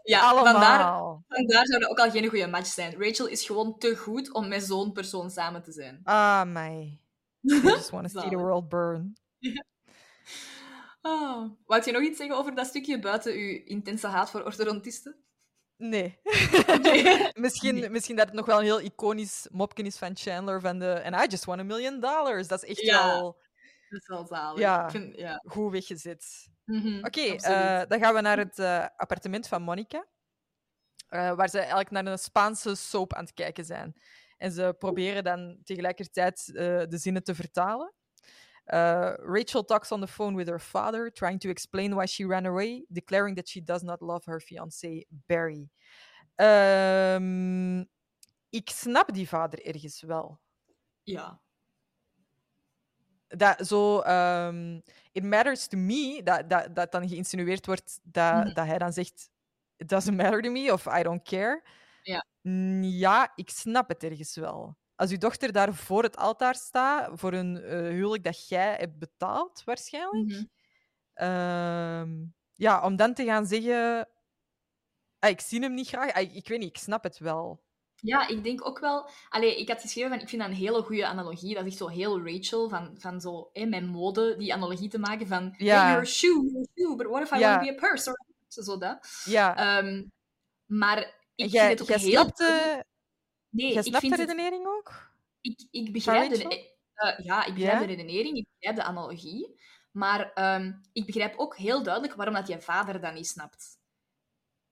Ja, 0.03 0.19
Allemaal. 0.29 0.51
vandaar, 0.53 1.21
vandaar 1.27 1.65
zou 1.67 1.79
dat 1.81 1.89
ook 1.89 1.99
al 1.99 2.11
geen 2.11 2.29
goede 2.29 2.47
match 2.47 2.67
zijn. 2.67 2.95
Rachel 3.03 3.27
is 3.27 3.45
gewoon 3.45 3.77
te 3.77 3.95
goed 3.95 4.33
om 4.33 4.47
met 4.47 4.63
zo'n 4.63 4.91
persoon 4.91 5.29
samen 5.29 5.63
te 5.63 5.71
zijn. 5.71 5.99
Ah, 6.03 6.43
mij. 6.51 6.99
I 7.43 7.59
just 7.63 7.89
want 7.89 8.11
to 8.11 8.19
see 8.19 8.29
the 8.29 8.37
world 8.37 8.69
burn. 8.69 9.13
Oh. 11.01 11.49
Wou 11.65 11.81
je 11.85 11.91
nog 11.91 12.01
iets 12.01 12.17
zeggen 12.17 12.37
over 12.37 12.55
dat 12.55 12.65
stukje 12.67 12.99
buiten 12.99 13.33
uw 13.33 13.61
intense 13.65 14.07
haat 14.07 14.29
voor 14.29 14.43
orthodontisten? 14.43 15.23
Nee. 15.77 16.19
Nee. 16.81 17.29
misschien, 17.33 17.75
Nee. 17.75 17.89
misschien 17.89 18.15
dat 18.15 18.25
het 18.25 18.35
nog 18.35 18.45
wel 18.45 18.57
een 18.57 18.63
heel 18.63 18.81
iconisch 18.81 19.47
mopje 19.51 19.83
is 19.83 19.97
van 19.97 20.15
Chandler 20.17 20.61
van 20.61 20.79
de 20.79 21.01
And 21.03 21.15
I 21.15 21.27
just 21.27 21.45
want 21.45 21.59
a 21.59 21.63
million 21.63 21.99
dollars. 21.99 22.47
Dat 22.47 22.63
is 22.63 22.69
echt 22.69 22.81
Ja. 22.81 23.05
wel 23.07 23.41
Dat 23.89 24.01
is 24.01 24.07
wel 24.07 24.25
zalig. 24.25 24.59
Ja. 24.59 24.89
Vind, 24.89 25.15
ja. 25.15 25.41
goed 25.45 25.71
weggezet. 25.71 26.47
Mhm, 26.65 26.97
Oké, 26.97 27.21
absoluut. 27.31 27.41
eh, 27.43 27.81
dan 27.87 27.99
gaan 27.99 28.13
we 28.13 28.21
naar 28.21 28.37
het 28.37 28.59
eh, 28.59 28.85
appartement 28.97 29.47
van 29.47 29.61
Monica. 29.61 30.05
eh, 31.09 31.33
waar 31.35 31.49
ze 31.49 31.57
eigenlijk 31.59 31.89
naar 31.91 32.05
een 32.05 32.17
Spaanse 32.19 32.75
soap 32.75 33.13
aan 33.13 33.23
het 33.23 33.33
kijken 33.33 33.65
zijn. 33.65 34.01
En 34.37 34.51
ze 34.51 34.75
proberen 34.79 35.23
dan 35.23 35.59
tegelijkertijd 35.63 36.45
de 36.89 36.97
zinnen 36.97 37.23
te 37.23 37.35
vertalen. 37.35 37.93
Uh, 38.73 39.13
Rachel 39.17 39.63
talks 39.65 39.91
on 39.91 39.99
the 40.01 40.07
phone 40.07 40.35
with 40.35 40.47
her 40.47 40.59
father, 40.59 41.11
trying 41.11 41.39
to 41.39 41.49
explain 41.49 41.95
why 41.95 42.05
she 42.05 42.25
ran 42.25 42.45
away, 42.45 42.85
declaring 42.89 43.35
that 43.35 43.47
she 43.49 43.63
does 43.63 43.81
not 43.83 44.01
love 44.01 44.25
her 44.25 44.39
fiancé 44.41 45.05
Barry. 45.27 45.69
Ehm, 46.35 47.79
ik 48.49 48.69
snap 48.69 49.13
die 49.13 49.27
vader 49.27 49.65
ergens 49.65 50.01
wel. 50.01 50.39
Ja. 51.03 51.39
dat 53.27 53.67
zo, 53.67 53.99
ehm, 53.99 54.79
it 55.11 55.23
matters 55.23 55.67
to 55.67 55.77
me, 55.77 56.21
dat, 56.23 56.49
dat, 56.49 56.75
dat 56.75 56.91
dan 56.91 57.07
geïnsinueerd 57.09 57.65
wordt 57.65 57.99
dat, 58.03 58.33
Mhm. 58.45 58.53
dat 58.53 58.65
hij 58.65 58.77
dan 58.77 58.93
zegt, 58.93 59.29
it 59.77 59.89
doesn't 59.89 60.17
matter 60.17 60.41
to 60.41 60.51
me 60.51 60.73
of 60.73 60.85
I 60.99 61.03
don't 61.03 61.23
care. 61.23 61.63
Ja. 62.01 62.25
Mm, 62.41 62.83
Ja, 62.83 63.31
ik 63.35 63.49
snap 63.49 63.89
het 63.89 64.03
ergens 64.03 64.35
wel. 64.35 64.77
Als 64.99 65.11
uw 65.11 65.17
dochter 65.17 65.51
daar 65.51 65.73
voor 65.73 66.03
het 66.03 66.17
altaar 66.17 66.55
staat, 66.55 67.19
voor 67.19 67.33
een 67.33 67.63
eh, 67.63 67.79
huwelijk 67.79 68.23
dat 68.23 68.47
jij 68.47 68.75
hebt 68.75 68.99
betaald, 68.99 69.61
waarschijnlijk. 69.65 70.27
Mhm. 70.27 70.43
Ehm, 71.13 72.25
ja, 72.53 72.83
om 72.85 72.95
dan 72.95 73.13
te 73.13 73.25
gaan 73.25 73.45
zeggen, 73.45 74.07
ah, 75.19 75.29
ik 75.29 75.39
zie 75.39 75.61
hem 75.61 75.73
niet 75.73 75.87
graag. 75.87 76.13
Ah, 76.13 76.21
ik, 76.21 76.33
ik 76.33 76.47
weet 76.47 76.59
niet, 76.59 76.69
ik 76.69 76.77
snap 76.77 77.03
het 77.03 77.17
wel. 77.17 77.63
Ja, 77.95 78.27
ik 78.27 78.43
denk 78.43 78.67
ook 78.67 78.79
wel... 78.79 79.09
Allee, 79.29 79.59
ik 79.59 79.67
had 79.69 79.81
geschreven 79.81 80.09
van, 80.09 80.19
ik 80.19 80.29
vind 80.29 80.41
dat 80.41 80.51
een 80.51 80.57
hele 80.57 80.81
goede 80.81 81.05
analogie. 81.05 81.53
Dat 81.53 81.65
is 81.65 81.69
echt 81.69 81.77
zo 81.77 81.87
heel 81.87 82.25
Rachel, 82.25 82.69
van, 82.69 82.95
van 82.97 83.21
zo, 83.21 83.49
hè, 83.53 83.65
met 83.65 83.85
mode, 83.85 84.37
die 84.37 84.53
analogie 84.53 84.89
te 84.89 84.99
maken 84.99 85.27
van... 85.27 85.53
Hey, 85.57 85.67
you're 85.67 86.01
a 86.01 86.05
shoe, 86.05 86.43
you're 86.43 86.67
a 86.67 86.71
shoe, 86.75 86.95
but 86.95 87.07
what 87.07 87.21
if 87.21 87.31
I 87.31 87.39
want 87.39 87.61
to 87.61 87.71
be 87.71 87.77
a 87.77 87.89
purse? 87.89 88.09
Or... 88.09 88.25
Zo 88.47 88.77
dat. 88.77 89.23
Ja, 89.23 89.55
Ehm, 89.57 90.03
maar 90.65 90.97
ik 91.35 91.49
jij, 91.51 91.67
vind 91.67 91.79
het 91.79 91.89
ook 91.89 91.97
heel... 91.97 92.11
snapt, 92.11 92.37
de, 92.37 92.85
Nee, 93.49 93.67
jij 93.73 93.81
ik 93.81 93.83
snapt 93.87 93.99
vind 93.99 94.15
de 94.15 94.21
het... 94.21 94.29
redenering 94.29 94.65
ook? 94.67 95.11
Ik, 95.41 95.67
ik 95.71 95.91
begrijp 95.93 96.29
de, 96.33 96.43
eh, 96.93 97.25
ja, 97.25 97.45
ik 97.45 97.53
begrijp 97.53 97.73
Ja? 97.73 97.87
de 97.87 97.93
redenering, 97.95 98.37
ik 98.37 98.47
begrijp 98.59 98.75
de 98.75 98.83
analogie. 98.83 99.59
Maar 99.91 100.33
ehm, 100.33 100.71
ik 100.93 101.05
begrijp 101.05 101.33
ook 101.37 101.57
heel 101.57 101.83
duidelijk 101.83 102.15
waarom 102.15 102.35
dat 102.35 102.47
je 102.47 102.61
vader 102.61 103.01
dat 103.01 103.13
niet 103.13 103.27
snapt. 103.27 103.77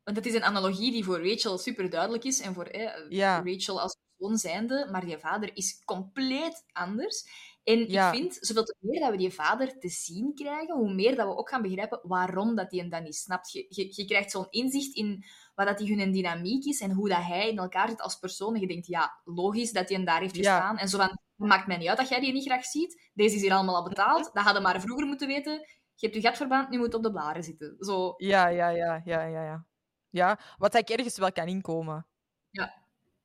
Want 0.03 0.17
het 0.17 0.25
is 0.25 0.33
een 0.33 0.43
analogie 0.43 0.91
die 0.91 1.03
voor 1.03 1.29
Rachel 1.29 1.57
super 1.57 1.89
duidelijk 1.89 2.23
is 2.23 2.39
en 2.39 2.53
voor 2.53 2.65
eh, 2.65 3.09
Ja. 3.09 3.41
Rachel 3.45 3.81
als 3.81 3.97
persoon 4.17 4.37
zijnde, 4.37 4.87
maar 4.91 5.07
je 5.07 5.19
vader 5.19 5.55
is 5.55 5.81
compleet 5.85 6.63
anders. 6.71 7.25
En 7.63 7.89
Ja. 7.91 8.11
ik 8.11 8.17
vind, 8.17 8.37
zoveel 8.41 8.63
te 8.63 8.75
meer 8.79 8.99
dat 8.99 9.09
we 9.11 9.17
die 9.17 9.33
vader 9.33 9.79
te 9.79 9.89
zien 9.89 10.33
krijgen, 10.35 10.75
hoe 10.75 10.93
meer 10.93 11.15
dat 11.15 11.27
we 11.27 11.35
ook 11.35 11.49
gaan 11.49 11.61
begrijpen 11.61 11.99
waarom 12.03 12.55
dat 12.55 12.71
hij 12.71 12.79
hem 12.79 12.89
dan 12.89 13.03
niet 13.03 13.15
snapt. 13.15 13.51
Je, 13.51 13.65
je, 13.69 13.87
je 13.95 14.05
krijgt 14.05 14.31
zo'n 14.31 14.47
inzicht 14.49 14.95
in 14.95 15.25
wat 15.57 15.67
dat 15.67 15.77
die 15.77 15.95
hun 15.97 16.11
dynamiek 16.11 16.65
is 16.65 16.81
en 16.81 16.91
hoe 16.91 17.09
dat 17.09 17.23
hij 17.23 17.49
in 17.49 17.57
elkaar 17.57 17.89
zit 17.89 18.01
als 18.01 18.15
persoon. 18.19 18.53
En 18.55 18.61
je 18.61 18.67
denkt, 18.67 18.87
ja, 18.87 19.19
logisch 19.25 19.71
dat 19.71 19.87
hij 19.87 19.97
hem 19.97 20.05
daar 20.05 20.19
heeft 20.21 20.35
Ja. 20.35 20.41
gestaan. 20.55 20.77
En 20.77 20.89
zo 20.89 20.97
van, 20.97 21.17
maakt 21.35 21.67
mij 21.67 21.77
niet 21.77 21.87
uit 21.87 21.97
dat 21.97 22.09
jij 22.09 22.19
die 22.19 22.33
niet 22.33 22.45
graag 22.45 22.65
ziet. 22.65 23.09
Deze 23.13 23.35
is 23.35 23.41
hier 23.41 23.53
allemaal 23.53 23.75
al 23.75 23.83
betaald. 23.89 24.23
Dat 24.33 24.43
hadden 24.43 24.61
we 24.63 24.67
maar 24.69 24.81
vroeger 24.81 25.07
moeten 25.07 25.27
weten. 25.27 25.53
je 25.95 26.05
hebt 26.07 26.15
je 26.21 26.27
gat 26.27 26.37
verbrand, 26.37 26.69
nu 26.69 26.77
moet 26.77 26.93
op 26.93 27.03
de 27.03 27.11
blaren 27.11 27.43
zitten. 27.43 27.75
Zo, 27.79 28.13
Ja, 28.17 28.47
ja, 28.47 28.69
ja, 28.69 29.01
ja, 29.05 29.23
ja, 29.25 29.43
ja. 29.43 29.65
Ja, 30.09 30.39
wat 30.57 30.75
ik 30.75 30.89
ergens 30.89 31.17
wel 31.17 31.31
kan 31.31 31.47
inkomen. 31.47 32.05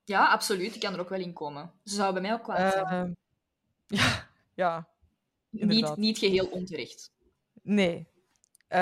ja, 0.04 0.28
absoluut. 0.30 0.74
Ik 0.74 0.80
kan 0.80 0.92
er 0.94 1.00
ook 1.00 1.08
wel 1.08 1.20
in 1.20 1.32
komen. 1.32 1.72
Ze 1.84 1.94
zou 1.94 2.12
bij 2.12 2.22
mij 2.22 2.32
ook 2.32 2.42
kwaad 2.42 2.72
zijn. 2.72 2.86
Ehm, 2.86 3.12
ja, 4.00 4.28
ja, 4.54 4.88
Niet, 5.50 5.62
inderdaad. 5.62 5.96
niet 5.96 6.18
geheel 6.18 6.46
onterecht. 6.46 7.12
nee. 7.62 8.06
Eh, 8.68 8.78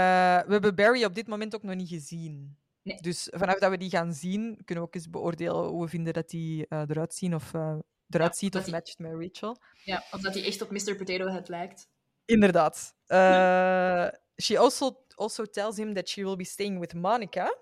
we 0.46 0.52
hebben 0.52 0.74
Barry 0.74 1.04
op 1.04 1.14
dit 1.14 1.26
moment 1.26 1.54
ook 1.54 1.62
nog 1.62 1.74
niet 1.74 1.88
gezien. 1.88 2.56
Nee. 2.82 2.96
Dus 3.00 3.28
vanaf 3.32 3.58
dat 3.58 3.70
we 3.70 3.76
die 3.76 3.90
gaan 3.90 4.12
zien, 4.12 4.42
kunnen 4.64 4.84
we 4.84 4.90
ook 4.90 4.94
eens 4.94 5.10
beoordelen 5.10 5.64
hoe 5.68 5.82
we 5.82 5.88
vinden 5.88 6.12
dat 6.12 6.28
die 6.30 6.66
eh, 6.68 6.82
eruit 6.88 7.14
zien 7.14 7.34
of 7.34 7.54
eh, 7.54 7.78
eruit 8.08 8.36
ziet 8.36 8.56
of 8.56 8.64
die- 8.64 8.72
matcht 8.72 8.98
met 8.98 9.12
Rachel. 9.12 9.56
Ja, 9.84 10.04
of 10.10 10.20
dat 10.20 10.34
hij 10.34 10.44
echt 10.44 10.62
op 10.62 10.70
Mr. 10.70 10.96
Potato 10.96 11.26
Head 11.28 11.48
lijkt. 11.48 11.88
Inderdaad. 12.24 12.94
Uh, 13.08 14.08
she 14.36 14.58
also, 14.58 15.04
also 15.14 15.44
tells 15.44 15.76
him 15.76 15.94
that 15.94 16.08
she 16.08 16.22
will 16.24 16.36
be 16.36 16.44
staying 16.44 16.78
with 16.80 16.94
Monica. 16.94 17.56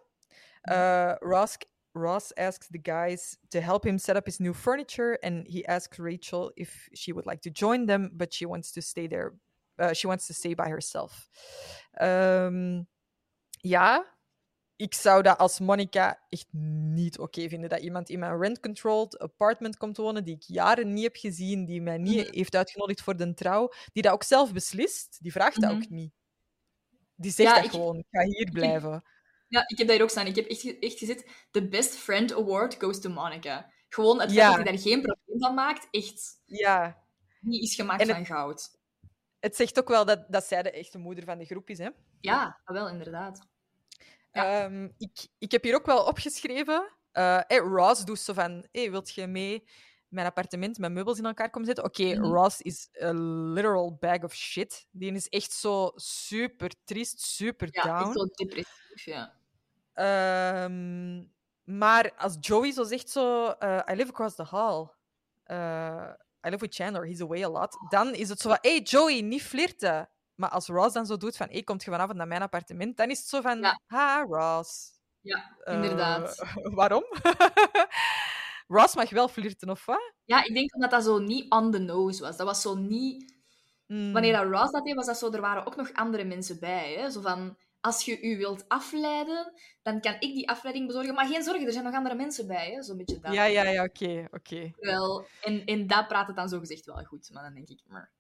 Uh, 0.71 1.15
Ross, 1.19 1.57
Ross 1.93 2.35
asks 2.35 2.67
the 2.71 2.79
guys 2.83 3.39
to 3.49 3.61
help 3.61 3.85
him 3.85 3.99
set 3.99 4.17
up 4.17 4.27
his 4.27 4.39
new 4.39 4.55
furniture, 4.55 5.19
and 5.21 5.47
he 5.47 5.67
asks 5.67 5.99
Rachel 5.99 6.53
if 6.55 6.89
she 6.93 7.13
would 7.13 7.27
like 7.27 7.41
to 7.41 7.51
join 7.53 7.87
them, 7.87 8.11
but 8.13 8.35
she 8.35 8.47
wants 8.47 8.73
to 8.73 8.81
stay 8.81 9.09
there. 9.09 9.33
Uh, 9.81 9.93
she 9.93 10.07
wants 10.07 10.27
to 10.27 10.33
stay 10.35 10.55
by 10.55 10.69
herself. 10.69 11.29
Ehm, 11.93 12.85
ja, 13.63 14.05
ik 14.79 14.95
zou 14.95 15.23
dat 15.23 15.39
als 15.39 15.59
Monica 15.61 16.21
echt 16.29 16.47
niet 16.53 17.19
oké 17.19 17.49
vinden. 17.49 17.69
Dat 17.69 17.81
iemand 17.81 18.09
in 18.09 18.19
mijn 18.19 18.41
rent-controlled 18.41 19.19
apartment 19.19 19.77
komt 19.77 19.97
wonen, 19.97 20.25
die 20.25 20.35
ik 20.35 20.43
jaren 20.43 20.93
niet 20.93 21.03
heb 21.05 21.17
gezien, 21.17 21.65
die 21.65 21.83
mij 21.83 21.99
niet 21.99 22.27
Mhm. 22.27 22.35
heeft 22.37 22.55
uitgenodigd 22.55 23.03
voor 23.03 23.17
de 23.17 23.35
trouw, 23.35 23.73
die 23.93 24.03
dat 24.03 24.13
ook 24.13 24.23
zelf 24.23 24.53
beslist, 24.53 25.19
die 25.23 25.33
vraagt 25.33 25.61
dat 25.61 25.71
Mhm. 25.73 25.83
ook 25.83 25.89
niet. 25.89 26.13
Die 27.15 27.31
zegt 27.31 27.49
Ja, 27.49 27.55
dat 27.55 27.65
ik- 27.65 27.71
gewoon, 27.71 27.99
ik 27.99 28.07
ga 28.11 28.23
hier 28.23 28.51
blijven. 28.51 29.05
Ja, 29.49 29.61
ik 29.69 29.79
heb 29.79 29.87
dat 29.87 29.97
hier 29.97 30.05
ook 30.05 30.11
staan. 30.11 30.27
Ik 30.27 30.37
heb 30.37 30.47
echt, 30.47 30.79
echt 30.79 30.99
gezet, 30.99 31.47
de 31.51 31.69
Best 31.69 31.95
Friend 31.95 32.33
Award 32.35 32.75
goes 32.79 33.01
to 33.01 33.11
Monica. 33.11 33.71
Gewoon 33.89 34.21
het 34.21 34.33
Ja. 34.33 34.37
feit 34.45 34.57
dat 34.57 34.65
hij 34.67 34.75
daar 34.75 34.83
geen 34.83 35.03
probleem 35.03 35.41
van 35.41 35.55
maakt, 35.55 35.89
echt, 35.91 36.43
Ja, 36.47 37.03
die 37.41 37.63
is 37.63 37.75
gemaakt 37.75 38.01
het- 38.03 38.11
van 38.11 38.27
goud. 38.27 38.71
het 39.41 39.57
zegt 39.57 39.79
ook 39.79 39.89
wel 39.89 40.05
dat, 40.05 40.25
dat 40.33 40.45
zij 40.45 40.63
de 40.63 40.71
echte 40.71 40.99
moeder 40.99 41.25
van 41.25 41.39
de 41.39 41.45
groep 41.45 41.69
is, 41.71 41.79
hè. 41.79 41.89
Ja, 42.21 42.61
ah, 42.65 42.75
wel, 42.75 42.89
inderdaad. 42.89 43.47
Ja. 44.33 44.65
Ehm, 44.65 44.89
ik, 44.99 45.29
ik 45.39 45.53
heb 45.53 45.63
hier 45.63 45.75
ook 45.75 45.87
wel 45.87 46.05
opgeschreven. 46.05 46.93
eh 47.13 47.41
hey, 47.47 47.59
Ross 47.59 48.05
doet 48.05 48.19
zo 48.19 48.33
van: 48.33 48.67
hey, 48.73 48.91
wilt 48.91 49.11
je 49.15 49.27
mee 49.27 49.69
mijn 50.09 50.27
appartement 50.27 50.79
met 50.79 50.93
meubels 50.93 51.19
in 51.19 51.25
elkaar 51.27 51.51
komen 51.51 51.67
zetten? 51.67 51.85
Oké, 51.85 52.03
Mhm. 52.15 52.23
Ross 52.33 52.61
is 52.61 52.89
a 53.03 53.13
literal 53.53 53.97
bag 54.01 54.23
of 54.23 54.35
shit. 54.35 54.87
Die 54.91 55.13
is 55.13 55.29
echt 55.29 55.53
zo 55.53 55.93
super 55.95 56.71
triest, 56.85 57.21
super 57.21 57.69
Ja, 57.71 57.83
down. 57.83 58.13
zo 58.13 58.25
depressief, 58.27 59.05
ja. 59.05 59.33
Ehm, 59.95 61.25
maar 61.65 62.13
als 62.17 62.37
Joey 62.41 62.73
zo 62.73 62.85
zegt 62.85 63.11
zo, 63.11 63.47
eh, 63.49 63.81
I 63.91 63.95
live 63.95 64.09
across 64.11 64.35
the 64.35 64.45
hall. 64.45 64.89
Eh, 65.45 66.11
I 66.47 66.49
live 66.51 66.59
with 66.59 66.75
Chandler, 66.75 67.07
he's 67.07 67.21
away 67.21 67.43
a 67.45 67.49
lot. 67.49 67.77
Dan 67.89 68.15
is 68.15 68.29
het 68.29 68.41
zo 68.41 68.49
van, 68.49 68.59
hey 68.61 68.81
Joey, 68.81 69.21
niet 69.21 69.43
flirten. 69.43 70.09
Maar 70.39 70.51
als 70.51 70.67
Ross 70.69 70.95
dan 70.95 71.07
zo 71.07 71.17
doet 71.17 71.37
van, 71.37 71.49
hey, 71.51 71.63
komt 71.63 71.85
je 71.85 71.91
vanavond 71.91 72.17
naar 72.19 72.27
mijn 72.27 72.43
appartement? 72.43 72.97
Dan 72.97 73.11
is 73.11 73.19
het 73.19 73.29
zo 73.29 73.41
van, 73.41 73.59
Ja. 73.61 73.81
ha, 73.87 74.23
Ross. 74.29 74.91
Ja, 75.21 75.57
Eh, 75.65 75.75
inderdaad. 75.75 76.43
waarom? 76.81 77.05
Ross 78.69 78.95
mag 78.95 79.11
wel 79.11 79.29
flirten, 79.29 79.71
of 79.71 79.85
wat? 79.87 80.13
Ja, 80.25 80.45
ik 80.45 80.55
denk 80.55 80.75
omdat 80.75 80.91
dat 80.91 81.05
zo 81.05 81.19
niet 81.19 81.51
on 81.53 81.71
the 81.71 81.79
nose 81.79 82.23
was. 82.23 82.37
Dat 82.37 82.47
was 82.47 82.63
zo 82.63 82.75
niet... 82.75 83.37
Hmm. 83.87 84.13
Wanneer 84.13 84.33
dat 84.33 84.51
Ross 84.51 84.73
dat 84.73 84.85
deed, 84.85 84.95
was 84.95 85.07
dat 85.07 85.19
zo... 85.19 85.31
Er 85.33 85.41
waren 85.41 85.67
ook 85.67 85.77
nog 85.77 85.93
andere 85.93 86.25
mensen 86.25 86.61
bij, 86.61 86.93
hè. 86.95 87.11
Zo 87.11 87.21
van... 87.21 87.57
Als 87.81 88.05
je 88.05 88.21
u 88.23 88.37
wilt 88.37 88.65
afleiden, 88.69 89.53
dan 89.83 90.01
kan 90.01 90.13
ik 90.13 90.21
die 90.35 90.49
afleiding 90.49 90.87
bezorgen. 90.87 91.15
Maar 91.15 91.27
geen 91.27 91.43
zorgen, 91.43 91.67
er 91.67 91.73
zijn 91.73 91.85
nog 91.85 91.95
andere 91.95 92.15
mensen 92.15 92.47
bij, 92.47 92.71
hè. 92.73 92.83
Zo'n 92.83 92.97
beetje 92.97 93.19
dat. 93.21 93.33
Ja, 93.33 93.45
ja, 93.45 93.63
ja, 93.63 93.85
oké, 93.85 94.25
oké. 94.31 94.71
Wel, 94.77 95.27
en, 95.43 95.65
en 95.65 95.87
dat 95.87 96.09
praat 96.09 96.27
het 96.27 96.37
dan 96.37 96.49
zo 96.49 96.59
gezegd 96.59 96.85
wel 96.85 97.05
goed. 97.05 97.31
Maar 97.33 97.43
dan 97.43 97.55
denk 97.55 97.69
ik... 97.69 97.81
maar- 97.87 98.11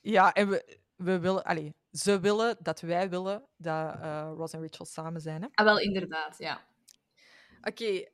Ja, 0.00 0.32
en 0.32 0.48
we, 0.48 0.78
we 0.96 1.18
willen, 1.18 1.74
ze 1.90 2.20
willen 2.20 2.56
dat 2.60 2.80
wij 2.80 3.10
willen 3.10 3.48
dat 3.56 3.94
eh, 3.94 4.32
Ross 4.36 4.52
en 4.52 4.60
Rachel 4.60 4.84
samen 4.84 5.20
zijn, 5.20 5.42
hè? 5.42 5.48
Ah, 5.52 5.64
wel, 5.64 5.78
inderdaad, 5.78 6.38
ja. 6.38 6.60
Okay. 7.66 8.08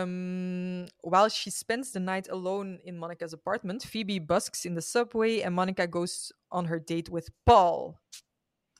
Um, 0.00 0.86
while 1.00 1.30
she 1.30 1.50
spends 1.50 1.90
the 1.90 1.98
night 1.98 2.30
alone 2.30 2.78
in 2.82 2.98
Monica's 2.98 3.32
apartment, 3.32 3.84
Phoebe 3.84 4.20
busks 4.20 4.64
in 4.64 4.74
the 4.74 4.80
subway 4.80 5.42
and 5.42 5.54
Monica 5.54 5.86
goes 5.90 6.32
on 6.48 6.66
her 6.66 6.84
date 6.84 7.10
with 7.10 7.30
Paul. 7.44 7.98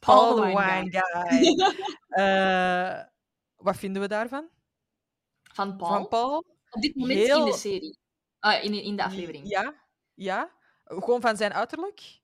Paul, 0.01 0.37
the 0.37 0.43
the 0.43 0.53
wine 0.53 0.91
guy. 0.91 1.55
Eh, 2.13 3.03
wat 3.57 3.77
vinden 3.77 4.03
we 4.03 4.09
daarvan? 4.09 4.49
Van 5.43 5.77
Paul. 5.77 5.91
Van 5.91 6.09
Paul? 6.09 6.45
Op 6.71 6.83
dit 6.83 6.95
moment 6.95 7.19
Heel- 7.19 7.39
in 7.47 7.53
de 7.53 7.57
serie. 7.59 7.99
Ah, 8.39 8.65
in, 8.65 8.75
in 8.75 8.97
de 8.97 9.05
aflevering. 9.05 9.49
Ja, 9.49 9.75
ja. 10.15 10.51
Gewoon 10.85 11.21
van 11.21 11.37
zijn 11.37 11.53
uiterlijk. 11.53 12.22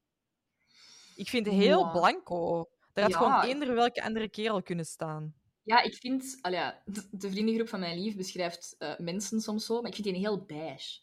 Ik 1.19 1.29
vind 1.29 1.47
het 1.47 1.55
heel 1.55 1.85
Ja. 1.85 1.91
blanco. 1.91 2.69
Er 2.93 3.03
had 3.03 3.17
gewoon 3.17 3.43
eender 3.43 3.75
welke 3.75 4.03
andere 4.05 4.29
kerel 4.29 4.63
kunnen 4.63 4.85
staan. 4.85 5.35
Ja, 5.63 5.83
ik 5.83 5.95
vind... 5.95 6.39
De, 6.43 7.09
de 7.11 7.31
vriendengroep 7.31 7.69
van 7.69 7.81
mijn 7.81 8.01
lief 8.01 8.17
beschrijft 8.17 8.75
eh, 8.79 8.99
mensen 8.99 9.41
soms 9.41 9.67
zo, 9.67 9.81
maar 9.81 9.91
ik 9.91 9.95
vind 9.95 10.07
die 10.07 10.17
heel 10.17 10.45
beige. 10.45 10.99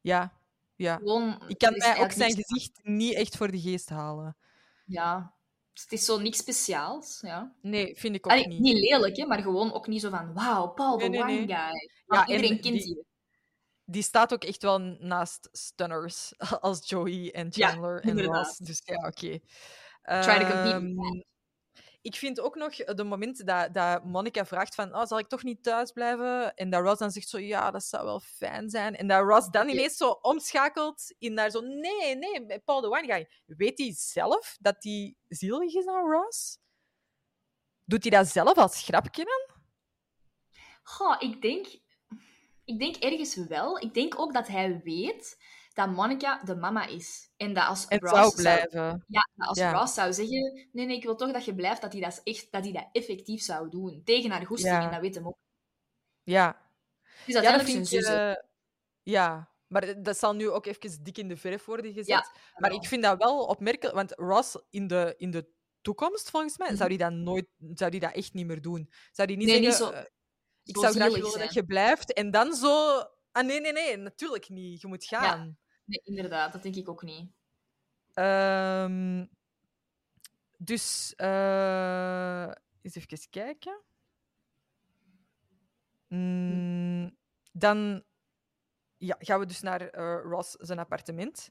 Ja, 0.00 0.32
ja. 0.76 0.96
Gewoon... 0.96 1.42
Ik 1.48 1.58
kan 1.58 1.76
mij 1.76 2.00
ook 2.00 2.10
zijn 2.12 2.34
gezicht 2.34 2.80
niet 2.82 3.14
echt 3.14 3.36
voor 3.36 3.50
de 3.50 3.60
geest 3.60 3.88
halen. 3.88 4.36
Ja. 4.86 5.34
Het 5.72 5.92
is 5.92 6.04
zo 6.04 6.18
niks 6.18 6.38
speciaals, 6.38 7.18
ja. 7.20 7.54
Nee, 7.62 7.96
vind 7.96 8.14
ik 8.14 8.26
ook 8.26 8.32
Allee, 8.32 8.46
niet. 8.48 8.60
niet 8.60 8.78
lelijk, 8.90 9.16
hè, 9.16 9.26
maar 9.26 9.42
gewoon 9.42 9.72
ook 9.72 9.86
niet 9.86 10.00
zo 10.00 10.10
van... 10.10 10.32
Wauw, 10.34 10.68
Paul, 10.68 10.96
Nee, 10.96 11.10
the 11.10 11.16
nee, 11.16 11.24
wine 11.24 11.38
nee. 11.46 11.46
guy. 11.56 11.56
Ja, 11.56 11.70
Ja, 12.06 12.26
en 12.26 12.30
iedereen 12.34 12.60
kent 12.60 12.82
die- 12.82 13.04
die. 13.92 14.02
staat 14.02 14.32
ook 14.32 14.44
echt 14.44 14.62
wel 14.62 14.78
naast 14.78 15.48
Stunners 15.52 16.32
als 16.60 16.88
Joey 16.88 17.32
en 17.32 17.48
Ja, 17.50 17.68
Chandler 17.68 18.00
en. 18.00 18.24
Ross. 18.24 18.58
Dus 18.58 18.82
ja, 18.84 18.96
oké. 18.96 19.38
Try 20.02 20.38
to 20.38 20.46
compete 20.46 20.70
Ehm, 20.70 21.22
ik 22.02 22.16
vind 22.16 22.40
ook 22.40 22.54
nog 22.54 22.74
de 22.74 23.04
moment 23.04 23.46
dat, 23.46 23.74
dat 23.74 24.04
Monica 24.04 24.46
vraagt 24.46 24.74
van 24.74 24.94
oh, 24.94 25.04
zal 25.04 25.18
ik 25.18 25.28
toch 25.28 25.42
niet 25.42 25.62
thuis 25.62 25.92
blijven? 25.92 26.54
En 26.54 26.70
dat 26.70 26.82
Ross 26.82 26.98
dan 26.98 27.10
zegt 27.10 27.28
zo 27.28 27.38
ja, 27.38 27.70
dat 27.70 27.84
zou 27.84 28.04
wel 28.04 28.20
fijn 28.20 28.70
zijn. 28.70 28.96
En 28.96 29.06
dat 29.06 29.24
Ross 29.24 29.50
dan 29.50 29.68
ineens 29.68 29.96
zo 29.96 30.10
omschakelt 30.10 31.14
in 31.18 31.34
naar 31.34 31.50
zo 31.50 31.60
nee, 31.60 32.16
nee, 32.16 32.60
Paul 32.60 32.80
de 32.80 33.04
Guy. 33.06 33.28
Weet 33.46 33.78
hij 33.78 33.92
zelf 33.96 34.56
dat 34.60 34.76
hij 34.78 35.14
zielig 35.28 35.74
is 35.74 35.86
aan 35.86 36.10
Ross? 36.10 36.58
Doet 37.84 38.02
hij 38.02 38.10
dat 38.10 38.28
zelf 38.28 38.56
als 38.56 38.84
grapje 38.84 39.24
dan? 39.24 39.56
Goh, 40.82 41.16
ik 41.18 41.42
denk... 41.42 41.66
Ik 42.72 42.78
denk 42.78 42.96
ergens 42.96 43.34
wel. 43.46 43.78
Ik 43.78 43.94
denk 43.94 44.18
ook 44.20 44.32
dat 44.32 44.46
hij 44.48 44.80
weet 44.84 45.38
dat 45.72 45.90
Monica 45.90 46.42
de 46.44 46.56
mama 46.56 46.86
is. 46.86 47.30
En 47.36 47.54
dat 47.54 47.66
als 47.66 47.86
Ross 47.88 48.12
zou 48.14 48.34
blijven. 48.34 49.04
Ja, 49.06 49.28
als 49.36 49.58
Ja. 49.58 49.72
Ross 49.72 49.94
zou 49.94 50.12
zeggen, 50.12 50.68
nee, 50.72 50.86
nee, 50.86 50.96
ik 50.96 51.02
wil 51.02 51.16
toch 51.16 51.32
dat 51.32 51.44
je 51.44 51.54
blijft, 51.54 51.80
dat 51.80 51.92
hij 51.92 52.00
dat, 52.00 52.20
echt, 52.24 52.52
dat, 52.52 52.62
hij 52.62 52.72
dat 52.72 52.88
effectief 52.92 53.42
zou 53.42 53.70
doen. 53.70 54.02
Tegen 54.04 54.30
haar 54.30 54.46
goesting, 54.46 54.74
Ja. 54.74 54.84
en 54.84 54.90
dat 54.90 55.00
weet 55.00 55.14
hem 55.14 55.26
ook. 55.26 55.36
Ja, 56.22 56.46
Dus 57.26 57.34
Ja, 57.34 57.40
dat 57.40 57.44
uiteindelijk 57.44 57.88
zijn 57.88 58.02
vind 58.04 58.14
ik... 58.14 58.36
eh, 58.36 58.42
ja, 59.02 59.50
maar 59.66 60.02
dat 60.02 60.18
zal 60.18 60.34
nu 60.34 60.50
ook 60.50 60.66
even 60.66 61.02
dik 61.02 61.18
in 61.18 61.28
de 61.28 61.36
verf 61.36 61.64
worden 61.64 61.92
gezet. 61.92 62.06
Ja, 62.06 62.26
maar 62.56 62.72
ik 62.72 62.84
vind 62.86 63.02
dat 63.02 63.18
wel 63.18 63.44
opmerkelijk, 63.44 63.94
want 63.94 64.12
Ross 64.16 64.56
in 64.70 64.86
de, 64.86 65.14
in 65.16 65.30
de 65.30 65.46
toekomst, 65.80 66.30
volgens 66.30 66.58
mij, 66.58 66.68
Mhm. 66.68 66.76
zou 66.76 66.88
die 66.88 66.98
dat 66.98 67.12
nooit, 67.12 67.46
zou 67.74 67.90
die 67.90 68.00
dat 68.00 68.12
echt 68.14 68.32
niet 68.34 68.46
meer 68.46 68.62
doen. 68.62 68.90
Zou 69.12 69.28
die 69.28 69.36
niet 69.36 69.46
Nee, 69.46 69.60
niet 69.60 69.74
zo- 69.74 69.90
eh, 69.90 70.04
ik 70.64 70.76
zo 70.76 70.80
zou 70.82 70.94
graag 70.94 71.14
willen 71.14 71.38
dat 71.38 71.52
je 71.52 71.64
blijft, 71.64 72.12
en 72.12 72.30
dan 72.30 72.54
zo, 72.54 72.98
ah 73.32 73.46
nee, 73.46 73.60
nee, 73.60 73.72
nee, 73.72 73.96
natuurlijk 73.96 74.48
niet, 74.48 74.80
je 74.80 74.86
moet 74.86 75.04
gaan. 75.04 75.58
Nee, 75.84 76.00
inderdaad, 76.04 76.52
dat 76.52 76.62
denk 76.62 76.74
ik 76.74 76.88
ook 76.88 77.02
niet. 77.02 77.30
Ehm, 78.14 79.26
dus, 80.58 81.14
eh 81.16 82.50
eens 82.82 82.94
even 82.94 83.30
kijken. 83.30 83.82
Mm, 86.08 87.16
dan 87.52 88.04
ja, 88.96 89.16
gaan 89.18 89.40
we 89.40 89.46
dus 89.46 89.60
naar 89.60 89.80
eh, 89.88 90.20
Ross 90.24 90.50
zijn 90.52 90.78
appartement. 90.78 91.50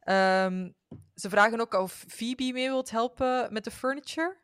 Ehm, 0.00 0.70
ze 1.14 1.28
vragen 1.28 1.60
ook 1.60 1.74
of 1.74 2.04
Phoebe 2.08 2.52
mee 2.52 2.68
wilt 2.68 2.90
helpen 2.90 3.52
met 3.52 3.64
de 3.64 3.70
furniture. 3.70 4.36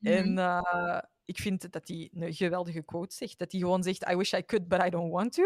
En 0.00 0.32
Mhm. 0.32 1.00
Ik 1.30 1.38
vind 1.38 1.72
dat 1.72 1.88
hij 1.88 2.10
een 2.14 2.34
geweldige 2.34 2.82
quote 2.82 3.14
zegt. 3.14 3.38
Dat 3.38 3.52
hij 3.52 3.60
gewoon 3.60 3.82
zegt, 3.82 4.08
I 4.10 4.16
wish 4.16 4.32
I 4.32 4.44
could, 4.44 4.68
but 4.68 4.84
I 4.84 4.90
don't 4.90 5.12
want 5.12 5.32
to. 5.32 5.44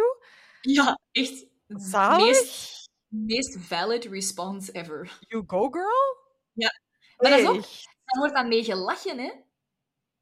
Ja, 0.61 0.99
echt. 1.11 1.47
Zalig. 1.66 2.26
Meest, 2.26 2.91
meest 3.09 3.59
valid 3.59 4.05
response 4.05 4.72
ever. 4.72 5.18
You 5.28 5.45
go, 5.47 5.68
girl. 5.70 6.16
Ja. 6.53 6.80
Maar 7.16 7.30
dat 7.30 7.41
is 7.41 7.47
ook-. 7.47 7.93
Dan 8.05 8.18
wordt 8.18 8.35
dan 8.35 8.49
mee 8.49 8.64
gelachen, 8.64 9.18
hè? 9.18 9.32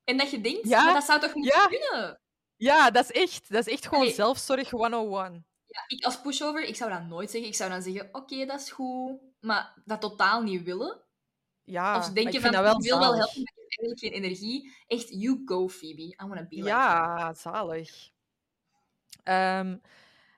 En 0.05 0.17
dat 0.17 0.31
je 0.31 0.41
denkt, 0.41 0.69
Ja, 0.69 0.85
maar 0.85 0.95
dat 0.95 1.05
zou 1.05 1.21
toch 1.21 1.35
niet 1.35 1.45
ja. 1.45 1.67
kunnen? 1.67 2.21
Ja, 2.57 2.91
dat 2.91 3.11
is 3.11 3.23
echt, 3.23 3.51
dat 3.51 3.67
is 3.67 3.73
echt 3.73 3.87
gewoon 3.87 4.09
zelfzorg 4.09 4.71
101. 4.71 5.47
Ja, 5.67 5.85
ik 5.87 6.05
als 6.05 6.21
pushover, 6.21 6.65
ik 6.65 6.77
zou 6.77 6.91
dat 6.91 7.07
nooit 7.07 7.31
zeggen. 7.31 7.51
Ik 7.51 7.57
zou 7.57 7.71
dan 7.71 7.83
zeggen, 7.83 8.09
oké, 8.13 8.47
dat 8.47 8.61
is 8.61 8.71
goed. 8.71 9.21
Maar 9.41 9.83
dat 9.85 10.01
totaal 10.01 10.43
niet 10.43 10.63
willen. 10.63 11.02
Ja, 11.65 11.99
of 11.99 12.05
denk 12.05 12.29
je 12.29 12.37
ik 12.37 12.41
van, 12.41 12.43
vind 12.43 12.53
dat 12.53 12.63
wel 12.63 12.77
ik 12.77 12.83
wil 12.83 12.99
wel 12.99 13.17
helpen, 13.17 13.43
maar 13.43 13.53
ik 13.55 13.73
heb 13.73 13.79
eigenlijk 13.79 13.99
geen 13.99 14.13
energie. 14.13 14.75
Echt, 14.87 15.09
you 15.09 15.43
go, 15.45 15.69
Phoebe. 15.69 16.03
I 16.03 16.15
wanna 16.19 16.47
be 16.49 16.57
like 16.57 16.69
you. 16.69 16.69
Ja, 16.69 17.35
zalig. 17.35 18.11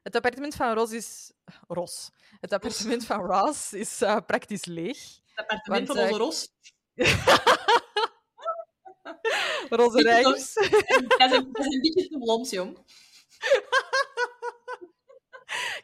Het 0.03 0.17
appartement 0.17 0.55
van 0.55 0.75
Ross 0.75 0.93
is... 0.93 1.33
Ros. 1.69 2.11
Het 2.41 2.53
appartement 2.53 3.05
van 3.07 3.21
Ross 3.21 3.73
is 3.73 4.03
eh, 4.03 4.17
praktisch 4.27 4.65
leeg. 4.65 4.99
Het 5.35 5.47
appartement 5.47 5.87
Want, 5.87 5.99
van 5.99 6.09
onze 6.09 6.19
Ros. 6.19 6.49
Roze 9.71 9.99
een, 9.99 10.23
dat 10.23 10.37
is 10.37 10.57
een 11.75 11.81
beetje 11.81 12.09
te 12.09 12.19
blond, 12.19 12.51
jong. 12.51 12.79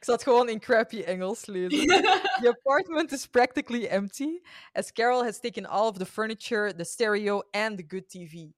Ik 0.01 0.07
zal 0.07 0.14
het 0.14 0.22
gewoon 0.22 0.48
in 0.48 0.61
crappy 0.61 1.03
Engels 1.03 1.46
lezen. 1.46 1.86
The 2.40 2.57
apartment 2.59 3.12
is 3.12 3.26
practically 3.26 3.86
empty, 3.86 4.40
as 4.72 4.92
Carol 4.92 5.22
has 5.22 5.40
taken 5.40 5.66
all 5.66 5.88
of 5.88 5.98
the 5.98 6.07
furniture, 6.07 6.72
the 6.72 6.84
stereo, 6.84 7.42
and 7.51 7.76
the 7.76 7.84
good 7.86 8.09
TV. 8.09 8.55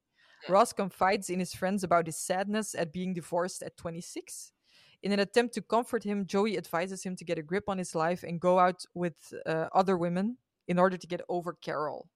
Ross 0.47 0.73
confides 0.73 1.29
in 1.29 1.39
his 1.39 1.55
friends 1.55 1.83
about 1.83 2.07
his 2.07 2.17
sadness 2.17 2.75
at 2.75 2.93
being 2.93 3.15
divorced 3.15 3.63
at 3.63 3.77
26. 3.77 4.53
In 5.01 5.13
an 5.13 5.19
attempt 5.19 5.55
to 5.55 5.63
comfort 5.63 6.05
him, 6.05 6.27
Joey 6.27 6.57
advises 6.57 7.03
him 7.03 7.17
to 7.17 7.25
get 7.25 7.39
a 7.39 7.43
grip 7.43 7.69
on 7.69 7.79
his 7.79 7.93
life 7.95 8.23
and 8.23 8.41
go 8.41 8.61
out 8.61 8.87
with 8.95 9.35
uh, 9.45 9.67
other 9.73 9.97
women 9.97 10.39
in 10.69 10.79
order 10.79 10.97
to 10.97 11.07
get 11.09 11.23
over 11.29 11.57
Carol. 11.61 12.09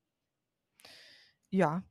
Ja, 1.50 1.82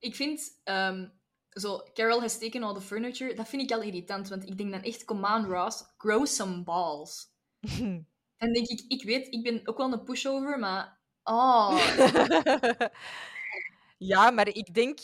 Ik 0.00 0.14
vind, 0.14 0.60
ehm, 0.64 1.08
zo, 1.50 1.82
Carol 1.94 2.20
has 2.20 2.38
taken 2.38 2.62
all 2.62 2.74
the 2.74 2.80
furniture, 2.80 3.34
dat 3.34 3.48
vind 3.48 3.62
ik 3.62 3.72
al 3.72 3.82
irritant, 3.82 4.28
want 4.28 4.46
ik 4.46 4.58
denk 4.58 4.70
dan 4.70 4.82
echt, 4.82 5.04
come 5.04 5.34
on, 5.36 5.44
Ross, 5.44 5.84
grow 5.96 6.26
some 6.26 6.62
balls. 6.62 7.26
Dan 8.38 8.52
denk 8.52 8.66
ik, 8.68 8.84
ik 8.88 9.02
weet, 9.02 9.34
ik 9.34 9.42
ben 9.42 9.60
ook 9.64 9.76
wel 9.76 9.92
een 9.92 10.04
pushover, 10.04 10.58
maar... 10.58 10.98
Oh, 11.22 11.78
ja, 13.98 14.30
maar 14.30 14.48
ik 14.48 14.74
denk, 14.74 14.98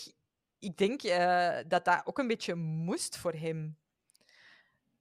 ik 0.59 0.77
denk 0.77 1.03
eh, 1.03 1.57
dat 1.69 1.85
dat 1.85 2.01
ook 2.05 2.19
een 2.19 2.27
beetje 2.27 2.55
moest 2.55 3.17
voor 3.17 3.33
hem. 3.33 3.77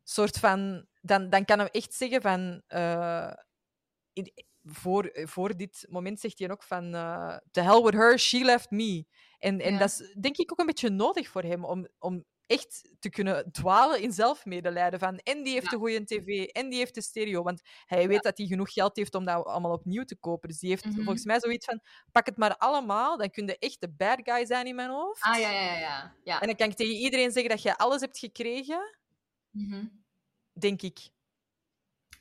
soort 0.03 0.39
van, 0.39 0.85
dan, 1.01 1.29
dan 1.29 1.45
kan 1.45 1.59
hij 1.59 1.69
echt 1.71 1.93
zeggen 1.93 2.21
van. 2.21 2.61
eh, 2.67 3.31
voor, 4.63 5.09
voor 5.13 5.55
dit 5.57 5.85
moment 5.89 6.19
zegt 6.19 6.39
hij 6.39 6.51
ook 6.51 6.63
van. 6.63 6.93
eh 6.95 7.37
the 7.51 7.61
hell 7.61 7.81
with 7.81 7.93
her, 7.93 8.19
she 8.19 8.37
left 8.43 8.71
me. 8.71 9.05
En, 9.39 9.59
en 9.61 9.73
Ja. 9.73 9.79
dat 9.79 9.89
is 9.89 10.15
denk 10.19 10.37
ik 10.37 10.51
ook 10.51 10.59
een 10.59 10.65
beetje 10.65 10.89
nodig 10.89 11.27
voor 11.29 11.41
hem 11.43 11.65
om, 11.65 11.87
om 11.99 12.25
echt 12.45 12.89
te 12.99 13.09
kunnen 13.09 13.51
dwalen 13.51 14.01
in 14.01 14.11
zelfmedelijden. 14.13 14.99
Van, 14.99 15.17
en 15.17 15.43
die 15.43 15.53
heeft 15.53 15.63
Ja. 15.65 15.69
de 15.71 15.77
goede 15.77 16.03
tv, 16.05 16.43
en 16.43 16.69
die 16.69 16.77
heeft 16.79 16.95
de 16.95 17.01
stereo. 17.01 17.43
Want 17.43 17.61
hij 17.85 18.07
weet 18.07 18.23
dat 18.23 18.37
hij 18.37 18.47
genoeg 18.47 18.73
geld 18.73 18.95
heeft 18.95 19.15
om 19.15 19.25
dat 19.25 19.45
allemaal 19.45 19.71
opnieuw 19.71 20.03
te 20.03 20.15
kopen. 20.15 20.49
Dus 20.49 20.59
die 20.59 20.69
heeft 20.69 20.85
Mhm. 20.85 20.95
volgens 20.95 21.25
mij 21.25 21.39
zoiets 21.39 21.65
van: 21.65 21.81
pak 22.11 22.25
het 22.25 22.37
maar 22.37 22.57
allemaal, 22.57 23.17
dan 23.17 23.29
kun 23.29 23.45
je 23.45 23.57
echt 23.57 23.81
de 23.81 23.89
bad 23.89 24.19
guy 24.23 24.45
zijn 24.45 24.65
in 24.65 24.75
mijn 24.75 24.89
hoofd. 24.89 25.21
ah 25.23 25.39
ja, 25.39 25.51
ja, 25.51 25.61
ja, 25.61 25.77
ja. 25.79 26.15
ja. 26.23 26.39
En 26.41 26.47
dan 26.47 26.55
kan 26.55 26.69
ik 26.69 26.75
tegen 26.75 26.95
iedereen 26.95 27.31
zeggen 27.31 27.49
dat 27.51 27.61
je 27.61 27.77
alles 27.77 28.01
hebt 28.01 28.17
gekregen, 28.19 28.97
Mhm. 29.49 29.85
denk 30.59 30.81
ik. 30.81 31.09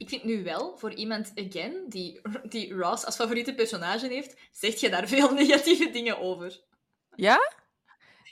Ik 0.03 0.09
vind 0.09 0.25
nu 0.25 0.43
wel, 0.45 0.79
voor 0.79 0.93
iemand, 0.95 1.33
again, 1.35 1.85
die, 1.89 2.21
die 2.49 2.75
Ross 2.75 3.05
als 3.05 3.17
favoriete 3.17 3.55
personage 3.55 4.07
heeft, 4.09 4.37
zeg 4.53 4.75
je 4.81 4.91
daar 4.91 5.09
veel 5.09 5.35
negatieve 5.43 5.91
dingen 5.91 6.19
over. 6.19 6.61
Ja? 7.15 7.53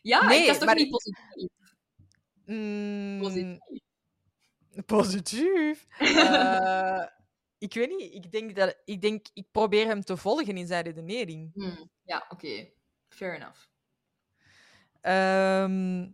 Ja, 0.02 0.26
Nee, 0.26 0.40
ik 0.40 0.46
was 0.46 0.56
toch 0.56 0.66
maar- 0.66 0.74
niet 0.74 0.90
positief. 0.90 1.48
Mm, 2.44 3.18
positief. 3.20 3.80
positief. 4.86 5.86
Eh, 5.98 7.06
ik 7.58 7.74
weet 7.74 7.96
niet. 7.96 8.14
Ik 8.14 8.32
denk, 8.32 8.56
dat, 8.56 8.76
ik 8.84 9.00
denk, 9.00 9.26
ik 9.34 9.46
probeer 9.50 9.86
hem 9.86 10.02
te 10.02 10.16
volgen 10.16 10.56
in 10.56 10.66
zijn 10.66 10.84
redenering. 10.84 11.50
Hmm, 11.54 11.90
Ja, 12.04 12.26
oké. 12.28 12.68
Fair 13.08 13.34
enough. 13.34 13.58
Ehm, 15.00 16.08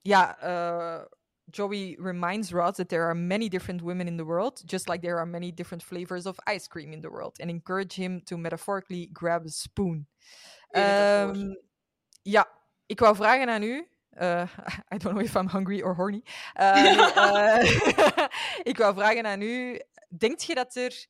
ja, 0.00 0.38
eh, 0.38 1.04
Joey 1.52 1.96
reminds 1.98 2.52
Ross 2.52 2.76
that 2.76 2.88
there 2.88 3.02
are 3.02 3.14
many 3.14 3.48
different 3.48 3.82
women 3.82 4.06
in 4.08 4.16
the 4.16 4.24
world, 4.24 4.62
just 4.64 4.88
like 4.88 5.02
there 5.02 5.18
are 5.18 5.26
many 5.26 5.52
different 5.52 5.82
flavors 5.82 6.26
of 6.26 6.38
ice 6.46 6.66
cream 6.68 6.92
in 6.92 7.00
the 7.00 7.10
world, 7.10 7.36
and 7.40 7.50
encourage 7.50 7.94
him 7.94 8.20
to 8.24 8.36
metaphorically 8.36 9.08
grab 9.12 9.44
a 9.46 9.50
spoon. 9.50 10.06
Ehm, 10.74 11.54
ja, 12.22 12.46
ik 12.86 13.00
wou 13.00 13.14
vragen 13.16 13.48
aan 13.48 13.62
u. 13.62 13.86
eh, 14.16 14.46
I 14.92 14.98
don't 14.98 15.14
know 15.14 15.24
if 15.24 15.36
I'm 15.36 15.48
hungry 15.48 15.82
or 15.82 15.94
horny. 15.94 16.22
Nee, 16.58 17.12
eh, 17.12 18.28
ik 18.70 18.78
wou 18.78 18.94
vragen 18.94 19.26
aan 19.26 19.42
u. 19.42 19.80
Denkt 20.08 20.42
je 20.42 20.54
dat 20.54 20.74
er 20.74 21.06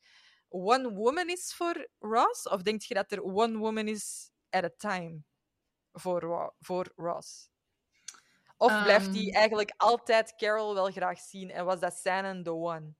one 0.49 0.93
woman 0.93 1.29
is 1.29 1.53
voor 1.53 1.87
Ross? 1.99 2.49
Of 2.49 2.61
denkt 2.61 2.85
je 2.85 2.93
dat 2.93 3.11
er 3.11 3.23
one 3.23 3.57
woman 3.57 3.87
is 3.87 4.31
at 4.49 4.63
a 4.63 4.69
time 4.77 5.23
voor, 5.91 6.53
voor 6.59 6.91
Ross? 6.95 7.49
Of 8.57 8.83
blijft 8.83 9.05
hij 9.15 9.25
Ehm. 9.27 9.35
eigenlijk 9.35 9.73
altijd 9.77 10.35
Carol 10.35 10.73
wel 10.73 10.91
graag 10.91 11.19
zien 11.19 11.49
en 11.51 11.65
was 11.65 11.79
dat 11.79 11.93
Shannon 11.97 12.43
the 12.43 12.53
one? 12.53 12.93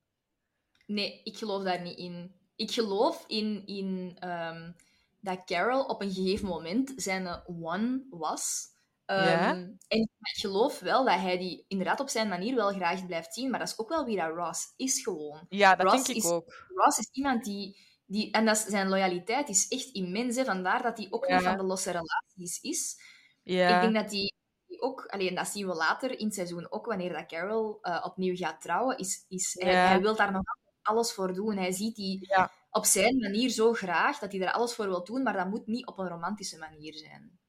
Nee, 0.86 1.22
ik 1.24 1.38
geloof 1.38 1.64
daar 1.64 1.82
niet 1.82 1.97
in. 1.97 2.36
Ik 2.56 2.72
geloof 2.72 3.24
in, 3.28 3.66
in 3.66 4.18
ehm, 4.20 4.72
dat 5.20 5.43
Carol 5.45 5.84
op 5.84 6.01
een 6.01 6.12
gegeven 6.14 6.47
moment 6.47 6.93
zijn 6.95 7.43
one 7.47 8.04
was. 8.10 8.72
Ehm, 9.06 9.28
Ja? 9.30 9.49
En 9.88 9.99
ik 9.99 10.10
geloof 10.39 10.80
wel 10.80 11.06
dat 11.06 11.20
hij 11.20 11.38
die 11.38 11.66
inderdaad 11.68 11.99
op 11.99 12.10
zijn 12.10 12.28
manier 12.28 12.56
wel 12.56 12.72
graag 12.74 13.06
blijft 13.06 13.34
zien, 13.34 13.49
maar 13.49 13.60
dat 13.60 13.68
is 13.68 13.80
ook 13.80 13.89
wel 13.89 14.06
wie 14.06 14.18
dat 14.18 14.36
Ross 14.36 14.74
is 14.78 15.01
gewoon. 15.04 15.45
Ja, 15.49 15.76
dat 15.76 15.91
Ross 15.91 15.95
denk 16.06 16.18
ik 16.18 16.24
is- 16.24 16.30
ook. 16.30 16.66
Ross 16.76 16.97
is 16.97 17.10
iemand 17.12 17.43
die... 17.43 17.78
die 18.06 18.32
en 18.32 18.45
dat 18.45 18.56
is, 18.58 18.64
zijn 18.66 18.88
loyaliteit 18.89 19.49
is 19.49 19.68
echt 19.68 19.89
immens, 19.91 20.36
hè, 20.36 20.45
vandaar 20.45 20.82
dat 20.84 20.97
hij 20.97 21.08
ook 21.10 21.28
Ja. 21.28 21.36
niet 21.36 21.45
van 21.45 21.58
de 21.58 21.64
losse 21.64 21.91
relaties 21.91 22.62
is. 22.62 22.97
Ja. 23.43 23.76
Ik 23.76 23.82
denk 23.82 24.04
dat 24.04 24.12
hij 24.12 24.34
ook, 24.82 25.06
alleen 25.06 25.36
dat 25.36 25.48
zien 25.48 25.68
we 25.68 25.74
later 25.74 26.20
in 26.20 26.26
het 26.26 26.36
seizoen 26.36 26.72
ook, 26.72 26.86
wanneer 26.86 27.14
dat 27.14 27.26
Carol 27.26 27.78
eh, 27.82 28.02
opnieuw 28.06 28.36
gaat 28.36 28.62
trouwen, 28.62 28.98
is, 28.98 29.26
is 29.28 29.56
hij, 29.60 29.72
Ja. 29.72 29.88
hij 29.88 30.02
wil 30.02 30.16
daar 30.16 30.32
nog 30.32 30.44
alles 30.82 31.14
voor 31.14 31.34
doen. 31.34 31.58
Hij 31.58 31.72
ziet 31.72 31.96
die 31.96 32.26
Ja. 32.28 32.52
op 32.72 32.86
zijn 32.86 33.18
manier 33.20 33.50
zo 33.50 33.74
graag 33.74 34.20
dat 34.20 34.32
hij 34.32 34.42
er 34.42 34.52
alles 34.52 34.74
voor 34.76 34.88
wil 34.88 35.04
doen, 35.04 35.24
maar 35.24 35.34
dat 35.34 35.50
moet 35.50 35.68
niet 35.68 35.86
op 35.88 35.98
een 35.98 36.08
romantische 36.08 36.58
manier 36.58 36.94
zijn. 36.94 37.40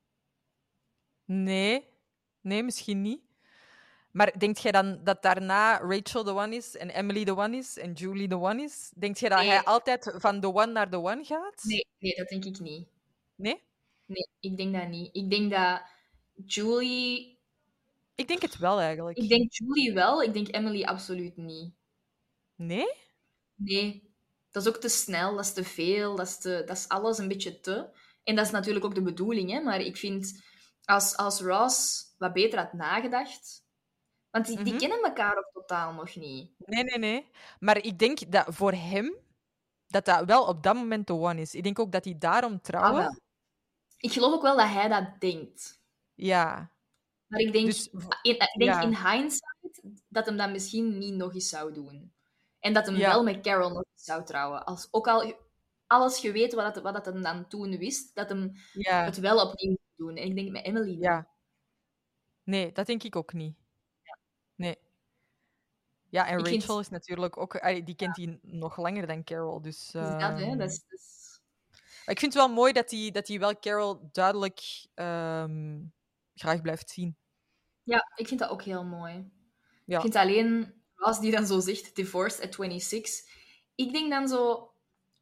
Nee, 1.25 1.89
nee, 2.41 2.63
misschien 2.63 3.03
niet. 3.03 3.21
Maar 4.11 4.39
denkt 4.39 4.63
jij 4.63 4.73
dan 4.73 5.01
dat 5.05 5.23
daarna 5.23 5.79
Rachel 5.79 6.25
de 6.25 6.31
one 6.31 6.57
is 6.57 6.77
en 6.77 6.91
Emily 6.91 7.25
de 7.25 7.37
one 7.37 7.57
is 7.57 7.77
en 7.79 7.93
Julie 7.93 8.29
de 8.29 8.39
one 8.39 8.63
is? 8.63 8.93
Denkt 8.97 9.19
jij 9.19 9.29
dat 9.29 9.39
Nee. 9.39 9.49
hij 9.49 9.63
altijd 9.65 10.15
van 10.17 10.41
de 10.41 10.47
one 10.47 10.73
naar 10.73 10.91
de 10.91 10.97
one 10.97 11.25
gaat? 11.25 11.63
Nee, 11.65 11.87
nee, 11.99 12.15
dat 12.17 12.29
denk 12.29 12.45
ik 12.45 12.59
niet. 12.61 12.89
Nee? 13.35 13.63
Nee, 14.07 14.29
ik 14.41 14.57
denk 14.57 14.75
dat 14.75 14.89
niet. 14.89 15.15
Ik 15.17 15.31
denk 15.31 15.51
dat 15.51 15.83
Julie... 16.47 17.39
Ik 18.15 18.29
denk 18.29 18.43
het 18.43 18.59
wel 18.59 18.81
eigenlijk. 18.81 19.17
Ik 19.19 19.29
denk 19.29 19.53
Julie 19.53 19.93
wel, 19.93 20.23
ik 20.23 20.33
denk 20.33 20.55
Emily 20.55 20.83
absoluut 20.85 21.37
niet. 21.37 21.75
Nee? 22.55 22.87
Nee, 23.55 24.15
dat 24.51 24.63
is 24.63 24.69
ook 24.69 24.77
te 24.81 24.89
snel, 24.89 25.35
dat 25.37 25.45
is 25.45 25.53
te 25.53 25.65
veel, 25.65 26.17
dat 26.17 26.27
is, 26.27 26.39
te, 26.39 26.63
dat 26.67 26.77
is 26.77 26.89
alles 26.89 27.19
een 27.19 27.29
beetje 27.29 27.61
te. 27.61 27.89
En 28.25 28.35
dat 28.37 28.45
is 28.47 28.51
natuurlijk 28.51 28.85
ook 28.85 28.95
de 28.95 29.03
bedoeling, 29.03 29.51
hè? 29.51 29.61
maar 29.61 29.81
ik 29.81 29.97
vind 29.97 30.43
als, 30.85 31.17
als 31.17 31.41
Ross 31.41 32.05
wat 32.19 32.33
beter 32.33 32.59
had 32.59 32.73
nagedacht. 32.73 33.63
Want 34.31 34.47
die, 34.47 34.57
die 34.63 34.73
Mhm. 34.73 34.79
kennen 34.79 35.03
elkaar 35.03 35.37
ook 35.37 35.51
totaal 35.53 35.93
nog 35.93 36.15
niet. 36.17 36.51
Nee, 36.59 36.85
nee, 36.85 36.99
nee. 36.99 37.27
Maar 37.61 37.85
ik 37.85 37.99
denk 37.99 38.33
dat 38.33 38.47
voor 38.49 38.73
hem 38.73 39.15
dat 39.87 40.05
dat 40.05 40.25
wel 40.25 40.45
op 40.45 40.63
dat 40.63 40.75
moment 40.75 41.07
de 41.07 41.13
one 41.13 41.41
is. 41.41 41.55
Ik 41.55 41.63
denk 41.63 41.79
ook 41.79 41.93
dat 41.93 42.05
hij 42.05 42.19
daarom 42.19 42.53
Ah, 42.53 42.59
trouwen. 42.61 42.95
wel. 43.03 43.19
Ik 43.99 44.13
geloof 44.13 44.33
ook 44.33 44.43
wel 44.43 44.57
dat 44.57 44.69
hij 44.69 44.89
dat 44.89 45.21
denkt. 45.21 45.83
Ja. 46.15 46.71
Maar 47.27 47.41
ik 47.41 47.53
denk, 47.53 47.67
Dus- 47.67 47.89
in, 47.89 48.01
ik 48.23 48.55
denk 48.59 48.71
ja. 48.71 48.81
in 48.81 48.97
hindsight 48.97 49.83
dat 50.09 50.27
hem 50.27 50.37
dat 50.37 50.51
misschien 50.51 50.99
niet 50.99 51.15
nog 51.15 51.35
eens 51.35 51.49
zou 51.49 51.73
doen. 51.73 52.13
En 52.61 52.73
dat 52.73 52.87
hem 52.87 52.97
Ja. 52.97 53.09
wel 53.11 53.23
met 53.23 53.41
Carol 53.41 53.69
nog 53.69 53.85
eens 53.93 54.05
zou 54.05 54.25
trouwen. 54.25 54.65
Als, 54.65 54.89
ook 54.91 55.09
al 55.09 55.35
alles 55.87 56.19
geweten 56.19 56.59
wat, 56.63 56.75
dat, 56.75 56.83
wat 56.83 56.95
dat 56.95 57.05
hem 57.07 57.23
dan 57.23 57.49
toen 57.49 57.77
wist, 57.79 58.15
dat 58.15 58.29
hem 58.29 58.53
Ja. 58.73 59.05
het 59.05 59.19
wel 59.19 59.49
opnieuw 59.49 59.71
moet 59.71 59.79
doen. 59.97 60.17
En 60.17 60.27
ik 60.27 60.35
denk 60.35 60.51
met 60.51 60.65
Emily. 60.65 60.99
Ja. 61.01 61.29
Nee, 62.43 62.73
dat 62.73 62.87
denk 62.87 63.03
ik 63.03 63.17
ook 63.17 63.33
niet. 63.33 63.57
Nee. 64.55 64.79
Ja, 66.09 66.27
en 66.27 66.39
Ik 66.39 66.47
vind- 66.47 66.61
Rachel 66.63 66.81
is 66.81 66.89
natuurlijk 66.89 67.37
ook... 67.37 67.63
Die 67.85 67.95
kent 67.95 68.17
hij 68.17 68.39
nog 68.43 68.77
langer 68.77 69.07
dan 69.07 69.25
Carol, 69.25 69.61
dus... 69.61 69.91
Dat, 69.91 70.05
hè, 70.21 70.43
ehm, 70.43 70.59
dat 70.59 70.71
is... 70.71 70.85
dat 70.89 70.99
is- 70.99 71.41
ik 72.07 72.19
vind 72.19 72.35
het 72.35 72.43
wel 72.43 72.53
mooi 72.55 72.73
dat 72.73 72.91
hij, 72.91 73.11
dat 73.11 73.29
wel 73.29 73.59
Carol 73.59 74.09
duidelijk 74.13 74.61
ehm, 74.95 75.81
graag 76.35 76.61
blijft 76.61 76.91
zien. 76.91 77.17
Ja, 77.83 78.13
ik 78.15 78.29
vind 78.29 78.41
dat 78.41 78.51
ook 78.51 78.63
heel 78.63 78.85
mooi. 78.85 79.31
Ja. 79.85 79.97
Ik 79.97 80.03
vind 80.03 80.17
alleen, 80.17 80.75
als 80.95 81.21
die 81.21 81.31
dan 81.31 81.47
zo 81.47 81.61
zegt, 81.61 81.97
divorced 81.97 82.45
at 82.45 82.55
26, 82.55 83.13
ik 83.75 83.93
denk 83.93 84.11
dan 84.11 84.29
zo... 84.29 84.73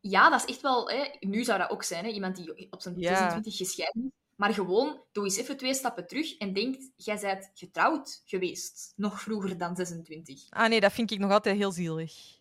Ja, 0.00 0.30
dat 0.30 0.42
is 0.42 0.54
echt 0.54 0.60
wel... 0.62 0.90
Hè, 0.90 1.16
nu 1.20 1.44
zou 1.44 1.58
dat 1.58 1.70
ook 1.70 1.82
zijn, 1.82 2.04
hè, 2.04 2.10
iemand 2.10 2.36
die 2.36 2.72
op 2.72 2.82
zijn 2.82 2.98
Ja. 2.98 3.16
26 3.16 3.56
gescheiden 3.56 4.04
is. 4.04 4.10
Maar 4.36 4.54
gewoon, 4.54 5.04
doe 5.12 5.24
eens 5.24 5.36
even 5.36 5.56
twee 5.56 5.74
stappen 5.74 6.06
terug 6.06 6.36
en 6.38 6.52
denk, 6.52 6.76
jij 6.96 7.20
bent 7.20 7.50
getrouwd 7.54 8.22
geweest. 8.24 8.92
Nog 8.96 9.20
vroeger 9.20 9.58
dan 9.58 9.76
26. 9.76 10.50
Ah 10.50 10.68
nee, 10.68 10.80
dat 10.80 10.92
vind 10.92 11.10
ik 11.10 11.18
nog 11.18 11.30
altijd 11.30 11.56
heel 11.56 11.72
zielig. 11.72 12.40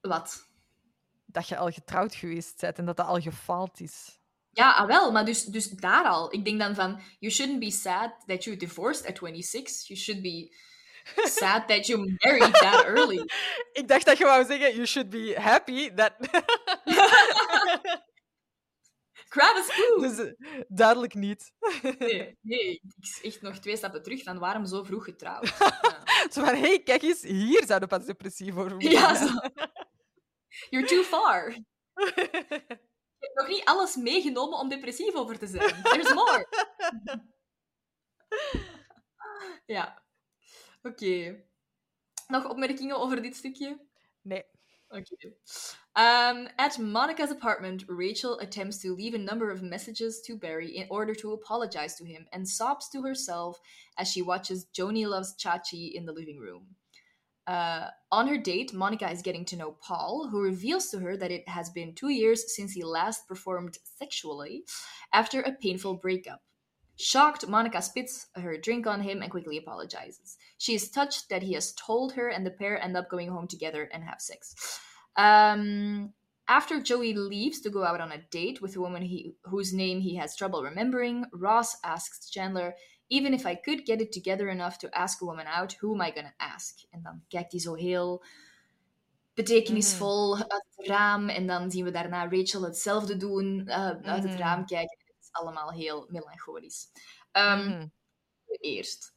Wat? 0.00 0.46
dat 1.36 1.48
je 1.48 1.56
al 1.56 1.70
getrouwd 1.70 2.14
geweest 2.14 2.60
bent 2.60 2.78
en 2.78 2.84
dat 2.84 2.96
dat 2.96 3.06
al 3.06 3.20
gefaald 3.20 3.80
is. 3.80 4.15
Ja, 4.56 4.72
ah, 4.72 4.86
wel, 4.86 5.12
maar 5.12 5.24
dus, 5.24 5.44
dus 5.44 5.68
daar 5.68 6.04
al. 6.04 6.32
Ik 6.32 6.44
denk 6.44 6.58
dan 6.58 6.74
van, 6.74 7.00
you 7.18 7.32
shouldn't 7.32 7.60
be 7.60 7.70
sad 7.70 8.12
that 8.26 8.44
you 8.44 8.56
divorced 8.56 9.06
at 9.06 9.18
26. 9.18 9.86
You 9.86 9.98
should 9.98 10.22
be 10.22 10.56
sad 11.24 11.68
that 11.68 11.86
you 11.86 12.16
married 12.18 12.54
that 12.54 12.84
early. 12.84 13.24
Ik 13.80 13.88
dacht 13.88 14.04
dat 14.04 14.18
je 14.18 14.24
wou 14.24 14.44
zeggen, 14.44 14.74
you 14.74 14.86
should 14.86 15.10
be 15.10 15.36
happy 15.38 15.94
that... 15.94 16.12
Grab 19.28 19.56
a 19.56 19.62
spoon! 19.62 20.00
dus 20.00 20.18
eh, 20.18 20.60
duidelijk 20.68 21.14
niet. 21.14 21.52
Nee, 21.98 22.38
nee, 22.42 22.80
ik 22.96 23.22
echt 23.22 23.42
nog 23.42 23.58
twee 23.58 23.76
stappen 23.76 24.02
terug 24.02 24.22
van 24.22 24.38
waarom 24.38 24.66
zo 24.66 24.82
vroeg 24.82 25.04
getrouwd. 25.04 25.54
Ja, 25.58 26.28
Zo 26.30 26.44
van, 26.44 26.54
hey, 26.54 26.82
kijk 26.82 27.02
eens, 27.02 27.22
hier 27.22 27.66
zou 27.66 27.80
de 27.80 27.86
pas 27.86 28.04
depressief 28.04 28.56
over 28.56 28.70
moeten 28.70 28.90
ja 28.90 29.14
zo. 29.14 29.32
You're 30.70 30.86
too 30.86 31.02
far. 31.02 31.56
Je 33.18 33.26
hebt 33.26 33.34
nog 33.34 33.48
niet 33.48 33.64
alles 33.64 33.96
meegenomen 33.96 34.58
om 34.58 34.68
depressief 34.68 35.14
over 35.14 35.38
te 35.38 35.46
zijn. 35.46 35.82
There's 35.82 36.14
more. 36.14 36.46
ja. 39.76 40.02
Oké. 40.82 41.44
Nog 42.26 42.48
opmerkingen 42.48 42.98
over 42.98 43.22
dit 43.22 43.36
stukje? 43.36 43.86
Nee. 44.22 44.44
Okay. 44.88 45.36
Um, 45.98 46.48
at 46.56 46.78
Monica's 46.78 47.30
apartment, 47.30 47.84
Rachel 47.88 48.40
attempts 48.40 48.78
to 48.80 48.94
leave 48.94 49.14
a 49.14 49.18
number 49.18 49.50
of 49.50 49.62
messages 49.62 50.20
to 50.22 50.36
Barry 50.36 50.76
in 50.76 50.86
order 50.90 51.14
to 51.14 51.32
apologize 51.32 51.96
to 51.96 52.04
him 52.04 52.26
and 52.30 52.48
sobs 52.48 52.88
to 52.90 53.02
herself 53.02 53.60
as 53.96 54.12
she 54.12 54.22
watches 54.22 54.66
Joni 54.72 55.06
Loves 55.06 55.34
Chachi 55.36 55.92
in 55.94 56.04
the 56.04 56.12
living 56.12 56.38
room. 56.38 56.76
Uh, 57.46 57.88
on 58.10 58.26
her 58.26 58.38
date, 58.38 58.72
Monica 58.72 59.10
is 59.10 59.22
getting 59.22 59.44
to 59.46 59.56
know 59.56 59.76
Paul, 59.80 60.28
who 60.30 60.40
reveals 60.40 60.88
to 60.90 60.98
her 60.98 61.16
that 61.16 61.30
it 61.30 61.48
has 61.48 61.70
been 61.70 61.94
two 61.94 62.08
years 62.08 62.54
since 62.54 62.72
he 62.72 62.82
last 62.82 63.28
performed 63.28 63.78
sexually 63.84 64.64
after 65.12 65.40
a 65.40 65.52
painful 65.52 65.94
breakup. 65.94 66.42
Shocked, 66.98 67.46
Monica 67.46 67.82
spits 67.82 68.26
her 68.36 68.56
drink 68.56 68.86
on 68.86 69.02
him 69.02 69.20
and 69.20 69.30
quickly 69.30 69.58
apologizes. 69.58 70.38
She 70.56 70.74
is 70.74 70.90
touched 70.90 71.28
that 71.28 71.42
he 71.42 71.52
has 71.52 71.74
told 71.74 72.14
her, 72.14 72.28
and 72.28 72.44
the 72.44 72.50
pair 72.50 72.82
end 72.82 72.96
up 72.96 73.10
going 73.10 73.28
home 73.28 73.46
together 73.46 73.88
and 73.92 74.02
have 74.02 74.20
sex. 74.20 74.80
Um, 75.16 76.14
after 76.48 76.80
Joey 76.80 77.12
leaves 77.12 77.60
to 77.60 77.70
go 77.70 77.84
out 77.84 78.00
on 78.00 78.12
a 78.12 78.22
date 78.30 78.62
with 78.62 78.76
a 78.76 78.80
woman 78.80 79.02
he, 79.02 79.34
whose 79.44 79.74
name 79.74 80.00
he 80.00 80.16
has 80.16 80.36
trouble 80.36 80.62
remembering, 80.62 81.26
Ross 81.32 81.76
asks 81.84 82.30
Chandler, 82.30 82.74
Even 83.08 83.32
if 83.32 83.44
I 83.44 83.60
could 83.60 83.80
get 83.86 84.00
it 84.00 84.12
together 84.12 84.48
enough 84.48 84.76
to 84.76 84.88
ask 84.88 85.22
a 85.22 85.24
woman 85.24 85.46
out, 85.46 85.76
who 85.80 85.92
am 85.92 86.00
I 86.08 86.12
gonna 86.14 86.34
ask? 86.36 86.78
En 86.90 87.02
dan 87.02 87.24
kijkt 87.28 87.50
hij 87.52 87.60
zo 87.60 87.74
heel 87.74 88.24
betekenisvol 89.34 90.36
uit 90.36 90.66
het 90.76 90.86
raam. 90.86 91.28
En 91.28 91.46
dan 91.46 91.70
zien 91.70 91.84
we 91.84 91.90
daarna 91.90 92.28
Rachel 92.28 92.62
hetzelfde 92.62 93.16
doen, 93.16 93.62
uh, 93.66 93.74
uit 93.88 94.22
het 94.22 94.32
Mhm. 94.32 94.36
raam 94.38 94.66
kijken. 94.66 94.98
Het 95.06 95.16
is 95.20 95.28
allemaal 95.32 95.72
heel 95.72 96.06
melancholisch. 96.10 96.88
Um, 97.32 97.58
Mhm. 97.68 97.86
Eerst. 98.60 99.14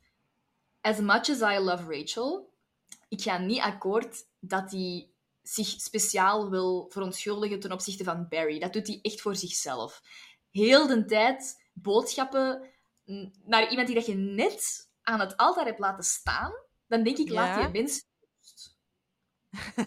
As 0.81 0.99
much 0.99 1.29
as 1.29 1.41
I 1.41 1.57
love 1.59 1.83
Rachel, 1.97 2.53
ik 3.07 3.21
ga 3.21 3.37
niet 3.37 3.59
akkoord 3.61 4.25
dat 4.39 4.71
hij 4.71 5.09
zich 5.41 5.67
speciaal 5.67 6.49
wil 6.49 6.85
verontschuldigen 6.89 7.59
ten 7.59 7.71
opzichte 7.71 8.03
van 8.03 8.27
Barry. 8.29 8.59
Dat 8.59 8.73
doet 8.73 8.87
hij 8.87 8.99
echt 9.01 9.21
voor 9.21 9.35
zichzelf. 9.35 10.01
Heel 10.51 10.87
de 10.87 11.05
tijd 11.05 11.69
boodschappen 11.73 12.69
naar 13.43 13.69
iemand 13.69 13.87
die 13.87 13.95
dat 13.95 14.05
je 14.05 14.15
net 14.15 14.89
aan 15.01 15.19
het 15.19 15.37
altaar 15.37 15.65
hebt 15.65 15.79
laten 15.79 16.03
staan, 16.03 16.53
dan 16.87 17.03
denk 17.03 17.17
ik, 17.17 17.29
laat 17.29 17.59
Ja. 17.59 17.63
die 17.69 17.81
mens. 17.81 18.07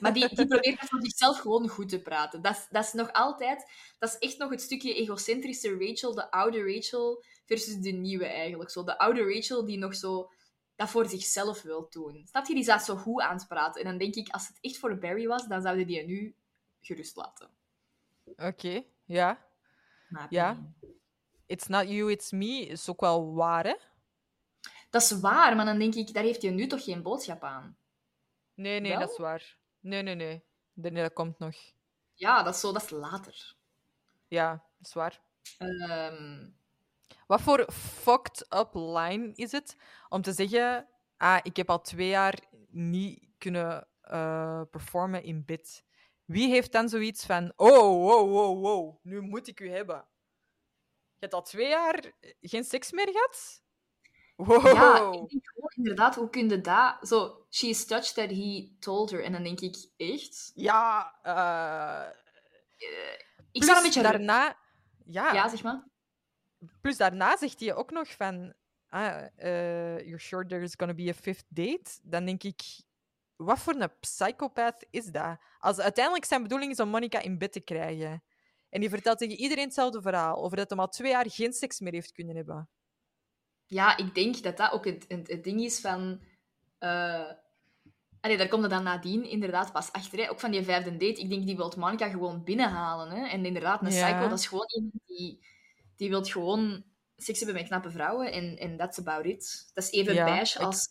Maar 0.01 0.13
die, 0.13 0.29
die 0.35 0.47
probeert 0.47 0.79
voor 0.89 1.01
zichzelf 1.03 1.39
gewoon 1.39 1.69
goed 1.69 1.89
te 1.89 2.03
praten. 2.03 2.43
Dat 2.43 2.57
is, 2.57 2.67
dat 2.71 2.85
is 2.85 2.93
nog 2.93 3.13
altijd... 3.13 3.71
Dat 3.99 4.09
is 4.09 4.19
echt 4.29 4.39
nog 4.39 4.51
het 4.51 4.61
stukje 4.61 4.95
egocentrische 4.95 5.77
Rachel, 5.79 6.15
de 6.15 6.31
oude 6.31 6.75
Rachel, 6.75 7.25
versus 7.47 7.77
de 7.77 7.91
nieuwe 7.91 8.27
eigenlijk. 8.27 8.71
Zo, 8.71 8.85
de 8.85 8.99
oude 8.99 9.35
Rachel 9.35 9.65
die 9.65 9.79
nog 9.79 9.95
zo 9.95 10.31
dat 10.77 10.91
voor 10.91 11.09
zichzelf 11.09 11.63
wil 11.63 11.87
doen. 11.91 12.27
Snap 12.29 12.47
je? 12.47 12.55
Die 12.55 12.63
staat 12.63 12.85
zo 12.85 12.97
goed 12.97 13.21
aan 13.23 13.37
het 13.37 13.49
praten. 13.49 13.81
En 13.83 13.89
dan 13.89 13.99
denk 13.99 14.15
ik, 14.15 14.29
als 14.29 14.49
het 14.49 14.59
echt 14.61 14.79
voor 14.79 14.99
Barry 14.99 15.27
was, 15.27 15.47
dan 15.47 15.63
zouden 15.63 15.87
die 15.87 16.07
nu 16.07 16.35
gerust 16.81 17.17
laten. 17.17 17.51
Oké, 18.37 18.85
ja. 19.05 19.47
Maar 20.09 20.27
Ja. 20.31 20.73
It's 21.53 21.67
not 21.67 21.89
you, 21.89 22.11
it's 22.11 22.31
me 22.31 22.67
is 22.67 22.89
ook 22.89 23.01
wel 23.01 23.35
waar, 23.35 23.65
hè? 23.65 23.75
Dat 24.91 25.03
is 25.03 25.21
waar, 25.21 25.57
maar 25.57 25.65
dan 25.65 25.79
denk 25.79 25.95
ik, 25.95 26.15
daar 26.15 26.23
heeft 26.23 26.43
hij 26.43 26.51
nu 26.51 26.67
toch 26.67 26.85
geen 26.85 27.03
boodschap 27.03 27.43
aan. 27.43 27.77
Nee, 28.55 28.81
nee, 28.81 28.91
Wel? 28.91 29.01
dat 29.01 29.11
is 29.11 29.19
waar. 29.19 29.59
Nee, 29.81 30.03
nee, 30.03 30.15
nee. 30.15 30.43
Dat 30.75 31.13
komt 31.13 31.39
nog. 31.39 31.55
Ja, 32.15 32.43
dat 32.43 32.55
is 32.55 32.61
zo, 32.61 32.73
dat 32.73 32.83
is 32.83 32.91
later. 32.91 33.55
Ja, 34.29 34.51
dat 34.51 34.87
is 34.87 34.93
waar. 34.93 35.21
Ehm, 35.59 36.49
Wat 37.27 37.41
voor 37.41 37.73
fucked 37.73 38.47
up 38.55 38.75
line 38.75 39.33
is 39.35 39.53
het 39.53 39.77
om 40.09 40.23
te 40.23 40.33
zeggen: 40.33 40.89
Ah, 41.17 41.39
ik 41.43 41.57
heb 41.57 41.71
al 41.71 41.81
twee 41.81 42.09
jaar 42.09 42.39
niet 42.69 43.29
kunnen 43.39 43.89
eh, 44.01 44.63
performen 44.71 45.23
in 45.23 45.45
bid. 45.45 45.85
Wie 46.25 46.49
heeft 46.49 46.73
dan 46.73 46.89
zoiets 46.89 47.27
van: 47.27 47.53
Oh, 47.57 48.07
wow, 48.07 48.31
wow, 48.31 48.63
wow, 48.63 48.97
nu 49.03 49.21
moet 49.21 49.49
ik 49.49 49.61
u 49.61 49.71
hebben? 49.71 50.07
Je 51.23 51.29
hebt 51.29 51.41
al 51.41 51.51
twee 51.51 51.69
jaar 51.69 52.13
geen 52.41 52.65
seks 52.65 52.93
meer 52.93 53.09
gehad? 53.09 53.63
Wow. 54.37 54.67
Ja, 54.67 54.97
ik 54.97 55.29
denk 55.29 55.49
gewoon 55.49 55.71
inderdaad, 55.75 56.15
hoe 56.15 56.31
kun 56.31 56.49
je 56.49 56.61
dat... 56.61 57.09
Zo, 57.09 57.47
she 57.51 57.67
is 57.67 57.87
touched 57.87 58.15
that 58.15 58.31
he 58.31 58.77
told 58.79 59.11
her. 59.11 59.25
En 59.25 59.33
dan 59.33 59.43
denk 59.43 59.61
ik, 59.61 59.77
echt? 59.97 60.53
Ja, 60.55 61.15
eh, 61.23 62.17
Ik 63.53 63.63
sta 63.63 63.77
een 63.77 63.83
beetje... 63.83 64.03
daarna. 64.03 64.57
Ja, 65.05 65.33
Ja, 65.33 65.49
zeg 65.49 65.63
maar. 65.63 65.85
plus 66.81 66.97
daarna 66.97 67.37
zegt 67.37 67.61
hij 67.61 67.75
ook 67.75 67.91
nog 67.91 68.09
van. 68.09 68.55
Ah, 68.89 69.27
eh, 69.37 69.99
you're 69.99 70.19
sure 70.19 70.47
there's 70.47 70.75
gonna 70.77 70.95
be 70.95 71.09
a 71.09 71.15
fifth 71.15 71.47
date? 71.49 71.91
Dan 72.03 72.25
denk 72.25 72.43
ik, 72.43 72.63
wat 73.37 73.59
voor 73.59 73.75
een 73.75 73.99
psychopath 74.01 74.87
is 74.91 75.07
dat? 75.07 75.39
Als 75.59 75.79
uiteindelijk 75.79 76.25
zijn 76.25 76.43
bedoeling 76.43 76.73
is 76.73 76.81
om 76.81 76.89
Monica 76.89 77.21
in 77.21 77.39
bed 77.39 77.53
te 77.53 77.61
krijgen. 77.61 78.23
En 78.73 78.81
die 78.81 78.89
vertelt 78.91 79.19
tegen 79.19 79.37
iedereen 79.37 79.65
hetzelfde 79.65 80.03
verhaal. 80.03 80.37
Over 80.45 80.57
dat 80.57 80.71
hij 80.71 80.79
al 80.79 80.89
twee 80.89 81.11
jaar 81.11 81.31
geen 81.31 81.53
seks 81.53 81.81
meer 81.81 81.93
heeft 81.93 82.13
kunnen 82.13 82.37
hebben. 82.37 82.69
Ja, 83.67 83.97
ik 83.97 84.15
denk 84.15 84.43
dat 84.43 84.57
dat 84.57 84.73
ook 84.73 84.85
het, 84.85 85.05
het, 85.09 85.29
het 85.29 85.45
ding 85.45 85.61
is 85.61 85.81
van... 85.81 86.21
eh 86.79 87.31
Allee, 88.21 88.37
daar 88.37 88.49
komt 88.49 88.63
het 88.63 88.71
dan 88.71 88.83
nadien 88.83 89.25
inderdaad 89.25 89.73
pas 89.73 89.93
achter. 89.93 90.19
Hè. 90.19 90.31
Ook 90.31 90.41
van 90.41 90.51
die 90.51 90.63
vijfde 90.63 90.91
date. 90.91 91.21
Ik 91.21 91.29
denk, 91.29 91.47
die 91.47 91.57
wil 91.57 91.73
Monica 91.77 92.09
gewoon 92.09 92.45
binnenhalen. 92.45 93.11
Hè. 93.11 93.27
En 93.27 93.45
inderdaad, 93.45 93.83
een 93.83 93.93
Ja. 93.93 94.07
psycho, 94.07 94.29
dat 94.29 94.39
is 94.39 94.47
gewoon 94.47 94.69
iemand 94.75 95.03
die... 95.07 95.47
Die 95.97 96.09
wil 96.11 96.23
gewoon 96.25 96.85
seks 97.17 97.39
hebben 97.39 97.57
met 97.57 97.67
knappe 97.67 97.91
vrouwen. 97.91 98.33
En, 98.33 98.57
en 98.57 98.77
that's 98.77 98.99
about 98.99 99.25
it. 99.25 99.71
Dat 99.75 99.85
is 99.85 99.91
even 99.91 100.15
Ja, 100.15 100.25
beige 100.25 100.59
ik- 100.59 100.65
als 100.65 100.89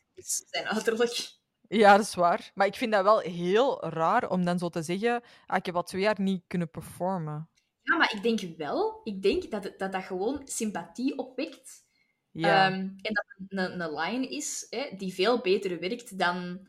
zijn 0.49 0.65
uiterlijk. 0.67 1.39
Ja, 1.67 1.97
dat 1.97 2.05
is 2.05 2.15
waar. 2.15 2.51
Maar 2.53 2.67
ik 2.67 2.75
vind 2.75 2.91
dat 2.91 3.03
wel 3.03 3.19
heel 3.19 3.85
raar 3.85 4.29
om 4.29 4.45
dan 4.45 4.59
zo 4.59 4.69
te 4.69 4.81
zeggen: 4.81 5.23
ah, 5.45 5.57
ik 5.57 5.65
heb 5.65 5.75
al 5.75 5.83
twee 5.83 6.01
jaar 6.01 6.21
niet 6.21 6.43
kunnen 6.47 6.69
performen. 6.69 7.49
Ja, 7.81 7.97
maar 7.97 8.13
ik 8.15 8.23
denk 8.23 8.57
wel... 8.57 9.01
Ik 9.03 9.21
denk 9.21 9.51
dat 9.51 9.63
dat, 9.77 9.91
dat 9.91 10.03
gewoon 10.03 10.41
sympathie 10.45 11.17
opwekt. 11.17 11.83
Ja, 12.31 12.65
Ehm, 12.67 12.79
en 12.79 13.13
dat 13.13 13.25
het 13.37 13.45
een, 13.47 13.81
een 13.81 13.93
line 13.93 14.27
is 14.27 14.67
hè, 14.69 14.89
die 14.97 15.13
veel 15.13 15.41
beter 15.41 15.79
werkt 15.79 16.17
dan... 16.17 16.67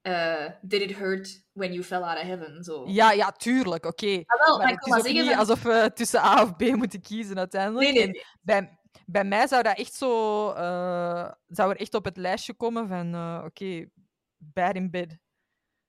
eh, 0.00 0.50
Did 0.62 0.80
it 0.90 0.96
hurt 0.96 1.46
when 1.52 1.72
you 1.72 1.84
fell 1.84 2.00
out 2.02 2.16
of 2.18 2.22
heaven? 2.22 2.64
Zo. 2.64 2.84
ja, 2.88 3.12
ja 3.12 3.32
tuurlijk, 3.32 3.84
oké. 3.86 4.22
Ah, 4.26 4.58
Maar 4.58 4.68
het 4.70 4.86
is 4.86 4.94
ook 4.94 5.04
niet 5.06 5.24
van- 5.28 5.38
alsof 5.38 5.62
we 5.62 5.90
tussen 5.94 6.20
A 6.20 6.42
of 6.42 6.56
B 6.56 6.60
moeten 6.62 7.00
kiezen 7.00 7.38
uiteindelijk. 7.38 7.92
Nee, 7.92 8.06
nee, 8.06 8.24
bij, 8.40 8.78
bij 9.06 9.24
mij 9.24 9.46
zou 9.46 9.62
dat 9.62 9.78
echt 9.78 9.94
zo... 9.94 10.50
eh, 10.50 11.32
zou 11.46 11.70
er 11.70 11.76
echt 11.80 11.94
op 11.94 12.04
het 12.04 12.16
lijstje 12.16 12.54
komen 12.54 12.88
van... 12.88 13.14
eh, 13.14 13.42
oké, 13.44 13.88
bad 14.36 14.74
in 14.74 14.90
bed. 14.90 15.18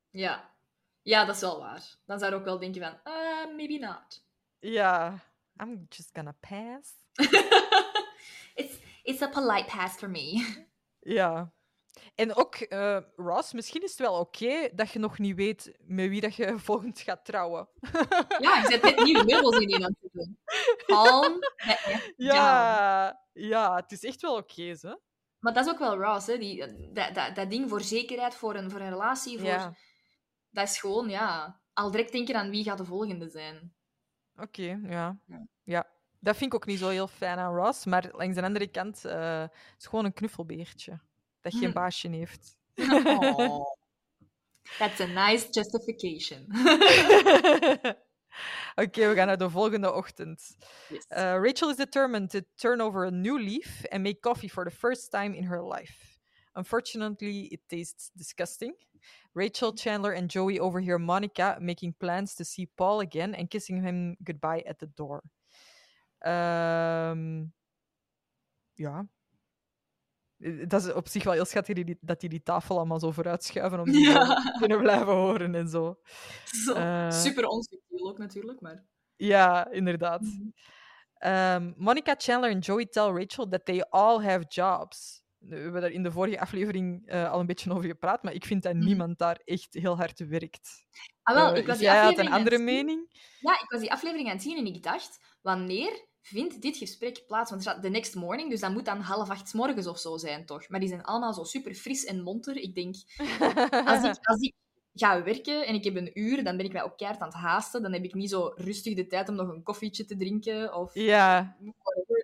Ja. 0.10 0.58
Ja, 1.02 1.26
dat 1.26 1.36
is 1.36 1.42
wel 1.42 1.60
waar. 1.60 1.98
Dan 2.06 2.20
zou 2.20 2.32
je 2.32 2.38
ook 2.38 2.46
wel 2.46 2.60
denken 2.60 2.82
van, 2.82 3.14
uh, 3.14 3.56
maybe 3.56 3.78
not. 3.78 4.24
Ja, 4.60 5.20
I'm 5.62 5.86
just 5.90 6.10
gonna 6.14 6.38
pass. 6.40 6.94
it's, 8.56 8.78
it's 9.04 9.22
a 9.22 9.28
polite 9.28 9.66
pass 9.76 9.96
for 9.96 10.10
me. 10.10 10.34
Ja. 11.02 11.54
En 12.16 12.36
ook, 12.36 12.56
eh, 12.56 12.98
Ross, 13.16 13.54
misschien 13.54 13.84
is 13.84 13.90
het 13.90 14.00
wel 14.00 14.20
oké 14.20 14.70
dat 14.74 14.92
je 14.92 15.00
nog 15.00 15.20
niet 15.20 15.36
weet 15.36 15.78
met 15.80 16.10
wie 16.10 16.22
dat 16.22 16.36
je 16.36 16.60
volgend 16.60 17.00
gaat 17.00 17.26
trouwen. 17.26 17.70
ja, 18.40 18.62
je 18.62 18.68
zet 18.70 18.82
net 18.82 19.04
nieuwe 19.04 19.26
meubels 19.26 19.58
in 19.58 19.70
je 19.70 19.76
aan 19.76 19.96
het 20.00 20.12
doen. 20.12 20.40
Calm. 20.86 21.40
Ja. 22.16 22.34
Ja, 22.36 23.24
ja, 23.34 23.76
het 23.76 23.92
is 23.92 24.04
echt 24.04 24.22
wel 24.22 24.36
oké, 24.36 24.76
zo. 24.76 25.02
Maar 25.40 25.54
dat 25.54 25.66
is 25.66 25.72
ook 25.72 25.80
wel 25.80 25.98
Ross, 25.98 26.28
hè. 26.28 26.38
Die, 26.38 26.92
dat, 26.94 27.16
dat, 27.16 27.36
dat 27.36 27.50
ding 27.50 27.70
voor 27.70 27.82
zekerheid, 27.82 28.36
voor 28.36 28.56
een, 28.56 28.72
voor 28.72 28.80
een 28.80 28.90
relatie, 28.90 29.38
voor, 29.38 29.48
Ja, 29.48 29.74
dat 30.52 30.68
is 30.68 30.80
gewoon, 30.80 31.10
ja... 31.10 31.58
Al 31.74 31.92
direct 31.92 32.12
denken 32.12 32.36
aan 32.36 32.50
wie 32.50 32.64
gaat 32.64 32.78
de 32.78 32.86
volgende 32.86 33.30
zijn. 33.30 33.74
oké, 34.36 34.80
ja. 34.88 35.20
Ja. 35.26 35.48
ja. 35.64 35.88
Dat 36.20 36.38
vind 36.38 36.54
ik 36.54 36.60
ook 36.60 36.66
niet 36.66 36.80
zo 36.80 36.88
heel 36.90 37.08
fijn 37.08 37.38
aan 37.38 37.56
Ross, 37.56 37.86
maar 37.86 38.10
langs 38.12 38.36
de 38.36 38.42
andere 38.44 38.68
kant 38.68 39.06
eh, 39.06 39.44
is 39.78 39.86
gewoon 39.86 40.06
een 40.06 40.14
knuffelbeertje. 40.14 41.00
Dat 41.42 41.54
geen 41.54 41.64
Hm. 41.68 41.74
baasje 41.74 42.10
heeft. 42.10 42.58
Oh. 42.76 43.66
That's 44.78 45.00
a 45.00 45.06
nice 45.06 45.48
justification. 45.52 46.46
Oké, 48.76 49.08
we 49.10 49.16
gaan 49.16 49.28
naar 49.28 49.38
de 49.38 49.50
volgende 49.50 49.94
ochtend. 49.94 50.58
Yes. 50.90 51.06
Uh, 51.10 51.18
Rachel 51.18 51.70
is 51.70 51.76
determined 51.76 52.30
to 52.30 52.40
turn 52.56 52.82
over 52.82 53.06
a 53.06 53.10
new 53.10 53.38
leaf 53.40 53.86
and 53.90 54.04
make 54.04 54.20
coffee 54.20 54.50
for 54.50 54.64
the 54.64 54.76
first 54.76 55.12
time 55.12 55.36
in 55.36 55.44
her 55.44 55.64
life. 55.74 56.18
Unfortunately, 56.54 57.46
it 57.46 57.62
tastes 57.68 58.10
disgusting. 58.14 58.76
Rachel, 59.40 59.72
Chandler, 59.76 60.16
and 60.16 60.32
Joey 60.32 60.60
overhear 60.60 61.00
Monica 61.00 61.58
making 61.60 61.96
plans 61.98 62.34
to 62.36 62.44
see 62.44 62.66
Paul 62.76 63.00
again 63.00 63.36
and 63.36 63.48
kissing 63.50 63.84
him 63.86 64.16
goodbye 64.24 64.64
at 64.68 64.78
the 64.80 64.90
door. 64.94 65.22
Ehm, 66.18 67.46
ja. 68.74 69.08
Eh, 70.38 70.68
Dat 70.68 70.84
is 70.86 70.94
op 70.94 71.08
zich 71.08 71.24
wel 71.24 71.34
heel 71.34 71.46
schattig 71.46 71.76
die- 71.76 71.98
dat 72.02 72.20
die 72.20 72.30
die 72.30 72.44
tafel 72.44 72.76
allemaal 72.78 73.00
zo 73.00 73.12
vooruit 73.12 73.44
schuiven 73.44 73.80
om 73.80 73.86
die 73.92 74.10
Ja. 74.10 74.26
te 74.42 74.56
kunnen 74.60 74.80
blijven 74.80 75.14
horen 75.14 75.56
en 75.56 75.68
zo. 75.68 76.00
Zo, 76.66 76.74
Eh. 76.74 77.12
Super 77.12 77.46
onsubtiel 77.46 78.10
ook 78.10 78.18
natuurlijk, 78.18 78.62
maar... 78.62 78.86
Ja, 79.16 79.70
inderdaad. 79.72 80.22
Mhm. 80.22 80.48
Um, 81.32 81.74
Monica, 81.78 82.16
Chandler 82.18 82.52
en 82.52 82.60
Joey 82.60 82.86
tell 82.86 83.12
Rachel 83.12 83.48
that 83.50 83.66
they 83.66 83.82
all 83.90 84.24
have 84.24 84.46
jobs. 84.48 85.19
We 85.40 85.56
hebben 85.56 85.82
daar 85.82 85.92
in 85.92 86.04
de 86.04 86.12
vorige 86.12 86.40
aflevering 86.40 87.08
eh, 87.08 87.32
al 87.32 87.40
een 87.40 87.46
beetje 87.46 87.72
over 87.72 87.84
gepraat, 87.86 88.24
maar 88.24 88.34
ik 88.34 88.46
vind 88.46 88.64
dat 88.64 88.74
Mhm. 88.74 88.86
niemand 88.86 89.18
daar 89.18 89.42
echt 89.46 89.74
heel 89.74 89.98
hard 89.98 90.20
werkt. 90.28 90.86
Ah, 91.24 91.36
wel, 91.36 91.52
Eh, 91.52 91.58
ik 91.60 91.68
was 91.68 91.78
die 91.78 91.86
jij 91.86 92.02
had 92.04 92.18
een 92.18 92.32
andere 92.32 92.58
mening? 92.58 93.08
Ja, 93.40 93.54
ik 93.54 93.66
was 93.70 93.80
die 93.80 93.92
aflevering 93.92 94.28
aan 94.28 94.34
het 94.34 94.44
zien 94.44 94.58
en 94.58 94.66
ik 94.66 94.84
dacht, 94.84 95.20
wanneer 95.42 96.08
vindt 96.22 96.62
dit 96.62 96.78
gesprek 96.78 97.24
plaats? 97.28 97.50
Want 97.50 97.66
er 97.66 97.72
staat 97.72 97.84
the 97.84 97.90
next 97.90 98.16
morning, 98.16 98.50
dus 98.50 98.60
dat 98.60 98.72
moet 98.72 98.86
dan 98.86 99.00
half 99.00 99.30
acht 99.30 99.50
's 99.50 99.54
morgens 99.54 99.88
of 99.88 100.00
zo 100.00 100.18
zijn, 100.18 100.46
toch? 100.46 100.70
Maar 100.70 100.80
die 100.80 100.90
zijn 100.90 101.04
allemaal 101.04 101.34
zo 101.34 101.44
super 101.44 101.74
fris 101.74 102.06
en 102.06 102.22
monter. 102.22 102.56
Ik 102.56 102.76
denk, 102.76 102.96
als 103.92 104.04
ik, 104.04 104.18
als 104.28 104.42
ik 104.42 104.54
ga 104.94 105.24
werken 105.24 105.66
en 105.66 105.74
ik 105.74 105.84
heb 105.84 105.96
een 105.96 106.20
uur, 106.20 106.44
dan 106.44 106.58
ben 106.58 106.66
ik 106.66 106.72
mij 106.74 106.84
ook 106.84 106.98
keihard 106.98 107.22
aan 107.22 107.28
het 107.30 107.38
haasten. 107.38 107.82
Dan 107.82 107.94
heb 107.94 108.04
ik 108.04 108.14
niet 108.14 108.30
zo 108.30 108.52
rustig 108.56 108.96
de 108.96 109.08
tijd 109.08 109.30
om 109.30 109.36
nog 109.36 109.48
een 109.48 109.64
koffietje 109.64 110.06
te 110.06 110.18
drinken 110.18 110.74
of 110.76 110.94
ja. 110.94 111.58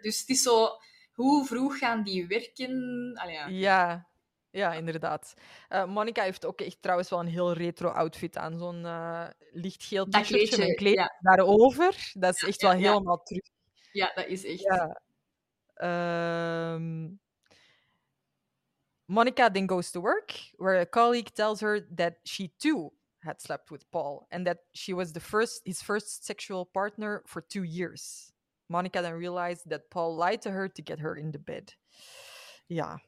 Dus 0.02 0.20
het 0.20 0.30
is 0.30 0.42
zo, 0.42 0.68
hoe 1.16 1.46
vroeg 1.46 1.78
gaan 1.78 2.04
die 2.04 2.28
werken? 2.28 3.12
Allee, 3.16 3.36
ja. 3.36 3.48
ja, 3.48 4.08
ja, 4.52 4.74
inderdaad. 4.74 5.34
Eh, 5.68 5.86
Monica 5.86 6.24
heeft 6.24 6.46
ook 6.46 6.62
echt 6.62 6.82
trouwens 6.82 7.10
wel 7.10 7.20
een 7.20 7.28
heel 7.28 7.54
retro 7.54 7.90
outfit 7.90 8.38
aan. 8.38 8.58
Zo'n 8.58 8.86
eh, 8.86 9.28
lichtgeel 9.52 10.06
t-shirtje 10.06 10.58
met 10.58 10.76
kleed 10.76 10.96
ja. 10.96 11.18
daarover. 11.20 12.12
Dat 12.14 12.36
is 12.36 12.44
echt 12.44 12.62
wel 12.62 12.72
helemaal 12.72 13.24
terug. 13.24 13.44
ja, 13.92 14.12
dat 14.16 14.26
is 14.26 14.46
echt... 14.46 14.62
Ja. 14.62 15.02
Um, 16.74 17.20
Monica 19.08 19.50
then 19.50 19.68
goes 19.68 19.92
to 19.92 20.02
work, 20.02 20.34
where 20.58 20.80
a 20.80 20.86
colleague 20.86 21.34
tells 21.34 21.60
her 21.62 21.82
that 21.96 22.16
she 22.24 22.52
too 22.58 22.92
had 23.24 23.42
slept 23.42 23.70
with 23.70 23.90
Paul 23.92 24.28
and 24.32 24.46
that 24.46 24.60
she 24.74 24.94
was 24.94 25.12
the 25.12 25.20
first 25.20 25.62
his 25.66 25.82
first 25.82 26.26
sexual 26.26 26.66
partner 26.66 27.24
for 27.26 27.42
two 27.42 27.64
years. 27.64 28.32
Monica 28.66 29.02
then 29.02 29.18
realized 29.18 29.70
that 29.70 29.90
Paul 29.90 30.18
lied 30.30 30.42
to 30.42 30.50
her 30.52 30.72
to 30.72 30.82
get 30.86 31.00
her 31.00 31.16
in 31.18 31.32
the 31.32 31.40
bed. 31.40 31.78
Ja, 32.66 33.02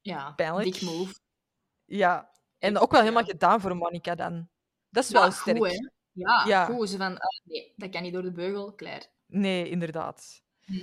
Ja, 0.00 0.32
Pijnlijk. 0.32 0.72
dik 0.72 0.82
move. 0.82 1.14
ja. 1.84 2.30
En 2.58 2.78
ook 2.78 2.90
wel 2.90 3.00
ja. 3.00 3.06
helemaal 3.06 3.28
gedaan 3.30 3.60
voor 3.60 3.76
Monica 3.76 4.14
dan. 4.14 4.48
Dat 4.90 5.04
is 5.04 5.10
Ja, 5.10 5.18
wel 5.20 5.30
goed, 5.32 5.40
sterk. 5.40 5.58
hè. 5.72 5.88
Ja, 6.12 6.44
Ja. 6.46 6.64
goed. 6.64 6.88
Ze 6.90 6.96
van, 6.96 7.18
ah, 7.18 7.40
nee, 7.44 7.72
dat 7.76 7.90
kan 7.90 8.02
niet 8.02 8.12
door 8.12 8.22
de 8.22 8.32
beugel. 8.32 8.74
Klaar. 8.74 9.06
Nee, 9.26 9.68
inderdaad. 9.68 10.42
Hm. 10.64 10.74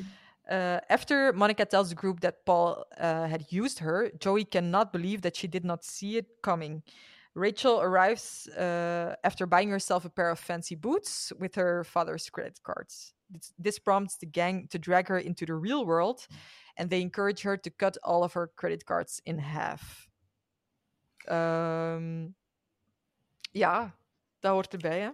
Uh, 0.46 0.78
after 0.88 1.36
Monica 1.36 1.66
tells 1.66 1.90
the 1.90 1.96
group 1.96 2.20
that 2.20 2.44
Paul 2.44 2.86
uh, 3.02 3.30
had 3.32 3.52
used 3.52 3.80
her, 3.80 4.12
Joey 4.18 4.46
cannot 4.46 4.92
believe 4.92 5.20
that 5.22 5.36
she 5.36 5.48
did 5.50 5.64
not 5.64 5.86
see 5.86 6.16
it 6.18 6.26
coming. 6.40 6.84
Rachel 7.36 7.82
arrives 7.82 8.48
uh, 8.50 9.16
after 9.24 9.48
buying 9.48 9.70
herself 9.70 10.06
a 10.06 10.10
pair 10.10 10.30
of 10.30 10.40
fancy 10.40 10.76
boots 10.76 11.34
with 11.40 11.56
her 11.56 11.84
father's 11.84 12.30
credit 12.30 12.60
cards. 12.64 13.14
This, 13.58 13.80
prompts 13.80 14.18
the 14.18 14.28
gang 14.28 14.68
to 14.68 14.78
drag 14.78 15.08
her 15.08 15.18
into 15.18 15.46
the 15.46 15.56
real 15.56 15.86
world, 15.86 16.28
and 16.78 16.90
they 16.90 17.02
encourage 17.02 17.42
her 17.42 17.58
to 17.58 17.70
cut 17.72 17.98
all 18.04 18.24
of 18.24 18.34
her 18.34 18.52
credit 18.56 18.86
cards 18.86 19.22
in 19.26 19.40
half. 19.40 20.08
Ehm, 21.28 22.28
ja, 23.52 23.96
dat 24.40 24.52
hoort 24.52 24.74
erbij, 24.74 25.00
hè? 25.00 25.10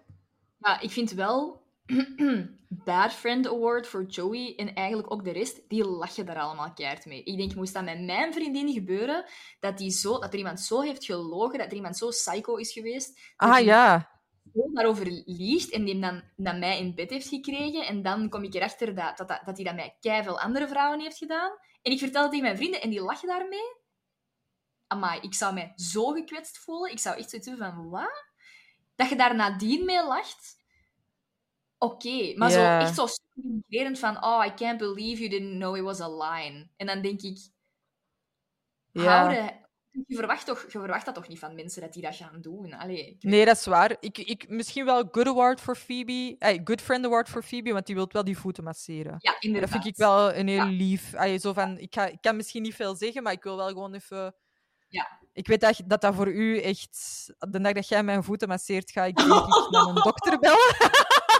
Ja, 0.57 0.79
ik 0.79 0.91
vind 0.91 1.11
wel... 1.11 1.67
Bad 2.85 3.13
Friend 3.13 3.47
Award 3.47 3.87
voor 3.87 4.05
Joey 4.05 4.53
en 4.55 4.73
eigenlijk 4.73 5.11
ook 5.11 5.23
de 5.23 5.31
rest, 5.31 5.69
die 5.69 5.85
lachen 5.85 6.25
daar 6.25 6.39
allemaal 6.39 6.73
keihard 6.73 7.05
mee. 7.05 7.23
Ik 7.23 7.37
denk, 7.37 7.55
moest 7.55 7.73
dat 7.73 7.83
met 7.83 8.01
mijn 8.01 8.33
vriendin 8.33 8.73
gebeuren, 8.73 9.25
dat, 9.59 9.77
die 9.77 9.91
zo, 9.91 10.19
dat 10.19 10.33
er 10.33 10.37
iemand 10.39 10.59
zo 10.59 10.81
heeft 10.81 11.05
gelogen, 11.05 11.57
dat 11.57 11.67
er 11.67 11.75
iemand 11.75 11.97
zo 11.97 12.07
psycho 12.07 12.55
is 12.55 12.71
geweest, 12.71 13.15
dat 13.37 13.49
Ah 13.49 13.59
ja, 13.59 14.19
daarover 14.53 15.23
liegt 15.25 15.69
en 15.69 15.83
die 15.83 15.99
dan 15.99 16.23
naar 16.35 16.57
mij 16.57 16.79
in 16.79 16.95
bed 16.95 17.09
heeft 17.09 17.27
gekregen. 17.27 17.85
En 17.85 18.01
dan 18.01 18.29
kom 18.29 18.43
ik 18.43 18.53
erachter 18.53 18.95
dat, 18.95 19.17
dat, 19.17 19.27
dat, 19.27 19.41
dat 19.45 19.55
hij 19.57 19.65
dat 19.65 19.75
met 19.75 20.23
veel 20.23 20.39
andere 20.39 20.67
vrouwen 20.67 20.99
heeft 20.99 21.17
gedaan. 21.17 21.51
En 21.81 21.91
ik 21.91 21.99
vertel 21.99 22.21
het 22.21 22.31
tegen 22.31 22.45
mijn 22.45 22.57
vrienden 22.57 22.81
en 22.81 22.89
die 22.89 23.01
lachen 23.01 23.27
daarmee. 23.27 23.77
Amai, 24.87 25.19
ik 25.21 25.33
zou 25.33 25.53
mij 25.53 25.71
zo 25.75 26.05
gekwetst 26.05 26.57
voelen. 26.57 26.91
Ik 26.91 26.99
zou 26.99 27.17
echt 27.17 27.29
zoiets 27.29 27.47
hebben 27.47 27.73
van, 27.73 27.89
wat? 27.89 28.25
Dat 28.95 29.09
je 29.09 29.15
daar 29.15 29.35
nadien 29.35 29.85
mee 29.85 30.03
lacht? 30.03 30.57
Oké, 31.81 32.33
maar 32.35 32.51
zo, 32.51 32.77
echt 32.79 32.95
zo 32.95 33.07
super 33.07 33.97
van, 33.97 34.23
oh, 34.23 34.45
I 34.45 34.53
can't 34.53 34.77
believe 34.77 35.21
you 35.21 35.29
didn't 35.29 35.55
know 35.57 35.75
it 35.75 35.83
was 35.83 36.01
a 36.01 36.09
lie. 36.09 36.71
En 36.77 36.85
dan 36.87 37.01
denk 37.01 37.21
ik, 37.21 37.37
ja. 38.91 39.17
houden... 39.17 39.67
Je 40.07 40.15
verwacht, 40.15 40.45
toch, 40.45 40.61
je 40.61 40.79
verwacht 40.79 41.05
dat 41.05 41.15
toch 41.15 41.27
niet 41.27 41.39
van 41.39 41.55
mensen 41.55 41.81
dat 41.81 41.93
die 41.93 42.01
dat 42.01 42.15
gaan 42.15 42.41
doen? 42.41 42.73
Allee, 42.73 43.17
Nee, 43.19 43.45
dat 43.45 43.57
is 43.57 43.65
waar. 43.65 43.97
Ik, 43.99 44.17
ik, 44.17 44.49
misschien 44.49 44.85
wel 44.85 45.07
Good 45.11 45.27
Award 45.27 45.61
voor 45.61 45.75
Phoebe. 45.75 46.35
Hey, 46.39 46.61
good 46.63 46.81
Friend 46.81 47.05
Award 47.05 47.29
voor 47.29 47.43
Phoebe, 47.43 47.71
want 47.73 47.85
die 47.85 47.95
wil 47.95 48.09
wel 48.11 48.23
die 48.23 48.37
voeten 48.37 48.63
masseren. 48.63 49.15
Ja, 49.17 49.31
Dat 49.31 49.43
inderdaad. 49.43 49.69
vind 49.69 49.85
ik 49.85 49.95
wel 49.95 50.33
een 50.33 50.47
heel 50.47 50.57
Ja. 50.57 50.65
lief. 50.65 51.15
Allee, 51.15 51.37
zo 51.37 51.53
van, 51.53 51.77
ik, 51.77 51.93
ga, 51.93 52.05
ik 52.05 52.21
kan 52.21 52.35
misschien 52.35 52.61
niet 52.61 52.75
veel 52.75 52.95
zeggen, 52.95 53.23
maar 53.23 53.33
ik 53.33 53.43
wil 53.43 53.55
wel 53.55 53.67
gewoon 53.67 53.93
even... 53.93 54.35
Ja. 54.87 55.19
Ik 55.33 55.47
weet 55.47 55.61
dat, 55.61 55.81
dat 55.85 56.01
dat 56.01 56.15
voor 56.15 56.27
u 56.27 56.59
echt... 56.59 57.25
De 57.37 57.61
dag 57.61 57.73
dat 57.73 57.87
jij 57.87 58.03
mijn 58.03 58.23
voeten 58.23 58.47
masseert, 58.47 58.91
ga 58.91 59.03
ik 59.05 59.15
denk 59.15 59.27
ik 59.29 59.67
naar 59.71 59.87
een 59.87 59.95
dokter 59.95 60.39
bellen. 60.39 60.75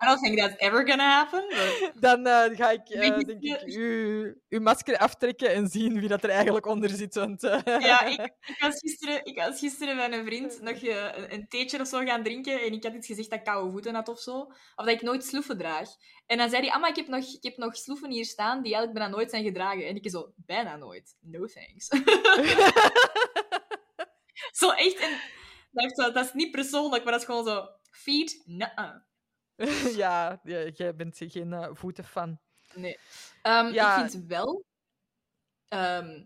I 0.00 0.06
don't 0.06 0.20
think 0.20 0.38
that's 0.38 0.54
ever 0.58 0.86
gonna 0.86 1.04
happen. 1.04 1.44
But... 1.48 1.92
Dan 2.00 2.26
eh, 2.26 2.56
ga 2.56 2.70
ik, 2.70 2.88
eh, 2.88 3.04
je, 3.04 3.24
denk 3.24 3.42
ik, 3.42 3.62
u, 3.66 4.40
uw 4.48 4.60
masker 4.60 4.98
aftrekken 4.98 5.54
en 5.54 5.68
zien 5.68 6.00
wie 6.00 6.08
dat 6.08 6.24
er 6.24 6.30
eigenlijk 6.30 6.66
onder 6.66 6.90
zit. 6.90 7.14
Want, 7.14 7.42
eh, 7.42 7.60
Ja, 7.64 8.04
ik, 8.04 8.20
ik, 8.20 8.56
was 8.58 8.78
gisteren, 8.78 9.24
ik 9.24 9.36
was 9.36 9.58
gisteren 9.58 9.96
met 9.96 10.12
een 10.12 10.24
vriend 10.24 10.60
nog 10.60 10.82
een, 10.82 11.32
een 11.32 11.48
theetje 11.48 11.80
of 11.80 11.86
zo 11.86 12.04
gaan 12.04 12.22
drinken 12.22 12.60
en 12.60 12.72
ik 12.72 12.84
had 12.84 12.94
iets 12.94 13.06
gezegd 13.06 13.30
dat 13.30 13.38
ik 13.38 13.44
koude 13.44 13.70
voeten 13.70 13.94
had 13.94 14.08
of 14.08 14.20
zo. 14.20 14.40
Of 14.40 14.84
dat 14.84 14.88
ik 14.88 15.02
nooit 15.02 15.24
sloeven 15.24 15.58
draag. 15.58 15.88
En 16.26 16.38
dan 16.38 16.50
zei 16.50 16.62
hij, 16.62 16.72
ah, 16.72 16.80
maar 16.80 16.90
ik 16.90 16.96
heb 16.96 17.08
nog, 17.08 17.24
ik 17.24 17.42
heb 17.42 17.56
nog 17.56 17.76
sloeven 17.76 18.10
hier 18.10 18.24
staan 18.24 18.62
die 18.62 18.74
eigenlijk 18.74 18.98
bijna 18.98 19.16
nooit 19.16 19.30
zijn 19.30 19.44
gedragen. 19.44 19.86
En 19.86 19.96
ik 19.96 20.10
zo, 20.10 20.32
bijna 20.36 20.76
nooit. 20.76 21.16
No 21.20 21.46
thanks. 21.46 21.88
zo 24.60 24.70
echt, 24.70 24.98
en, 24.98 25.20
dat 25.94 26.24
is 26.24 26.32
niet 26.32 26.50
persoonlijk, 26.50 27.04
maar 27.04 27.12
dat 27.12 27.20
is 27.20 27.26
gewoon 27.26 27.44
zo, 27.44 27.68
feet, 27.98 28.42
nuh 28.46 28.94
ja, 30.02 30.40
ja, 30.42 30.68
jij 30.74 30.94
bent 30.94 31.16
geen 31.18 31.52
eh, 31.52 31.68
voetenfan. 31.72 32.38
Nee. 32.74 32.98
Ehm, 33.42 33.72
Ja. 33.72 34.04
Ik 34.04 34.10
vind 34.10 34.24
wel... 34.26 34.64
ehm, 35.68 36.24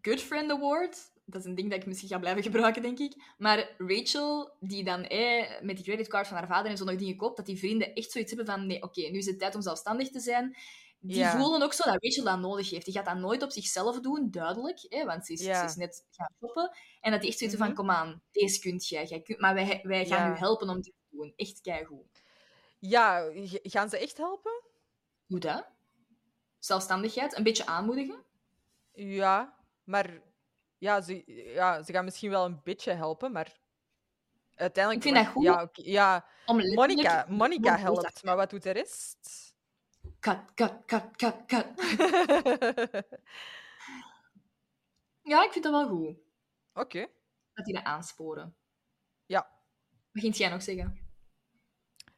Good 0.00 0.20
Friend 0.20 0.50
Award, 0.50 1.10
dat 1.24 1.40
is 1.40 1.46
een 1.46 1.54
ding 1.54 1.70
dat 1.70 1.78
ik 1.80 1.86
misschien 1.86 2.08
ga 2.08 2.18
blijven 2.18 2.42
gebruiken, 2.50 2.82
denk 2.82 2.98
ik. 2.98 3.34
Maar 3.38 3.74
Rachel, 3.78 4.56
die 4.60 4.84
dan 4.84 5.04
eh, 5.04 5.60
met 5.60 5.76
die 5.76 5.84
creditcard 5.84 6.26
van 6.26 6.36
haar 6.36 6.46
vader 6.46 6.70
en 6.70 6.76
zo 6.76 6.84
nog 6.84 6.96
dingen 6.96 7.16
koopt, 7.16 7.36
dat 7.36 7.46
die 7.46 7.58
vrienden 7.58 7.94
echt 7.94 8.10
zoiets 8.10 8.32
hebben 8.32 8.54
van 8.54 8.66
nee, 8.66 8.82
oké, 8.82 9.00
nu 9.00 9.18
is 9.18 9.26
het 9.26 9.38
tijd 9.38 9.54
om 9.54 9.62
zelfstandig 9.62 10.10
te 10.10 10.20
zijn. 10.20 10.56
Die 10.98 11.16
Ja. 11.16 11.38
voelen 11.38 11.62
ook 11.62 11.72
zo 11.72 11.90
dat 11.90 12.02
Rachel 12.02 12.24
dat 12.24 12.38
nodig 12.38 12.70
heeft. 12.70 12.84
Die 12.84 12.94
gaat 12.94 13.04
dat 13.04 13.16
nooit 13.16 13.42
op 13.42 13.50
zichzelf 13.50 14.00
doen, 14.00 14.30
duidelijk. 14.30 14.78
Hè, 14.88 15.04
want 15.04 15.26
ze 15.26 15.32
is, 15.32 15.40
Ja. 15.44 15.60
ze 15.60 15.64
is 15.64 15.74
net 15.74 16.04
gaan 16.10 16.34
shoppen. 16.38 16.76
En 17.00 17.10
dat 17.10 17.20
die 17.20 17.28
echt 17.30 17.38
zoiets 17.38 17.56
Mhm. 17.56 17.66
van, 17.66 17.74
kom 17.74 17.90
aan, 17.90 18.22
deze 18.30 18.60
kunt 18.60 18.88
jij. 18.88 19.04
jij 19.04 19.20
kunt, 19.20 19.40
maar 19.40 19.54
wij, 19.54 19.80
wij 19.82 20.06
gaan 20.06 20.28
Ja. 20.30 20.36
u 20.36 20.38
helpen 20.38 20.68
om 20.68 20.74
dit 20.80 20.92
te 21.10 21.16
doen. 21.16 21.32
Echt 21.36 21.60
keigoed. 21.60 22.22
Ja, 22.78 23.30
gaan 23.62 23.88
ze 23.88 23.98
echt 23.98 24.16
helpen? 24.16 24.62
Hoe 25.26 25.38
dat? 25.38 25.66
Zelfstandigheid, 26.58 27.36
een 27.36 27.42
beetje 27.42 27.66
aanmoedigen. 27.66 28.24
Ja, 28.92 29.56
maar 29.84 30.20
ja 30.78 31.00
ze, 31.00 31.22
ja, 31.54 31.82
ze 31.82 31.92
gaan 31.92 32.04
misschien 32.04 32.30
wel 32.30 32.44
een 32.44 32.60
beetje 32.64 32.92
helpen, 32.92 33.32
maar 33.32 33.58
uiteindelijk... 34.54 35.04
Ik 35.06 35.12
vind 35.12 35.24
dat 35.24 35.34
goed. 35.34 35.44
Ja, 35.44 35.62
oké, 35.62 35.82
ja. 35.84 36.26
Monica, 36.74 37.26
Monica 37.28 37.78
helpt, 37.78 38.22
maar 38.24 38.36
wat 38.36 38.50
doet 38.50 38.62
de 38.62 38.70
rest? 38.70 39.45
Cut, 40.26 40.54
cut, 40.54 40.74
cut, 40.86 41.16
cut, 41.16 41.36
cut. 41.46 41.66
Ja, 45.22 45.44
ik 45.44 45.52
vind 45.52 45.64
dat 45.64 45.72
wel 45.72 45.88
goed. 45.88 46.16
Oké, 46.74 47.06
Dat 47.52 47.64
die 47.64 47.74
dat 47.74 47.84
aansporen. 47.84 48.56
ja. 49.26 49.50
Wat 50.12 50.22
ging 50.22 50.36
jij 50.36 50.48
nog 50.48 50.62
zeggen? 50.62 50.98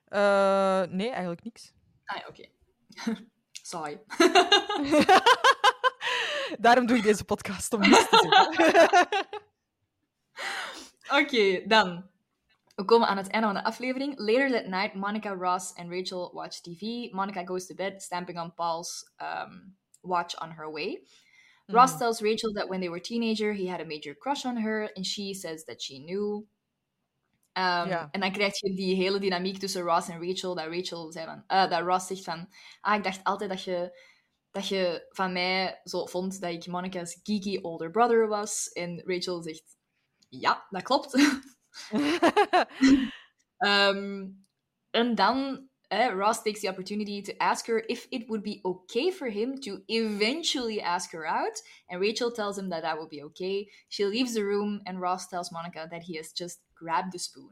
Eh, 0.04 0.82
nee, 0.82 1.11
eigenlijk 1.11 1.42
niks. 1.44 1.72
Ah 2.04 2.18
ja, 2.20 2.26
oké. 2.28 2.48
Saai. 3.70 4.00
Daarom 6.64 6.86
doe 6.86 6.96
ik 6.96 7.02
deze 7.02 7.24
podcast, 7.24 7.72
om 7.72 7.80
niets 7.80 8.09
te 8.09 8.18
zeggen. 8.30 9.09
Oké, 11.22 11.66
dan. 11.66 12.11
We 12.79 12.85
komen 12.85 13.09
aan 13.09 13.16
het 13.16 13.29
einde 13.31 13.47
van 13.47 13.57
de 13.57 13.64
aflevering. 13.64 14.18
Later 14.18 14.51
that 14.51 14.66
night, 14.66 14.95
Monica, 14.95 15.35
Ross 15.35 15.74
and 15.74 15.91
Rachel 15.91 16.31
watch 16.33 16.61
TV. 16.61 17.11
Monica 17.12 17.45
goes 17.45 17.66
to 17.66 17.74
bed, 17.74 18.03
stamping 18.03 18.39
on 18.39 18.55
Paul's 18.55 19.12
um, 19.22 19.76
watch 20.01 20.41
on 20.41 20.51
her 20.51 20.70
way. 20.72 21.03
Ross 21.66 21.91
Mhm. 21.93 21.99
tells 21.99 22.20
Rachel 22.20 22.53
that 22.53 22.68
when 22.68 22.81
they 22.81 22.89
were 22.89 23.01
teenager, 23.01 23.53
he 23.53 23.68
had 23.70 23.81
a 23.81 23.85
major 23.85 24.16
crush 24.16 24.45
on 24.45 24.57
her, 24.57 24.91
and 24.95 25.07
she 25.07 25.35
says 25.35 25.64
that 25.64 25.83
she 25.83 25.99
knew. 25.99 26.47
Um. 27.53 28.09
En 28.11 28.20
dan 28.20 28.33
krijg 28.33 28.59
je 28.61 28.74
die 28.74 28.95
hele 28.97 29.18
dynamiek 29.18 29.59
tussen 29.59 29.83
Ross 29.83 30.09
en 30.09 30.26
Rachel, 30.26 30.55
dat 30.55 30.66
Rachel 30.66 31.12
zei 31.12 31.24
van, 31.26 31.45
eh, 31.47 31.70
dat 31.70 31.83
Ross 31.83 32.07
zegt 32.07 32.24
van, 32.24 32.49
ah, 32.81 32.95
ik 32.97 33.03
dacht 33.05 33.24
altijd 33.24 33.51
dat 33.51 33.62
je, 33.62 33.99
dat 34.51 34.68
je 34.68 35.07
van 35.09 35.33
mij 35.33 35.81
zo 35.85 36.07
vond 36.07 36.41
dat 36.41 36.51
ik 36.53 36.66
Monica's 36.66 37.20
geeky 37.22 37.59
older 37.62 37.91
brother 37.91 38.29
was. 38.29 38.68
En 38.72 39.03
Rachel 39.07 39.43
zegt, 39.43 39.76
ja, 40.29 40.66
dat 40.70 40.83
klopt. 40.83 41.12
Um, 43.64 44.34
and 44.94 45.16
then 45.16 45.68
uh, 45.90 46.12
Ross 46.14 46.42
takes 46.42 46.60
the 46.60 46.68
opportunity 46.68 47.22
to 47.22 47.42
ask 47.42 47.66
her 47.66 47.82
if 47.88 48.06
it 48.10 48.28
would 48.28 48.42
be 48.42 48.60
okay 48.64 49.10
for 49.10 49.28
him 49.28 49.60
to 49.62 49.82
eventually 49.88 50.80
ask 50.80 51.12
her 51.12 51.26
out. 51.26 51.58
And 51.90 52.00
Rachel 52.00 52.30
tells 52.30 52.58
him 52.58 52.68
that 52.70 52.82
that 52.82 52.98
will 52.98 53.08
be 53.08 53.22
okay. 53.22 53.68
She 53.88 54.04
leaves 54.04 54.34
the 54.34 54.44
room, 54.44 54.80
and 54.86 55.00
Ross 55.00 55.28
tells 55.28 55.52
Monica 55.52 55.88
that 55.90 56.02
he 56.02 56.16
has 56.16 56.32
just 56.32 56.60
grabbed 56.74 57.12
the 57.12 57.18
spoon. 57.18 57.50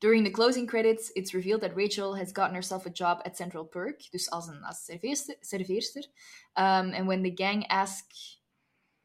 During 0.00 0.22
the 0.22 0.30
closing 0.30 0.68
credits, 0.68 1.10
it's 1.16 1.34
revealed 1.34 1.62
that 1.62 1.74
Rachel 1.74 2.14
has 2.14 2.30
gotten 2.30 2.54
herself 2.54 2.86
a 2.86 2.90
job 2.90 3.20
at 3.24 3.36
Central 3.36 3.64
Perk, 3.64 4.00
dus 4.12 4.30
als 4.30 4.46
een 4.46 4.62
serveerster. 5.40 6.04
Um, 6.56 6.92
and 6.94 7.08
when 7.08 7.22
the 7.22 7.34
gang 7.34 7.66
asks 7.66 8.37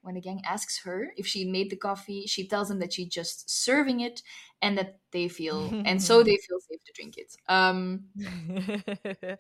when 0.04 0.14
the 0.16 0.22
gang 0.22 0.40
asks 0.46 0.84
her 0.84 1.12
if 1.16 1.26
she 1.28 1.46
made 1.46 1.70
the 1.70 1.78
coffee, 1.78 2.28
she 2.28 2.46
tells 2.46 2.68
them 2.68 2.80
that 2.80 2.94
she's 2.94 3.08
just 3.16 3.50
serving 3.50 4.02
it 4.02 4.22
and 4.60 4.78
that 4.78 5.00
they 5.12 5.30
feel 5.30 5.70
and 5.86 6.02
so 6.04 6.22
they 6.24 6.38
feel 6.38 6.60
safe 6.60 6.84
to 6.84 6.92
drink 6.94 7.16
it. 7.16 7.36
Um, 7.50 8.12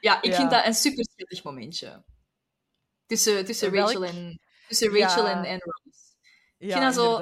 ja, 0.00 0.22
ik 0.22 0.30
Ja. 0.30 0.36
vind 0.36 0.50
dat 0.50 0.66
een 0.66 0.74
super 0.74 1.04
schattig 1.04 1.42
momentje. 1.44 2.04
Tussen, 3.06 3.44
tussen 3.44 3.70
Welk? 3.70 3.86
Rachel 3.92 4.04
en 4.04 4.40
tussen 4.68 4.98
Rachel 4.98 5.26
Ja. 5.26 5.32
en, 5.32 5.44
en 5.44 5.58
Ross. 5.60 6.16
ja, 6.58 6.80
dat 6.80 6.94
zo-. 6.94 7.18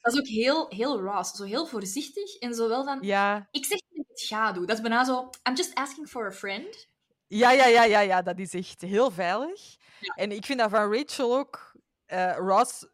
Dat 0.00 0.12
is 0.12 0.18
ook 0.18 0.26
heel, 0.26 0.66
heel 0.68 1.00
Ross, 1.00 1.36
zo 1.36 1.44
heel 1.44 1.66
voorzichtig 1.66 2.36
en 2.38 2.54
zo 2.54 2.68
wel 2.68 2.84
van. 2.84 2.98
Ja. 3.02 3.48
Ik 3.50 3.64
zeg 3.64 3.78
niet 3.88 3.96
dat 3.96 4.04
ik 4.04 4.10
het 4.10 4.20
ga 4.20 4.52
doen. 4.52 4.66
Dat 4.66 4.76
is 4.76 4.82
bijna 4.82 5.04
zo. 5.04 5.30
I'm 5.48 5.54
just 5.54 5.74
asking 5.74 6.08
for 6.08 6.26
a 6.26 6.32
friend. 6.32 6.88
Ja, 7.26 7.50
ja, 7.52 7.66
ja, 7.66 7.84
ja, 7.84 8.00
ja, 8.00 8.22
dat 8.22 8.38
is 8.38 8.54
echt 8.54 8.80
heel 8.80 9.10
veilig. 9.10 9.76
Ja. 10.00 10.14
En 10.14 10.32
ik 10.32 10.44
vind 10.44 10.58
dat 10.58 10.70
van 10.70 10.94
Rachel 10.94 11.36
ook. 11.38 11.69
Eh, 12.10 12.36
Ross, 12.36 12.86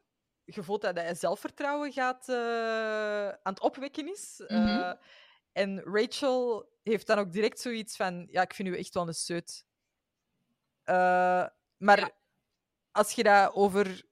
je 0.45 0.63
voelt 0.63 0.81
dat 0.83 0.97
hij 0.97 1.15
zelfvertrouwen 1.15 1.93
gaat, 1.93 2.29
eh, 2.29 3.29
aan 3.29 3.53
het 3.53 3.61
opwekken 3.61 4.09
is. 4.13 4.41
Eh, 4.41 4.59
Mhm. 4.59 4.95
en 5.53 5.81
Rachel 5.83 6.69
heeft 6.83 7.07
dan 7.07 7.19
ook 7.19 7.33
direct 7.33 7.61
zoiets 7.61 7.97
van: 7.97 8.27
Ja, 8.31 8.43
ik 8.43 8.55
vind 8.55 8.69
u 8.69 8.77
echt 8.79 8.95
wel 8.95 9.07
een 9.09 9.15
seut. 9.15 9.65
Maar 11.77 11.99
Ja. 12.01 12.11
als 12.91 13.13
je 13.13 13.23
dat 13.23 13.53
over 13.55 14.05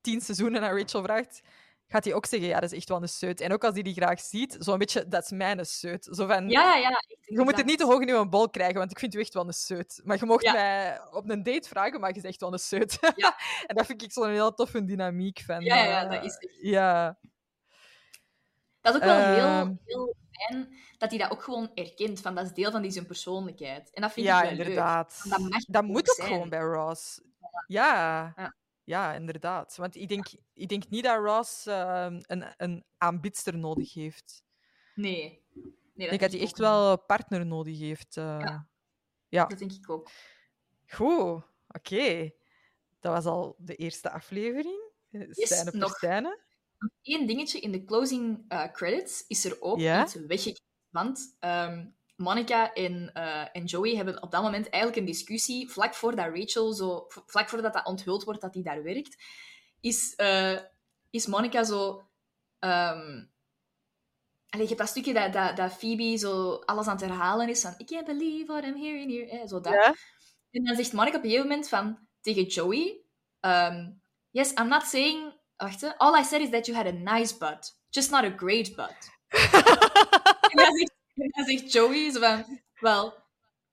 tien 0.00 0.20
seizoenen 0.20 0.62
aan 0.62 0.78
Rachel 0.78 1.02
vraagt, 1.02 1.40
gaat 1.88 2.04
hij 2.04 2.14
ook 2.14 2.26
zeggen: 2.26 2.48
Ja, 2.48 2.60
dat 2.60 2.70
is 2.72 2.78
echt 2.78 2.88
wel 2.88 3.02
een 3.02 3.08
seut. 3.08 3.40
En 3.40 3.52
ook 3.52 3.64
als 3.64 3.74
hij 3.74 3.82
die 3.82 3.94
graag 3.94 4.20
ziet, 4.20 4.56
zo'n 4.58 4.78
beetje: 4.78 5.08
Dat 5.08 5.22
is 5.22 5.30
mijn 5.30 5.66
seut. 5.66 6.08
Zo 6.10 6.26
van, 6.26 6.48
Ja, 6.48 6.62
ja, 6.74 6.76
ja. 6.76 6.88
echt 6.88 7.16
je 7.20 7.40
moet 7.40 7.56
het 7.56 7.66
niet 7.66 7.78
te 7.78 7.84
hoog 7.84 8.00
in 8.00 8.06
je 8.16 8.28
bol 8.28 8.48
krijgen, 8.50 8.78
want 8.78 8.90
ik 8.90 8.98
vind 8.98 9.14
u 9.14 9.20
echt 9.20 9.34
wel 9.34 9.46
een 9.46 9.52
seut. 9.52 10.00
Maar 10.04 10.16
je 10.18 10.26
mocht 10.26 10.42
Ja. 10.44 10.52
mij 10.52 11.00
op 11.10 11.30
een 11.30 11.42
date 11.42 11.68
vragen, 11.68 12.00
maar 12.00 12.14
je 12.14 12.20
zegt 12.20 12.40
wel 12.40 12.52
een 12.52 12.58
seut. 12.58 12.98
Ja. 13.16 13.36
en 13.66 13.74
dat 13.76 13.86
vind 13.86 14.02
ik 14.02 14.12
zo'n 14.12 14.30
heel 14.30 14.54
toffe 14.54 14.84
dynamiek 14.84 15.40
van. 15.46 15.60
Ja, 15.60 15.84
ja, 15.84 16.04
eh, 16.04 16.10
dat 16.10 16.24
is 16.24 16.36
echt. 16.36 16.56
Ja, 16.60 17.18
Dat 18.80 18.94
is 18.94 19.00
ook 19.00 19.06
wel 19.06 19.18
heel, 19.18 19.44
Ehm. 19.44 19.72
heel 19.84 20.14
fijn 20.30 20.76
dat 20.98 21.10
hij 21.10 21.18
dat 21.18 21.30
ook 21.30 21.42
gewoon 21.42 21.70
erkent. 21.74 22.20
Van 22.20 22.34
dat 22.34 22.44
is 22.44 22.52
deel 22.52 22.70
van 22.70 22.82
die 22.82 22.90
zijn 22.90 23.06
persoonlijkheid. 23.06 23.90
En 23.94 24.02
dat 24.02 24.12
vind 24.12 24.26
ja 24.26 24.36
ik 24.42 24.48
wel 24.48 24.56
leuk. 24.56 24.66
inderdaad. 24.66 25.20
Want 25.24 25.42
Dat, 25.42 25.50
mag 25.50 25.64
Dat 25.64 25.82
ook 25.82 25.88
moet 25.90 26.10
ook 26.10 26.16
zijn. 26.16 26.28
gewoon 26.28 26.48
bij 26.48 26.60
Ross. 26.60 27.20
Ja. 27.66 28.32
Ja. 28.36 28.54
Ja. 28.86 29.14
inderdaad. 29.14 29.76
Want 29.76 29.96
ik 29.96 30.08
denk, 30.08 30.26
ik 30.52 30.68
denk 30.68 30.88
niet 30.88 31.04
dat 31.04 31.18
Ross 31.24 31.66
ehm, 31.66 32.20
een, 32.22 32.44
een 32.56 32.84
aanbidster 32.98 33.58
nodig 33.58 33.94
heeft. 33.94 34.44
Nee. 34.94 35.44
nee 35.52 35.72
Ik 35.94 36.08
denk 36.08 36.20
dat 36.20 36.32
hij 36.32 36.40
echt 36.40 36.58
wel 36.58 36.90
een 36.92 37.04
partner 37.06 37.46
nodig 37.46 37.78
heeft. 37.78 38.16
eh. 38.16 38.38
Ja. 38.40 38.68
ja. 39.28 39.44
Dat 39.46 39.58
denk 39.58 39.72
ik 39.72 39.90
ook. 39.90 40.10
Goed, 40.86 41.42
oké. 41.68 42.30
Dat 43.00 43.12
was 43.12 43.24
al 43.24 43.54
de 43.58 43.74
eerste 43.76 44.10
aflevering. 44.10 44.92
Eh, 45.10 45.20
Yes, 45.32 45.48
Scène 45.48 45.70
per 45.70 45.80
nog. 45.80 45.96
scène. 45.96 46.44
Eén 47.02 47.26
dingetje 47.26 47.60
in 47.60 47.72
de 47.72 47.84
closing 47.84 48.44
eh, 48.48 48.72
credits 48.72 49.26
is 49.26 49.44
er 49.44 49.60
ook 49.62 49.78
Ja? 49.78 50.02
iets 50.02 50.14
weggeknipt. 50.14 50.64
Want 50.90 51.36
ehm, 51.38 51.86
Monica 52.16 52.72
en, 52.72 53.10
eh, 53.12 53.46
en 53.52 53.64
Joey 53.64 53.94
hebben 53.96 54.22
op 54.22 54.30
dat 54.30 54.42
moment 54.42 54.68
eigenlijk 54.68 54.96
een 55.02 55.12
discussie, 55.12 55.70
vlak 55.70 55.94
voordat 55.94 56.34
Rachel 56.34 56.72
zo, 56.72 57.06
vlak 57.08 57.48
voordat 57.48 57.72
dat 57.72 57.86
onthuld 57.86 58.24
wordt 58.24 58.40
dat 58.40 58.54
hij 58.54 58.62
daar 58.62 58.82
werkt, 58.82 59.16
is, 59.80 60.14
eh, 60.14 60.58
is 61.10 61.26
Monica 61.26 61.64
zo. 61.64 62.04
Allee, 64.56 64.68
je 64.68 64.74
hebt 64.74 64.86
dat 64.86 64.96
stukje 64.96 65.12
dat, 65.12 65.32
dat, 65.32 65.56
dat 65.56 65.72
Phoebe 65.72 66.16
zo 66.16 66.54
alles 66.54 66.86
aan 66.86 66.96
het 66.96 67.04
herhalen 67.04 67.48
is 67.48 67.60
van 67.60 67.74
I 67.78 67.84
can't 67.84 68.06
believe 68.06 68.46
what 68.46 68.64
I'm 68.64 68.76
hearing 68.76 69.10
here. 69.10 69.30
Eh, 69.30 69.48
zo 69.48 69.60
dat. 69.60 69.72
Ja? 69.72 69.94
En 70.50 70.64
dan 70.64 70.76
zegt 70.76 70.92
Monica 70.92 71.16
op 71.16 71.22
een 71.22 71.30
gegeven 71.30 71.50
moment 71.50 71.68
van, 71.68 71.98
tegen 72.20 72.44
Joey... 72.44 73.00
ehm, 73.40 73.90
yes, 74.30 74.52
I'm 74.52 74.68
not 74.68 74.82
saying... 74.82 75.34
Wacht, 75.56 75.98
all 75.98 76.20
I 76.20 76.24
said 76.24 76.40
is 76.40 76.50
that 76.50 76.66
you 76.66 76.76
had 76.76 76.86
a 76.86 77.18
nice 77.18 77.36
butt. 77.38 77.80
Just 77.90 78.10
not 78.10 78.24
a 78.24 78.32
great 78.36 78.76
butt. 78.76 79.10
en, 80.50 80.56
dan 80.56 80.76
zegt, 80.76 80.95
en 81.16 81.30
dan 81.30 81.44
zegt 81.44 81.72
Joey 81.72 82.10
zo 82.10 82.20
van... 82.20 82.60
Well, 82.80 83.12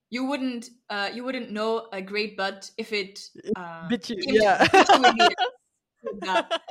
you 0.07 0.27
wouldn't, 0.27 0.69
uh, 0.87 1.07
you 1.09 1.21
wouldn't 1.21 1.47
know 1.47 1.93
a 1.93 2.01
great 2.05 2.35
butt 2.35 2.71
if 2.75 2.91
it... 2.91 3.29
Uh, 3.33 3.87
came 3.87 3.97
to- 3.97 4.31
ja. 4.31 4.57
Dat. 6.19 6.61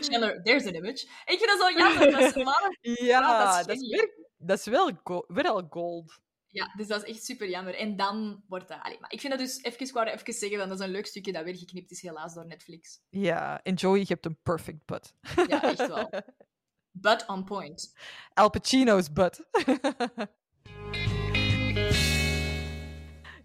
Chandler, 0.00 0.42
there's 0.42 0.66
an 0.66 0.74
image. 0.74 1.06
Ik 1.26 1.38
vind 1.38 1.46
dat 1.46 1.60
zo 1.60 1.78
jammer. 1.78 2.10
Dat 2.10 2.36
is, 2.36 2.44
maar, 2.44 2.78
Ja, 3.10 3.20
dat 3.20 3.66
dat 3.66 3.76
is 3.76 3.82
is, 3.82 3.88
geniaal. 3.88 4.00
weer, 4.06 4.14
dat 4.38 4.58
is 4.58 4.64
wel, 4.66 4.90
go 5.02 5.24
wel 5.28 5.66
gold. 5.70 6.18
ja, 6.46 6.72
dus 6.76 6.86
dat 6.86 7.02
is 7.02 7.10
echt 7.14 7.24
super 7.24 7.48
jammer. 7.48 7.74
En 7.74 7.96
dan 7.96 8.44
wordt 8.48 8.68
dat... 8.68 8.78
Allee, 8.82 9.00
maar 9.00 9.12
ik 9.12 9.20
vind 9.20 9.32
dat 9.32 9.42
dus... 9.42 9.62
Even, 9.62 9.92
wou 9.92 10.06
even 10.08 10.32
zeggen, 10.32 10.58
dat 10.58 10.68
dat 10.68 10.78
is 10.80 10.84
een 10.84 10.90
leuk 10.92 11.06
stukje 11.06 11.32
dat 11.32 11.44
weer 11.44 11.56
geknipt 11.56 11.90
is, 11.90 12.02
helaas, 12.02 12.34
door 12.34 12.46
Netflix. 12.46 13.00
Ja, 13.10 13.62
en 13.62 13.74
Joey, 13.74 13.98
je 13.98 14.04
hebt 14.08 14.26
een 14.26 14.38
perfect 14.42 14.84
butt. 14.84 15.14
Ja, 15.48 15.62
echt 15.62 15.86
wel. 15.86 16.10
But 17.00 17.24
on 17.26 17.44
point. 17.44 17.94
Al 18.34 18.50
Pacino's 18.50 19.12
butt. 19.12 19.40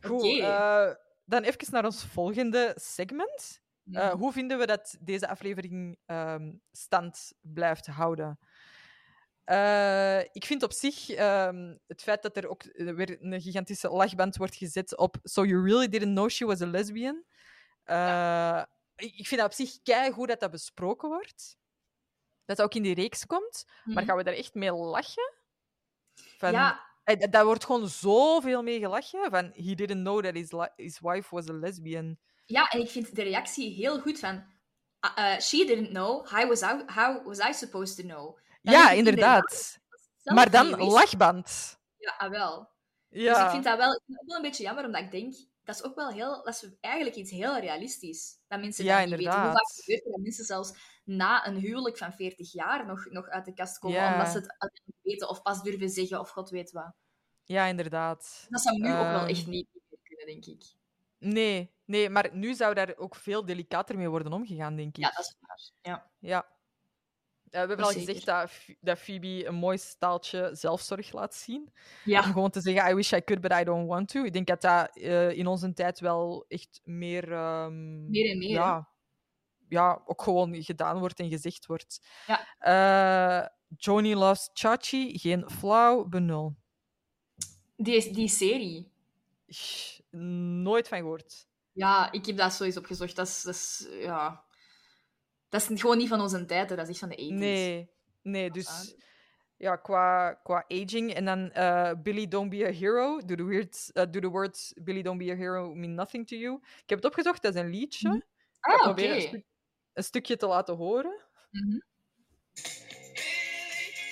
Goed, 0.02 0.22
Oké. 0.22 0.41
eh, 0.41 0.93
dan 1.26 1.43
even 1.43 1.68
naar 1.72 1.86
ons 1.86 2.06
volgende 2.06 2.74
segment. 2.76 3.62
Eh, 3.91 4.08
Mhm. 4.08 4.18
hoe 4.18 4.32
vinden 4.32 4.58
we 4.58 4.66
dat 4.66 4.97
deze 4.99 5.28
aflevering 5.28 5.97
ehm, 6.06 6.54
stand 6.72 7.34
blijft 7.41 7.88
houden? 7.88 8.39
Eh, 9.43 10.20
ik 10.20 10.45
vind 10.45 10.64
op 10.64 10.74
zich 10.74 11.10
ehm, 11.10 11.76
het 11.88 12.02
feit 12.02 12.22
dat 12.22 12.38
er 12.38 12.49
ook 12.49 12.64
weer 12.74 13.18
een 13.24 13.41
gigantische 13.41 13.89
lachband 13.89 14.38
wordt 14.38 14.56
gezet 14.56 14.97
op 14.97 15.16
So 15.24 15.45
you 15.45 15.64
really 15.66 15.88
didn't 15.88 16.14
know 16.16 16.30
she 16.30 16.45
was 16.45 16.62
a 16.62 16.66
lesbian. 16.68 17.24
Ik 18.95 19.28
vind 19.28 19.41
dat 19.41 19.49
op 19.49 19.54
zich 19.54 19.82
keigoed 19.84 20.28
dat 20.28 20.39
dat 20.39 20.52
besproken 20.52 21.10
wordt. 21.10 21.58
Dat 22.45 22.61
ook 22.61 22.73
in 22.73 22.83
die 22.83 22.95
reeks 22.95 23.25
komt. 23.25 23.65
Maar 23.83 23.95
Mhm. 23.95 24.05
gaan 24.05 24.17
we 24.17 24.23
daar 24.23 24.33
echt 24.33 24.53
mee 24.53 24.71
lachen? 24.71 25.33
Van, 26.37 26.51
Ja, 26.51 26.81
eh, 27.03 27.29
Daar 27.31 27.45
wordt 27.45 27.65
gewoon 27.65 27.87
zoveel 27.87 28.63
mee 28.63 28.79
gelachen. 28.79 29.29
Van, 29.29 29.51
he 29.55 29.75
didn't 29.75 30.01
know 30.01 30.23
that 30.23 30.33
his, 30.33 30.49
his 30.75 30.99
wife 30.99 31.35
was 31.35 31.49
a 31.49 31.53
lesbian. 31.53 32.17
ja, 32.45 32.67
en 32.67 32.79
ik 32.79 32.89
vind 32.89 33.15
de 33.15 33.23
reactie 33.23 33.73
heel 33.73 33.99
goed 33.99 34.19
van... 34.19 34.35
uh, 35.05 35.11
uh, 35.17 35.39
she 35.39 35.65
didn't 35.65 35.89
know. 35.89 36.27
How 36.27 36.47
was, 36.47 36.61
I, 36.61 36.83
how 36.85 37.25
was 37.25 37.39
I 37.39 37.53
supposed 37.53 37.95
to 37.95 38.03
know? 38.03 38.37
Dan 38.61 38.73
ja, 38.73 38.91
inderdaad. 38.91 39.79
Maar 40.23 40.51
dan 40.51 40.77
lachband. 40.83 41.79
Ja, 41.97 42.13
ah, 42.17 42.29
wel. 42.29 42.69
Ja. 43.09 43.33
Dus 43.33 43.43
ik 43.43 43.49
vind 43.49 43.63
dat 43.63 43.77
wel, 43.77 43.89
ook 43.93 44.23
wel 44.25 44.35
een 44.35 44.41
beetje 44.41 44.63
jammer, 44.63 44.85
omdat 44.85 45.01
ik 45.01 45.11
denk... 45.11 45.33
Dat 45.63 45.75
is 45.75 45.83
ook 45.83 45.95
wel 45.95 46.09
heel... 46.09 46.43
Dat 46.43 46.53
is 46.53 46.69
eigenlijk 46.79 47.15
iets 47.15 47.31
heel 47.31 47.59
realistisch. 47.59 48.37
Dat 48.47 48.59
mensen 48.59 48.83
Ja, 48.85 48.99
dat 48.99 49.05
niet 49.07 49.15
weten. 49.17 49.31
Hoe 49.31 49.37
inderdaad. 49.39 49.73
vaak 49.73 49.83
gebeurt 49.83 50.03
dat 50.03 50.21
mensen 50.21 50.45
zelfs 50.45 50.73
na 51.04 51.47
een 51.47 51.56
huwelijk 51.58 51.97
van 51.97 52.14
40 52.14 52.52
jaar 52.52 52.86
nog, 52.86 53.06
nog 53.10 53.28
uit 53.28 53.45
de 53.45 53.54
kast 53.54 53.80
komen, 53.80 54.12
omdat 54.14 54.28
ze 54.28 54.38
het 54.38 54.82
weten 55.02 55.30
of 55.30 55.41
pas 55.41 55.62
durven 55.64 55.89
zeggen 55.89 56.20
of 56.20 56.30
god 56.30 56.49
weet 56.49 56.72
wat. 56.72 56.93
ja, 57.45 57.66
inderdaad. 57.66 58.45
Dat 58.49 58.62
zou 58.62 58.78
nu 58.78 58.91
ook 58.91 58.97
wel 58.97 59.20
Ehm, 59.20 59.28
echt 59.28 59.47
niet 59.47 59.68
meer 59.74 59.99
kunnen, 60.04 60.26
denk 60.26 60.45
ik. 60.45 60.64
Nee, 61.18 61.72
nee, 61.86 62.10
maar 62.10 62.30
nu 62.34 62.54
zou 62.54 62.74
daar 62.74 62.93
ook 62.97 63.16
veel 63.16 63.45
delicater 63.45 63.97
mee 63.97 64.10
worden 64.10 64.34
omgegaan, 64.34 64.76
denk 64.76 64.97
ik. 64.97 65.04
Ja, 65.04 65.12
dat 65.12 65.20
is 65.26 65.36
waar. 65.39 65.60
Ja. 65.82 66.12
Ja. 66.20 66.45
we 67.43 67.58
hebben 67.58 67.80
al 67.80 67.91
Zeker. 67.91 68.06
gezegd 68.08 68.26
dat, 68.26 68.52
dat 68.80 68.99
Phoebe 68.99 69.45
een 69.45 69.56
mooi 69.56 69.78
staaltje 69.78 70.49
zelfzorg 70.54 71.12
laat 71.12 71.36
zien. 71.36 71.74
Om 72.06 72.14
gewoon 72.22 72.49
te 72.49 72.62
zeggen, 72.62 72.91
I 72.91 72.93
wish 72.95 73.12
I 73.12 73.24
could, 73.24 73.41
but 73.41 73.52
I 73.54 73.64
don't 73.64 73.88
want 73.88 74.08
to. 74.10 74.24
Ik 74.24 74.34
denk 74.34 74.47
dat 74.47 74.62
dat 74.62 74.97
eh, 74.97 75.32
in 75.32 75.47
onze 75.47 75.74
tijd 75.74 75.99
wel 75.99 76.45
echt 76.47 76.82
meer... 76.84 77.32
ehm, 77.32 78.10
meer 78.10 78.32
en 78.32 78.38
meer. 78.38 78.49
ja, 78.49 78.89
ja, 79.72 80.01
ook 80.05 80.22
gewoon 80.22 80.63
gedaan 80.63 80.99
wordt 80.99 81.19
en 81.19 81.30
gezegd 81.30 81.65
wordt. 81.65 82.01
Ja. 82.28 82.47
Eh, 82.59 83.47
Joni 83.78 84.15
loves 84.15 84.49
Chachi, 84.53 85.19
geen 85.19 85.49
flauw 85.49 86.05
benul. 86.05 86.55
Die, 87.76 88.13
die 88.13 88.28
serie. 88.28 88.91
Nooit 90.09 90.88
van 90.88 90.97
gehoord. 90.97 91.47
Ja, 91.72 92.11
ik 92.11 92.26
heb 92.26 92.38
dat 92.38 92.53
zo 92.53 92.63
eens 92.63 92.78
opgezocht. 92.78 93.15
Dat 93.15 93.28
is, 93.28 93.41
dat 93.41 93.55
is, 93.55 93.88
ja... 93.91 94.43
Dat 95.49 95.69
is 95.69 95.82
gewoon 95.82 95.97
niet 95.97 96.07
van 96.07 96.22
onze 96.22 96.45
tijd, 96.45 96.69
hè. 96.69 96.76
dat 96.76 96.88
is 96.88 96.91
echt 96.91 96.99
van 96.99 97.09
de 97.09 97.32
80s. 97.34 97.38
Nee, 97.38 97.89
nee, 98.22 98.51
dus 98.51 98.95
ja, 99.57 99.76
qua, 99.76 100.34
qua 100.43 100.65
aging. 100.67 101.13
En 101.13 101.26
dan 101.26 101.51
eh, 101.51 101.91
Billy 101.97 102.28
Don't 102.28 102.49
Be 102.49 102.65
a 102.65 102.72
Hero. 102.72 103.22
Do 103.26 103.36
the, 103.36 103.43
weird, 103.43 103.89
eh, 103.93 104.05
do 104.09 104.19
the 104.19 104.30
words 104.30 104.74
Billy 104.84 105.01
Don't 105.01 105.17
Be 105.17 105.32
a 105.32 105.36
Hero 105.36 105.74
mean 105.74 105.93
nothing 105.93 106.28
to 106.28 106.36
you? 106.36 106.55
Ik 106.55 106.89
heb 106.89 106.97
het 106.97 107.07
opgezocht, 107.07 107.41
dat 107.41 107.55
is 107.55 107.61
een 107.61 107.69
liedje. 107.69 108.07
Mhm. 108.07 108.19
Ah, 108.59 108.89
oké. 108.89 109.43
Een, 109.93 110.03
stuk- 110.03 110.03
een 110.03 110.03
stukje 110.03 110.37
te 110.37 110.47
laten 110.47 110.75
horen. 110.75 111.21
Mhm. 111.51 111.79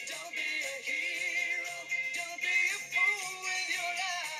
Don't 0.10 0.34
be 0.36 0.48
a 0.64 0.76
hero. 0.84 1.76
Don't 2.14 2.42
be 2.42 2.56
a 2.76 2.80
fool 2.92 3.42
with 3.46 3.68
your 3.76 3.94
life. 4.02 4.34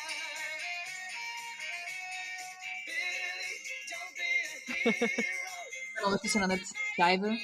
Billy, 2.86 3.54
don't 3.92 4.14
be 4.16 4.24
a 4.24 5.08
hero. 5.08 5.28
Ik 5.70 5.92
ben 5.96 6.04
ondertussen 6.06 6.42
aan 6.42 6.50
het 6.50 6.68
schrijven. 6.68 7.40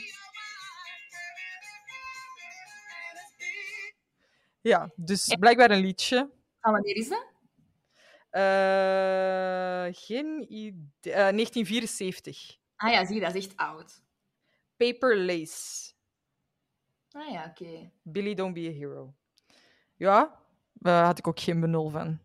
Ja, 4.62 4.92
dus 4.96 5.36
blijkbaar 5.40 5.72
een 5.72 5.80
liedje. 5.82 6.30
Van 6.62 6.72
wanneer 6.72 6.96
is 6.96 7.10
dat? 7.10 7.26
Eh, 8.30 9.88
geen 9.92 10.54
idee. 10.54 11.14
eh, 11.14 11.32
1974. 11.32 12.58
Ah 12.76 12.92
ja, 12.92 13.06
zie 13.06 13.16
je, 13.16 13.22
dat 13.22 13.36
is 13.36 13.46
echt 13.46 13.58
oud. 13.58 14.02
Paper 14.78 15.18
Lace. 15.18 15.94
Ah 17.12 17.32
ja, 17.32 17.46
oké. 17.50 17.92
Billy 18.02 18.34
Don't 18.34 18.54
Be 18.54 18.68
a 18.68 18.72
Hero. 18.72 19.14
Ja, 19.96 20.40
daar 20.74 21.06
had 21.06 21.18
ik 21.20 21.28
ook 21.28 21.40
geen 21.40 21.60
benul 21.60 21.90
van. 21.90 22.20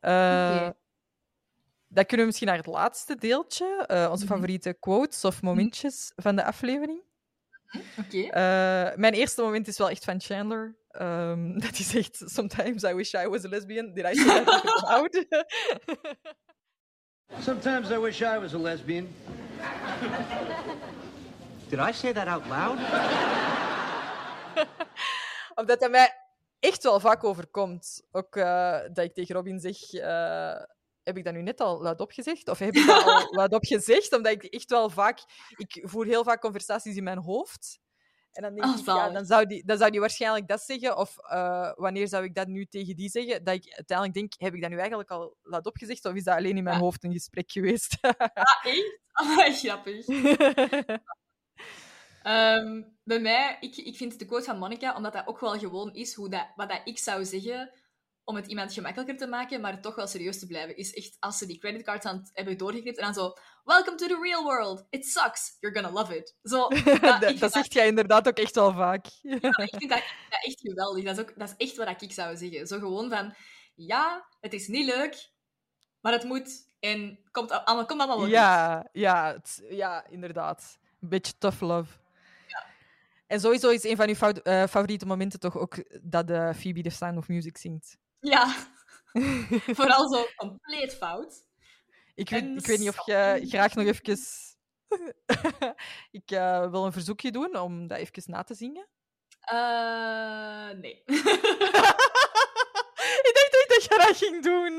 Oké. 0.00 0.74
Dan 1.90 2.04
kunnen 2.04 2.18
we 2.18 2.24
misschien 2.24 2.46
naar 2.48 2.56
het 2.56 2.66
laatste 2.66 3.14
deeltje. 3.16 3.84
eh, 3.86 4.08
onze 4.10 4.24
Mhm. 4.24 4.32
favoriete 4.34 4.72
quotes 4.80 5.24
of 5.24 5.42
momentjes 5.42 6.12
van 6.16 6.36
de 6.36 6.44
aflevering. 6.44 7.02
Oké. 7.98 8.18
Eh, 8.18 8.96
mijn 8.96 9.12
eerste 9.14 9.42
moment 9.42 9.68
is 9.68 9.78
wel 9.78 9.90
echt 9.90 10.04
van 10.04 10.20
Chandler. 10.20 10.76
Ehm, 10.90 11.52
dat 11.64 11.76
hij 11.76 11.84
zegt, 11.86 12.22
sometimes 12.24 12.82
I 12.82 12.94
wish 12.94 13.12
I 13.14 13.26
was 13.26 13.44
a 13.44 13.48
lesbian. 13.48 13.92
Did 13.94 14.04
I 14.04 14.14
say 14.14 14.44
that 14.44 14.84
out? 14.94 15.12
Sometimes 17.36 17.90
I 17.90 17.98
wish 17.98 18.22
I 18.22 18.38
was 18.38 18.54
a 18.54 18.58
lesbian. 18.58 19.08
Did 21.68 21.78
I 21.78 21.92
say 21.92 22.12
that 22.12 22.26
out 22.26 22.46
loud? 22.46 22.78
Omdat 25.54 25.80
dat 25.80 25.90
mij 25.90 26.14
echt 26.58 26.82
wel 26.82 27.00
vaak 27.00 27.24
overkomt. 27.24 28.02
Ook 28.10 28.36
eh, 28.36 28.80
dat 28.92 29.04
ik 29.04 29.14
tegen 29.14 29.34
Robin 29.34 29.60
zeg... 29.60 29.92
eh, 29.92 30.62
heb 31.02 31.16
ik 31.16 31.24
dat 31.24 31.34
nu 31.34 31.42
net 31.42 31.60
al 31.60 31.82
luid 31.82 32.00
opgezegd? 32.00 32.48
Of 32.48 32.58
heb 32.58 32.74
ik 32.74 32.86
dat 32.86 33.04
al 33.04 33.26
luid 33.38 33.52
opgezegd? 33.52 34.12
Omdat 34.12 34.32
ik 34.32 34.44
echt 34.44 34.70
wel 34.70 34.90
vaak... 34.90 35.18
Ik 35.56 35.82
voer 35.82 36.06
heel 36.06 36.24
vaak 36.24 36.40
conversaties 36.40 36.96
in 36.96 37.04
mijn 37.04 37.18
hoofd. 37.18 37.78
En 38.32 38.42
dan 38.42 38.54
denk 38.54 38.78
ik, 38.78 38.84
ja, 38.86 39.10
dan 39.10 39.24
zou, 39.26 39.46
die, 39.46 39.64
dan 39.64 39.78
zou 39.78 39.90
die 39.90 40.00
waarschijnlijk 40.00 40.48
dat 40.48 40.60
zeggen. 40.60 40.96
Of 40.96 41.18
eh, 41.18 41.72
wanneer 41.74 42.08
zou 42.08 42.24
ik 42.24 42.34
dat 42.34 42.46
nu 42.46 42.66
tegen 42.66 42.96
die 42.96 43.08
zeggen? 43.08 43.44
Dat 43.44 43.54
ik 43.54 43.74
uiteindelijk 43.74 44.18
denk, 44.18 44.32
heb 44.36 44.54
ik 44.54 44.60
dat 44.60 44.70
nu 44.70 44.76
eigenlijk 44.76 45.10
al 45.10 45.36
luid 45.42 45.66
opgezegd? 45.66 46.04
Of 46.04 46.14
is 46.14 46.24
dat 46.24 46.36
alleen 46.36 46.56
in 46.56 46.64
mijn 46.64 46.76
Ja. 46.76 46.82
hoofd 46.82 47.04
een 47.04 47.12
gesprek 47.12 47.50
geweest? 47.52 47.98
Ah, 48.00 48.16
echt? 48.62 48.98
Ah, 49.18 49.54
grappig. 49.54 50.06
Ehm, 52.22 52.82
bij 53.04 53.20
mij, 53.20 53.56
ik, 53.60 53.76
ik 53.76 53.96
vind 53.96 54.18
de 54.18 54.24
quote 54.24 54.44
van 54.44 54.58
Monica, 54.58 54.96
omdat 54.96 55.12
dat 55.12 55.26
ook 55.26 55.40
wel 55.40 55.58
gewoon 55.58 55.94
is 55.94 56.14
hoe 56.14 56.28
dat, 56.28 56.46
wat 56.56 56.68
dat 56.68 56.80
ik 56.84 56.98
zou 56.98 57.24
zeggen 57.24 57.70
om 58.28 58.36
het 58.36 58.46
iemand 58.46 58.72
gemakkelijker 58.72 59.16
te 59.16 59.26
maken, 59.26 59.60
maar 59.60 59.80
toch 59.80 59.94
wel 59.94 60.06
serieus 60.06 60.38
te 60.38 60.46
blijven, 60.46 60.76
is 60.76 60.94
echt 60.94 61.16
als 61.18 61.38
ze 61.38 61.46
die 61.46 61.58
creditcards 61.58 62.06
aan 62.06 62.16
het 62.16 62.30
hebben 62.32 62.58
doorgeknipt 62.58 62.98
en 62.98 63.04
dan 63.04 63.14
zo 63.14 63.32
Welcome 63.64 63.96
to 63.96 64.06
the 64.06 64.18
real 64.22 64.42
world. 64.42 64.86
It 64.90 65.06
sucks. 65.06 65.56
You're 65.60 65.80
gonna 65.80 66.00
love 66.00 66.16
it. 66.16 66.34
Zo, 66.42 66.68
dat, 67.20 67.24
vind 67.24 67.52
zegt 67.52 67.72
jij 67.72 67.86
inderdaad 67.86 68.28
ook 68.28 68.38
echt 68.38 68.54
wel 68.54 68.72
vaak. 68.72 69.06
ik 69.22 69.74
vind 69.76 69.90
dat, 69.90 70.02
dat 70.30 70.44
echt 70.44 70.60
geweldig. 70.60 71.04
Dat 71.04 71.16
is, 71.18 71.22
ook, 71.22 71.38
dat 71.38 71.54
is 71.56 71.66
echt 71.66 71.76
wat 71.76 72.02
ik 72.02 72.12
zou 72.12 72.36
zeggen. 72.36 72.66
Zo 72.66 72.78
gewoon 72.78 73.10
van, 73.10 73.34
ja, 73.74 74.28
het 74.40 74.52
is 74.52 74.66
niet 74.66 74.86
leuk, 74.86 75.30
maar 76.00 76.12
het 76.12 76.24
moet. 76.24 76.66
En 76.80 77.18
komt 77.30 77.50
allemaal, 77.50 77.86
komt 77.86 78.00
allemaal 78.00 78.16
wel 78.16 78.24
goed. 78.24 78.34
Ja, 78.34 78.88
ja, 78.92 79.32
het- 79.32 79.62
ja, 79.70 80.06
inderdaad. 80.06 80.78
Een 81.00 81.08
beetje 81.08 81.32
tough 81.38 81.60
love. 81.60 81.92
En 83.26 83.40
sowieso 83.40 83.68
is 83.70 83.84
een 83.84 83.96
van 83.96 84.08
uw 84.08 84.14
eh, 84.42 84.66
favoriete 84.66 85.06
momenten 85.06 85.40
toch 85.40 85.56
ook 85.58 85.84
dat 86.02 86.26
de 86.26 86.52
Phoebe 86.56 86.82
The 86.82 86.90
Sound 86.90 87.16
of 87.16 87.28
Music 87.28 87.56
zingt. 87.56 87.96
Ja. 88.20 88.54
Vooral 89.78 90.08
zo 90.08 90.26
compleet 90.36 90.94
fout. 90.94 91.46
Ik 92.14 92.28
weet, 92.30 92.42
En 92.42 92.56
ik 92.56 92.66
weet 92.66 92.78
niet 92.78 92.88
of 92.88 93.06
je 93.06 93.44
graag 93.48 93.74
nog 93.74 93.86
even... 93.86 94.18
ik 96.20 96.30
eh, 96.30 96.70
wil 96.70 96.84
een 96.84 96.92
verzoekje 96.92 97.30
doen 97.30 97.56
om 97.58 97.86
dat 97.86 97.98
even 97.98 98.22
na 98.26 98.42
te 98.42 98.54
zingen. 98.54 98.88
Eh, 99.40 100.70
nee. 100.70 101.02
ik 103.28 103.32
dacht 103.34 103.56
echt 103.56 103.68
dat 103.68 103.82
je 103.82 104.04
dat 104.06 104.16
ging 104.16 104.42
doen. 104.42 104.74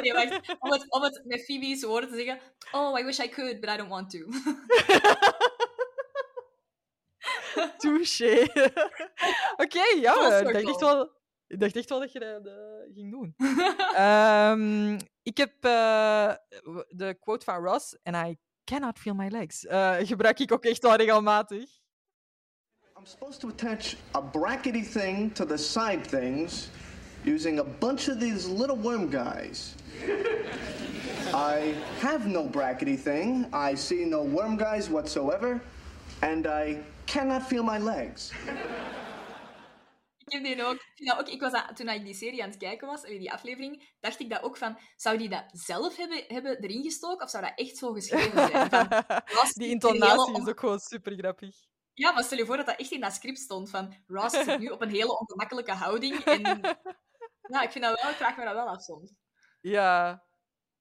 nee, 0.00 0.12
wacht. 0.12 0.56
Om 0.58 0.72
het, 0.72 0.90
om 0.92 1.02
het 1.02 1.22
met 1.24 1.44
Phoebe's 1.44 1.82
woorden 1.82 2.10
te 2.10 2.16
zeggen. 2.16 2.40
Oh, 2.72 2.98
I 2.98 3.04
wish 3.04 3.18
I 3.18 3.28
could, 3.28 3.60
but 3.60 3.70
I 3.70 3.76
don't 3.76 3.90
want 3.90 4.10
to. 4.10 4.18
Touché. 7.78 8.42
Oké, 9.56 9.84
ja, 10.00 10.12
Full 10.12 10.24
ik 10.24 10.30
dacht, 10.30 10.38
circle. 10.38 10.70
echt 10.70 10.80
wel, 10.80 11.15
ik 11.46 11.60
dacht 11.60 11.76
echt 11.76 11.88
wel 11.88 12.00
dat 12.00 12.12
je 12.12 12.18
dat 12.18 12.46
eh, 12.46 12.94
ging 12.94 13.10
doen. 13.10 13.34
Ehm, 13.96 14.98
ik 15.22 15.36
heb 15.36 15.52
eh, 15.60 16.32
de 16.88 17.16
quote 17.20 17.44
van 17.44 17.64
Ross, 17.64 17.96
en 18.02 18.14
I 18.14 18.36
cannot 18.64 18.98
feel 18.98 19.14
my 19.14 19.28
legs, 19.28 19.66
eh, 19.66 19.96
gebruik 19.98 20.38
ik 20.38 20.52
ook 20.52 20.64
echt 20.64 20.82
wel 20.82 20.94
regelmatig. 20.94 21.84
I'm 22.98 23.06
supposed 23.06 23.40
to 23.40 23.48
attach 23.48 23.94
a 24.14 24.20
brackety 24.20 24.82
thing 24.82 25.34
to 25.34 25.44
the 25.44 25.56
side 25.56 26.00
things 26.08 26.68
using 27.24 27.58
a 27.58 27.64
bunch 27.64 28.08
of 28.08 28.18
these 28.18 28.48
little 28.48 28.76
worm 28.76 29.10
guys. 29.10 29.74
I 31.34 31.74
have 32.00 32.26
no 32.28 32.48
brackety 32.48 32.96
thing, 32.96 33.46
I 33.52 33.76
see 33.76 34.04
no 34.04 34.24
worm 34.24 34.56
guys 34.56 34.88
whatsoever, 34.88 35.60
and 36.20 36.46
I 36.46 36.78
cannot 37.06 37.42
feel 37.48 37.62
my 37.62 37.78
legs. 37.78 38.32
Ik 40.26 40.32
heb 40.32 40.44
die 40.44 40.64
ook. 40.64 40.78
Ik, 40.94 41.42
ook, 41.42 41.50
was 41.50 41.62
toen 41.74 41.88
ik 41.88 42.04
die 42.04 42.14
serie 42.14 42.42
aan 42.42 42.48
het 42.48 42.58
kijken 42.58 42.86
was, 42.86 43.02
die 43.02 43.32
aflevering, 43.32 43.94
dacht 44.00 44.20
ik 44.20 44.30
dat 44.30 44.42
ook 44.42 44.56
van, 44.56 44.78
zou 44.96 45.18
die 45.18 45.28
dat 45.28 45.44
zelf 45.52 45.96
hebben, 45.96 46.24
hebben 46.26 46.58
erin 46.62 46.82
gestoken 46.82 47.24
of 47.24 47.30
zou 47.30 47.44
dat 47.44 47.52
echt 47.56 47.76
zo 47.76 47.92
geschreven 47.92 48.48
zijn? 48.48 48.70
Van, 48.70 49.48
Die 49.52 49.68
intonatie 49.68 50.34
on- 50.34 50.42
is 50.42 50.48
ook 50.48 50.60
gewoon 50.60 50.78
super 50.78 51.16
grappig. 51.18 51.56
Ja, 51.92 52.12
maar 52.12 52.24
stel 52.24 52.38
je 52.38 52.46
voor 52.46 52.56
dat 52.56 52.66
dat 52.66 52.78
echt 52.78 52.90
in 52.90 53.00
dat 53.00 53.12
script 53.12 53.38
stond 53.38 53.70
van 53.70 53.94
Ross 54.06 54.44
zit 54.44 54.58
nu 54.58 54.68
op 54.68 54.82
een 54.82 54.90
hele 54.90 55.18
ongemakkelijke 55.18 55.72
houding 55.72 56.24
en 56.24 56.60
ja, 57.52 57.62
ik 57.62 57.70
vind 57.70 57.84
dat 57.84 58.00
wel, 58.00 58.10
ik 58.10 58.16
vraag 58.16 58.36
me 58.36 58.44
dat 58.44 58.54
wel 58.54 58.68
af 58.68 58.82
soms. 58.82 59.12
Ja, 59.60 60.24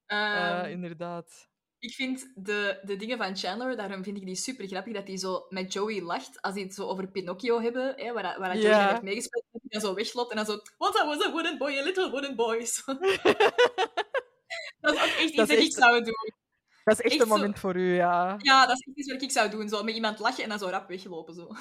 Ehm, 0.05 0.63
eh, 0.65 0.71
inderdaad. 0.71 1.49
Ik 1.85 1.93
vind 1.93 2.31
de, 2.35 2.79
de 2.83 2.95
dingen 2.95 3.17
van 3.17 3.37
Chandler, 3.37 3.75
daarom 3.75 4.03
vind 4.03 4.17
ik 4.17 4.25
die 4.25 4.35
super 4.35 4.67
grappig, 4.67 4.93
dat 4.93 5.07
hij 5.07 5.17
zo 5.17 5.45
met 5.49 5.73
Joey 5.73 6.01
lacht 6.01 6.41
als 6.41 6.53
die 6.53 6.63
het 6.63 6.73
zo 6.73 6.87
over 6.87 7.07
Pinocchio 7.07 7.61
hebben, 7.61 7.93
hè, 7.95 8.13
waar, 8.13 8.39
waar 8.39 8.57
Joey 8.57 8.71
dan 8.71 8.87
heeft 8.87 9.01
meegespeeld, 9.01 9.43
hij 9.51 9.61
dan 9.63 9.81
zo 9.81 9.93
wegloopt 9.93 10.29
en 10.29 10.35
dan 10.35 10.45
zo 10.45 10.53
I 10.53 11.05
was 11.05 11.25
a 11.25 11.31
wooden 11.31 11.57
boy, 11.57 11.77
a 11.77 11.83
little 11.83 12.09
wooden 12.09 12.35
boy. 12.35 12.57
Dat 14.79 14.93
is 14.93 14.99
ook 14.99 15.07
echt 15.07 15.21
iets 15.21 15.35
Dat 15.35 15.49
ik 15.49 15.73
zou 15.73 16.03
doen. 16.03 16.33
Dat 16.83 16.99
is 16.99 17.01
echt 17.03 17.11
echt 17.11 17.21
een 17.21 17.27
zo- 17.27 17.35
moment 17.37 17.59
voor 17.59 17.75
u, 17.75 17.95
ja. 17.95 18.35
Ja, 18.37 18.65
dat 18.65 18.75
is 18.75 18.87
echt 18.87 18.97
iets 18.97 19.11
wat 19.11 19.21
ik 19.21 19.31
zou 19.31 19.49
doen. 19.49 19.69
Zo 19.69 19.83
met 19.83 19.95
iemand 19.95 20.19
lachen 20.19 20.43
en 20.43 20.49
dan 20.49 20.59
zo 20.59 20.67
rap 20.67 20.87
weglopen. 20.87 21.33
Zo. 21.33 21.55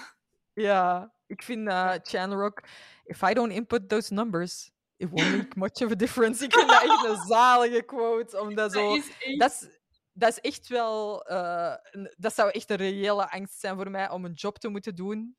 Ja, 0.54 1.12
ik 1.26 1.42
vind 1.42 1.68
eh, 1.68 1.92
Chandler 2.02 2.44
ook... 2.44 2.62
If 3.04 3.22
I 3.22 3.34
don't 3.34 3.52
input 3.52 3.88
those 3.88 4.14
numbers, 4.14 4.70
it 4.96 5.08
won't 5.10 5.36
make 5.36 5.58
much 5.58 5.82
of 5.82 5.90
a 5.90 5.94
difference. 5.94 6.44
Ik 6.44 6.54
vind 6.54 6.68
dat 6.68 6.82
echt 6.82 7.04
een 7.04 7.26
zalige 7.36 7.82
quote, 7.82 8.40
omdat 8.40 8.72
zo... 8.72 8.88
Dat 8.88 8.96
is 8.96 9.08
echt... 9.08 9.38
Dat 9.38 9.50
is, 9.50 9.68
dat 10.16 10.28
is 10.30 10.40
echt 10.40 10.68
wel... 10.68 11.24
eh, 11.26 11.74
een- 11.82 12.14
dat 12.16 12.34
zou 12.34 12.50
echt 12.50 12.70
een 12.70 12.76
reële 12.76 13.30
angst 13.30 13.60
zijn 13.60 13.76
voor 13.76 13.90
mij 13.90 14.10
om 14.10 14.24
een 14.24 14.32
job 14.32 14.58
te 14.58 14.68
moeten 14.68 14.94
doen. 14.94 15.36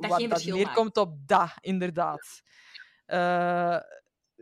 Dat 0.00 0.10
wat 0.10 0.18
geen 0.18 0.28
dat 0.28 0.44
neerkomt 0.44 0.96
op 0.96 1.16
dat, 1.26 1.50
inderdaad. 1.60 2.42
Eh, 3.06 3.78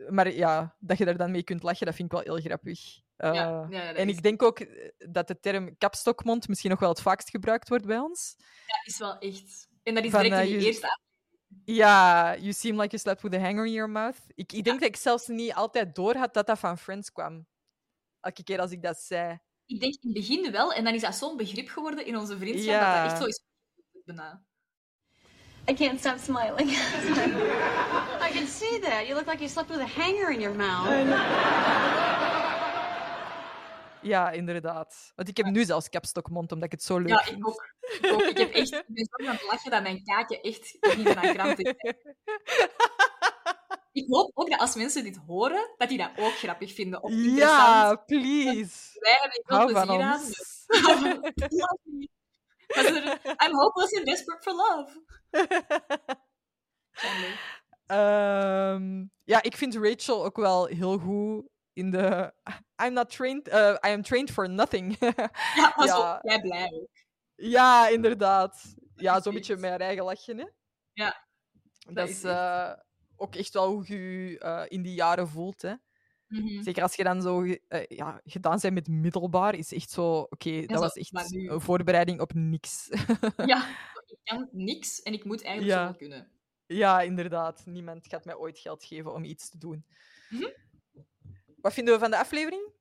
maar 0.09 0.31
ja, 0.33 0.75
dat 0.79 0.97
je 0.97 1.05
daar 1.05 1.17
dan 1.17 1.31
mee 1.31 1.43
kunt 1.43 1.63
lachen, 1.63 1.85
dat 1.85 1.95
vind 1.95 2.13
ik 2.13 2.17
wel 2.23 2.35
heel 2.35 2.43
grappig. 2.45 2.79
Eh, 3.15 3.33
ja, 3.33 3.67
ja, 3.69 3.93
en 3.93 4.09
is, 4.09 4.15
ik 4.15 4.23
denk 4.23 4.43
ook 4.43 4.65
dat 5.11 5.27
de 5.27 5.39
term 5.39 5.77
kapstokmond 5.77 6.47
misschien 6.47 6.69
nog 6.69 6.79
wel 6.79 6.89
het 6.89 7.01
vaakst 7.01 7.29
gebruikt 7.29 7.69
wordt 7.69 7.85
bij 7.85 7.97
ons. 7.97 8.35
dat 8.37 8.81
is 8.85 8.97
wel 8.97 9.17
echt... 9.17 9.67
En 9.83 9.93
dat 9.95 10.03
is 10.03 10.11
Van, 10.11 10.21
direct 10.21 10.41
in 10.41 10.49
je- 10.49 10.65
eerste 10.65 10.87
aflevering. 10.87 11.05
Ja, 11.65 12.35
you 12.37 12.51
seem 12.53 12.75
like 12.75 12.87
you 12.89 13.01
slept 13.01 13.21
with 13.21 13.33
a 13.33 13.39
hanger 13.39 13.65
in 13.65 13.71
your 13.71 13.89
mouth. 13.89 14.17
Ik, 14.35 14.51
ik 14.53 14.63
denk 14.63 14.79
dat 14.79 14.89
ik 14.89 14.95
zelfs 14.95 15.27
niet 15.27 15.53
altijd 15.53 15.95
door 15.95 16.15
had 16.15 16.33
dat 16.33 16.47
dat 16.47 16.59
van 16.59 16.77
Friends 16.77 17.11
kwam. 17.11 17.45
Elke 18.21 18.43
keer 18.43 18.59
als 18.59 18.71
ik 18.71 18.81
dat 18.81 18.97
zei. 18.99 19.39
Ik 19.65 19.79
denk 19.79 19.93
in 19.93 19.99
het 20.01 20.13
begin 20.13 20.51
wel, 20.51 20.73
en 20.73 20.83
dan 20.83 20.93
is 20.93 21.01
dat 21.01 21.15
zo'n 21.15 21.37
begrip 21.37 21.69
geworden 21.69 22.05
in 22.05 22.17
onze 22.17 22.37
vriendschap, 22.37 22.73
dat 22.73 22.81
Ja. 22.81 23.01
dat 23.03 23.11
echt 23.11 23.21
zo 23.21 23.27
is. 23.27 23.43
Bijna. 24.05 24.43
I 25.69 25.73
can't 25.73 25.99
stop 25.99 26.17
smiling. 26.17 26.69
I 28.27 28.29
can 28.33 28.47
see 28.47 28.79
that. 28.79 29.05
You 29.07 29.13
look 29.13 29.25
like 29.25 29.37
you 29.37 29.49
slept 29.49 29.69
with 29.69 29.79
a 29.79 29.87
hanger 30.01 30.31
in 30.31 30.39
your 30.39 30.55
mouth. 30.55 30.87
Ja, 34.01 34.31
inderdaad. 34.31 35.11
Want 35.15 35.27
ik 35.29 35.37
heb 35.37 35.45
nu 35.45 35.63
zelfs 35.65 35.89
kapstokmond, 35.89 36.51
omdat 36.51 36.65
ik 36.65 36.71
het 36.71 36.83
zo 36.83 36.97
leuk 36.97 37.07
Ja, 37.09 37.17
vind. 37.23 37.37
ik 37.37 37.47
ook. 37.47 37.75
Ik, 38.01 38.11
ook. 38.13 38.21
ik, 38.21 38.37
heb 38.37 38.51
echt, 38.53 38.71
ik 38.73 38.83
ben 38.87 39.07
zo 39.09 39.27
aan 39.29 39.33
het 39.35 39.43
lachen 39.51 39.71
dat 39.71 39.81
mijn 39.81 40.03
kaken 40.03 40.41
echt 40.41 40.77
beginnen 40.79 41.17
aan 41.17 41.33
kramp 41.33 41.55
krijgen. 41.55 42.15
Ik 43.97 44.05
hoop 44.07 44.31
ook 44.33 44.49
dat 44.49 44.59
als 44.59 44.75
mensen 44.75 45.03
dit 45.03 45.17
horen, 45.27 45.73
dat 45.77 45.89
die 45.89 45.97
dat 45.97 46.11
ook 46.17 46.33
grappig 46.33 46.73
vinden. 46.73 47.03
Of 47.03 47.11
ja, 47.13 47.95
please. 47.95 48.99
Wij 48.99 49.17
hebben 49.21 49.43
er 49.43 49.55
Hou 49.55 49.71
plezier 49.71 50.01
aan. 50.01 50.21
I'm 53.47 53.55
hopeless 53.55 53.97
and 53.97 54.05
desperate 54.05 54.41
for 54.41 54.53
love. 54.53 55.01
Ehm, 57.87 59.05
ja, 59.23 59.41
ik 59.41 59.57
vind 59.57 59.75
Rachel 59.75 60.25
ook 60.25 60.37
wel 60.37 60.65
heel 60.65 60.97
goed 60.97 61.47
in 61.73 61.91
de... 61.91 62.33
I'm 62.83 62.93
not 62.93 63.09
trained... 63.09 63.47
eh, 63.47 63.69
I 63.69 63.91
am 63.91 64.01
trained 64.01 64.31
for 64.31 64.49
nothing. 64.49 64.97
Ja, 64.99 65.73
Ja. 66.21 66.39
blij 66.41 66.87
ja, 67.35 67.87
inderdaad. 67.87 68.75
Ja, 68.95 69.21
zo'n 69.21 69.33
beetje 69.33 69.67
haar 69.67 69.79
eigen 69.79 70.03
lachje, 70.03 70.35
hè. 70.35 70.45
Ja, 70.93 71.25
Dat, 71.79 71.95
dat 71.95 72.09
is 72.09 72.23
ook 73.17 73.35
echt 73.35 73.53
wel 73.53 73.67
hoe 73.73 73.83
je 73.87 73.95
je 74.29 74.39
eh, 74.39 74.63
in 74.67 74.81
die 74.81 74.93
jaren 74.93 75.27
voelt, 75.27 75.61
hè. 75.61 75.73
Mhm. 76.27 76.61
Zeker 76.61 76.83
als 76.83 76.95
je 76.95 77.03
dan 77.03 77.21
zo 77.21 77.43
eh, 77.43 77.85
ja, 77.87 78.21
gedaan 78.25 78.59
bent 78.61 78.73
met 78.73 78.87
middelbaar, 78.87 79.55
is 79.55 79.71
echt 79.73 79.89
zo... 79.89 80.19
Oké, 80.19 80.61
dat 80.65 80.77
zo, 80.77 80.79
was 80.83 80.93
echt 80.93 81.29
nu- 81.31 81.49
een 81.49 81.61
voorbereiding 81.61 82.21
op 82.21 82.33
niks. 82.33 82.89
Ja, 83.45 83.67
ik 84.07 84.17
kan 84.23 84.47
niks 84.51 85.01
en 85.01 85.13
ik 85.13 85.23
moet 85.23 85.43
eigenlijk 85.43 85.77
Ja. 85.77 85.83
zo 85.85 85.89
wel 85.89 85.97
kunnen. 85.99 86.31
ja, 86.65 87.01
inderdaad. 87.01 87.65
Niemand 87.65 88.07
gaat 88.07 88.25
mij 88.25 88.35
ooit 88.35 88.59
geld 88.59 88.83
geven 88.83 89.13
om 89.13 89.23
iets 89.23 89.49
te 89.49 89.57
doen. 89.57 89.85
Mhm. 90.29 90.49
Wat 91.61 91.73
vinden 91.73 91.93
we 91.93 91.99
van 91.99 92.11
de 92.11 92.17
aflevering? 92.17 92.71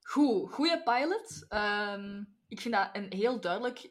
Goed, 0.00 0.52
goede 0.52 0.82
pilot. 0.82 1.44
Ehm, 1.48 2.24
ik 2.48 2.60
vind 2.60 2.74
dat 2.74 2.88
een 2.92 3.12
heel 3.12 3.40
duidelijk 3.40 3.90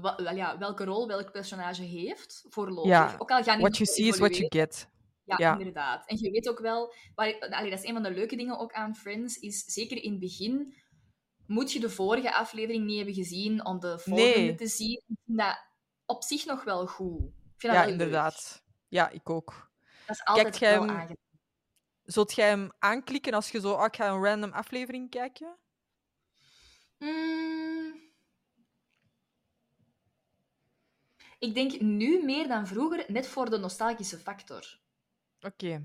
wel, 0.00 0.34
ja, 0.34 0.58
welke 0.58 0.84
rol 0.84 1.06
welk 1.06 1.32
personage 1.32 1.82
heeft, 1.82 2.44
voorlopig. 2.48 2.90
Ja, 2.90 3.14
Ook 3.18 3.30
al 3.30 3.42
gaan 3.42 3.60
What 3.60 3.76
you 3.76 3.88
see 3.88 4.06
is 4.06 4.18
what 4.18 4.36
you 4.36 4.46
get. 4.48 4.88
Ja, 5.24 5.34
ja. 5.38 5.58
inderdaad. 5.58 6.06
En 6.08 6.16
je 6.18 6.30
weet 6.30 6.48
ook 6.48 6.58
wel, 6.58 6.94
waar, 7.14 7.38
allee, 7.38 7.70
dat 7.70 7.78
is 7.78 7.84
een 7.88 7.92
van 7.94 8.02
de 8.02 8.10
leuke 8.10 8.36
dingen 8.36 8.58
ook 8.58 8.72
aan 8.72 8.94
Friends, 8.96 9.36
is 9.38 9.64
zeker 9.64 10.02
in 10.02 10.10
het 10.10 10.20
begin 10.20 10.74
moet 11.46 11.72
je 11.72 11.80
de 11.80 11.90
vorige 11.90 12.34
aflevering 12.34 12.84
niet 12.84 12.96
hebben 12.96 13.14
gezien 13.14 13.64
om 13.66 13.80
de 13.80 13.98
volgende 13.98 14.30
Nee. 14.38 14.54
te 14.54 14.66
zien. 14.66 15.02
Ik 15.06 15.16
vind 15.24 15.38
dat 15.38 15.64
op 16.04 16.22
zich 16.22 16.44
nog 16.44 16.64
wel 16.64 16.86
goed. 16.86 17.20
Ik 17.26 17.32
vind 17.56 17.72
dat 17.72 17.72
Ja, 17.72 17.72
wel 17.72 17.82
leuk. 17.84 17.92
inderdaad. 17.92 18.62
Ja, 18.88 19.08
ik 19.08 19.30
ook. 19.30 19.70
Dat 20.06 20.16
is 20.16 20.24
altijd 20.24 20.58
jij 20.58 20.72
wel 20.72 20.80
hem- 20.80 20.90
aangenaam. 20.90 21.16
Zult 22.02 22.34
jij 22.34 22.48
hem 22.48 22.70
aanklikken 22.78 23.32
als 23.34 23.50
je 23.50 23.60
zo... 23.60 23.72
Ah, 23.72 23.84
ik 23.84 23.96
ga 23.96 24.08
een 24.08 24.22
random 24.24 24.52
aflevering 24.52 25.10
kijken? 25.10 25.56
Mm. 26.98 28.04
Ik 31.46 31.54
denk 31.54 31.80
nu 31.80 32.24
meer 32.24 32.48
dan 32.48 32.66
vroeger, 32.66 33.04
net 33.08 33.26
voor 33.26 33.50
de 33.50 33.58
nostalgische 33.58 34.18
factor. 34.18 34.80
Oké. 35.40 35.84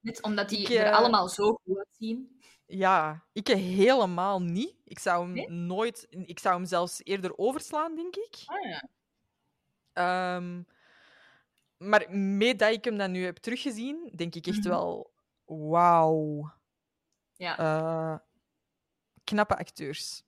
Net 0.00 0.22
omdat 0.22 0.48
die 0.48 0.58
Ik, 0.58 0.68
er 0.68 0.84
eh, 0.86 0.96
allemaal 0.96 1.28
zo 1.28 1.52
goed 1.64 1.78
uitzien. 1.78 2.40
Ja, 2.66 3.24
ik 3.32 3.46
helemaal 3.48 4.42
niet. 4.42 4.74
Ik 4.84 4.98
zou 4.98 5.24
hem 5.24 5.32
Nee? 5.32 5.50
nooit... 5.50 6.06
Ik 6.10 6.38
zou 6.38 6.54
hem 6.54 6.64
zelfs 6.66 7.00
eerder 7.04 7.38
overslaan, 7.38 7.94
denk 7.94 8.16
ik. 8.16 8.42
Ah 8.44 8.68
ja. 8.68 8.88
Ehm, 9.92 10.62
maar 11.76 12.16
mee 12.16 12.54
dat 12.54 12.72
ik 12.72 12.84
hem 12.84 12.96
dan 12.96 13.10
nu 13.10 13.24
heb 13.24 13.36
teruggezien, 13.36 14.12
denk 14.14 14.34
ik 14.34 14.46
echt 14.46 14.58
Mhm. 14.58 14.68
wel... 14.68 15.10
Wauw. 15.44 16.52
Ja. 17.36 17.58
Eh, 17.58 18.18
knappe 19.24 19.56
acteurs. 19.56 20.22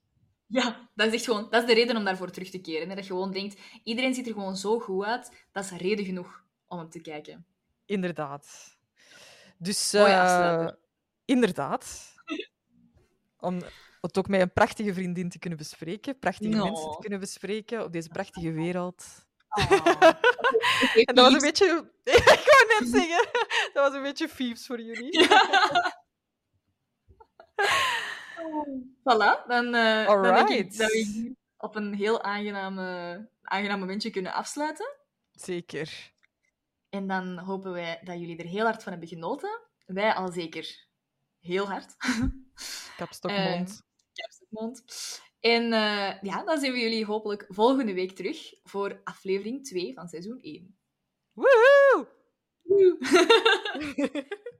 Ja, 0.46 0.88
dat 0.94 1.06
is 1.06 1.12
echt 1.12 1.24
gewoon... 1.24 1.46
Dat 1.50 1.62
is 1.62 1.68
de 1.68 1.74
reden 1.74 1.96
om 1.96 2.04
daarvoor 2.04 2.30
terug 2.30 2.50
te 2.50 2.60
keren. 2.60 2.88
Hè? 2.88 2.94
Dat 2.94 3.04
je 3.06 3.10
gewoon 3.10 3.32
denkt, 3.32 3.60
iedereen 3.82 4.14
ziet 4.14 4.26
er 4.26 4.32
gewoon 4.32 4.56
zo 4.56 4.78
goed 4.78 5.04
uit, 5.04 5.46
dat 5.52 5.64
is 5.64 5.70
reden 5.70 6.04
genoeg 6.04 6.44
om 6.66 6.78
hem 6.78 6.90
te 6.90 7.00
kijken. 7.00 7.46
Inderdaad. 7.86 8.76
Dus... 9.58 9.92
Mooi 9.92 10.12
eh, 10.12 10.68
inderdaad. 11.24 12.12
Om 13.40 13.62
het 14.00 14.18
ook 14.18 14.28
met 14.28 14.40
een 14.40 14.52
prachtige 14.52 14.94
vriendin 14.94 15.28
te 15.28 15.38
kunnen 15.38 15.58
bespreken. 15.58 16.18
Prachtige 16.18 16.56
No. 16.56 16.64
mensen 16.64 16.90
te 16.90 16.98
kunnen 17.00 17.20
bespreken 17.20 17.84
op 17.84 17.92
deze 17.92 18.08
prachtige 18.08 18.52
wereld. 18.52 19.04
Oh. 19.48 19.70
En 21.04 21.14
dat 21.14 21.24
was 21.24 21.34
een 21.34 21.48
beetje... 21.48 21.90
ik 22.04 22.24
wou 22.24 22.80
net 22.80 22.88
zeggen. 22.88 23.28
Dat 23.72 23.86
was 23.88 23.94
een 23.94 24.02
beetje 24.02 24.28
fieps 24.28 24.66
voor 24.66 24.80
jullie. 24.80 25.28
Voilà, 28.98 29.46
dan, 29.46 29.74
eh 29.74 30.06
dan 30.06 30.22
denk 30.22 30.48
ik 30.48 30.76
dat 30.76 30.90
we 30.90 31.34
op 31.56 31.76
een 31.76 31.94
heel 31.94 32.22
aangename, 32.22 33.28
aangenaam 33.42 33.78
momentje 33.78 34.10
kunnen 34.10 34.32
afsluiten. 34.32 34.96
Zeker. 35.32 36.12
En 36.88 37.06
dan 37.06 37.38
hopen 37.38 37.72
wij 37.72 38.00
dat 38.04 38.18
jullie 38.18 38.36
er 38.36 38.46
heel 38.46 38.64
hard 38.64 38.82
van 38.82 38.92
hebben 38.92 39.08
genoten. 39.08 39.60
Wij 39.86 40.14
al 40.14 40.32
zeker 40.32 40.86
heel 41.40 41.68
hard. 41.68 41.96
Kapstokmond. 42.96 43.82
Kapstukmond. 44.12 44.84
En 45.40 45.72
eh, 45.72 46.22
ja, 46.22 46.44
dan 46.44 46.58
zien 46.58 46.72
we 46.72 46.78
jullie 46.78 47.04
hopelijk 47.04 47.46
volgende 47.48 47.94
week 47.94 48.12
terug 48.12 48.54
voor 48.62 49.00
aflevering 49.04 49.64
2 49.64 49.94
van 49.94 50.08
seizoen 50.08 50.40
1. 50.40 50.76
Woehoe! 51.32 52.08
Woe! 52.62 52.98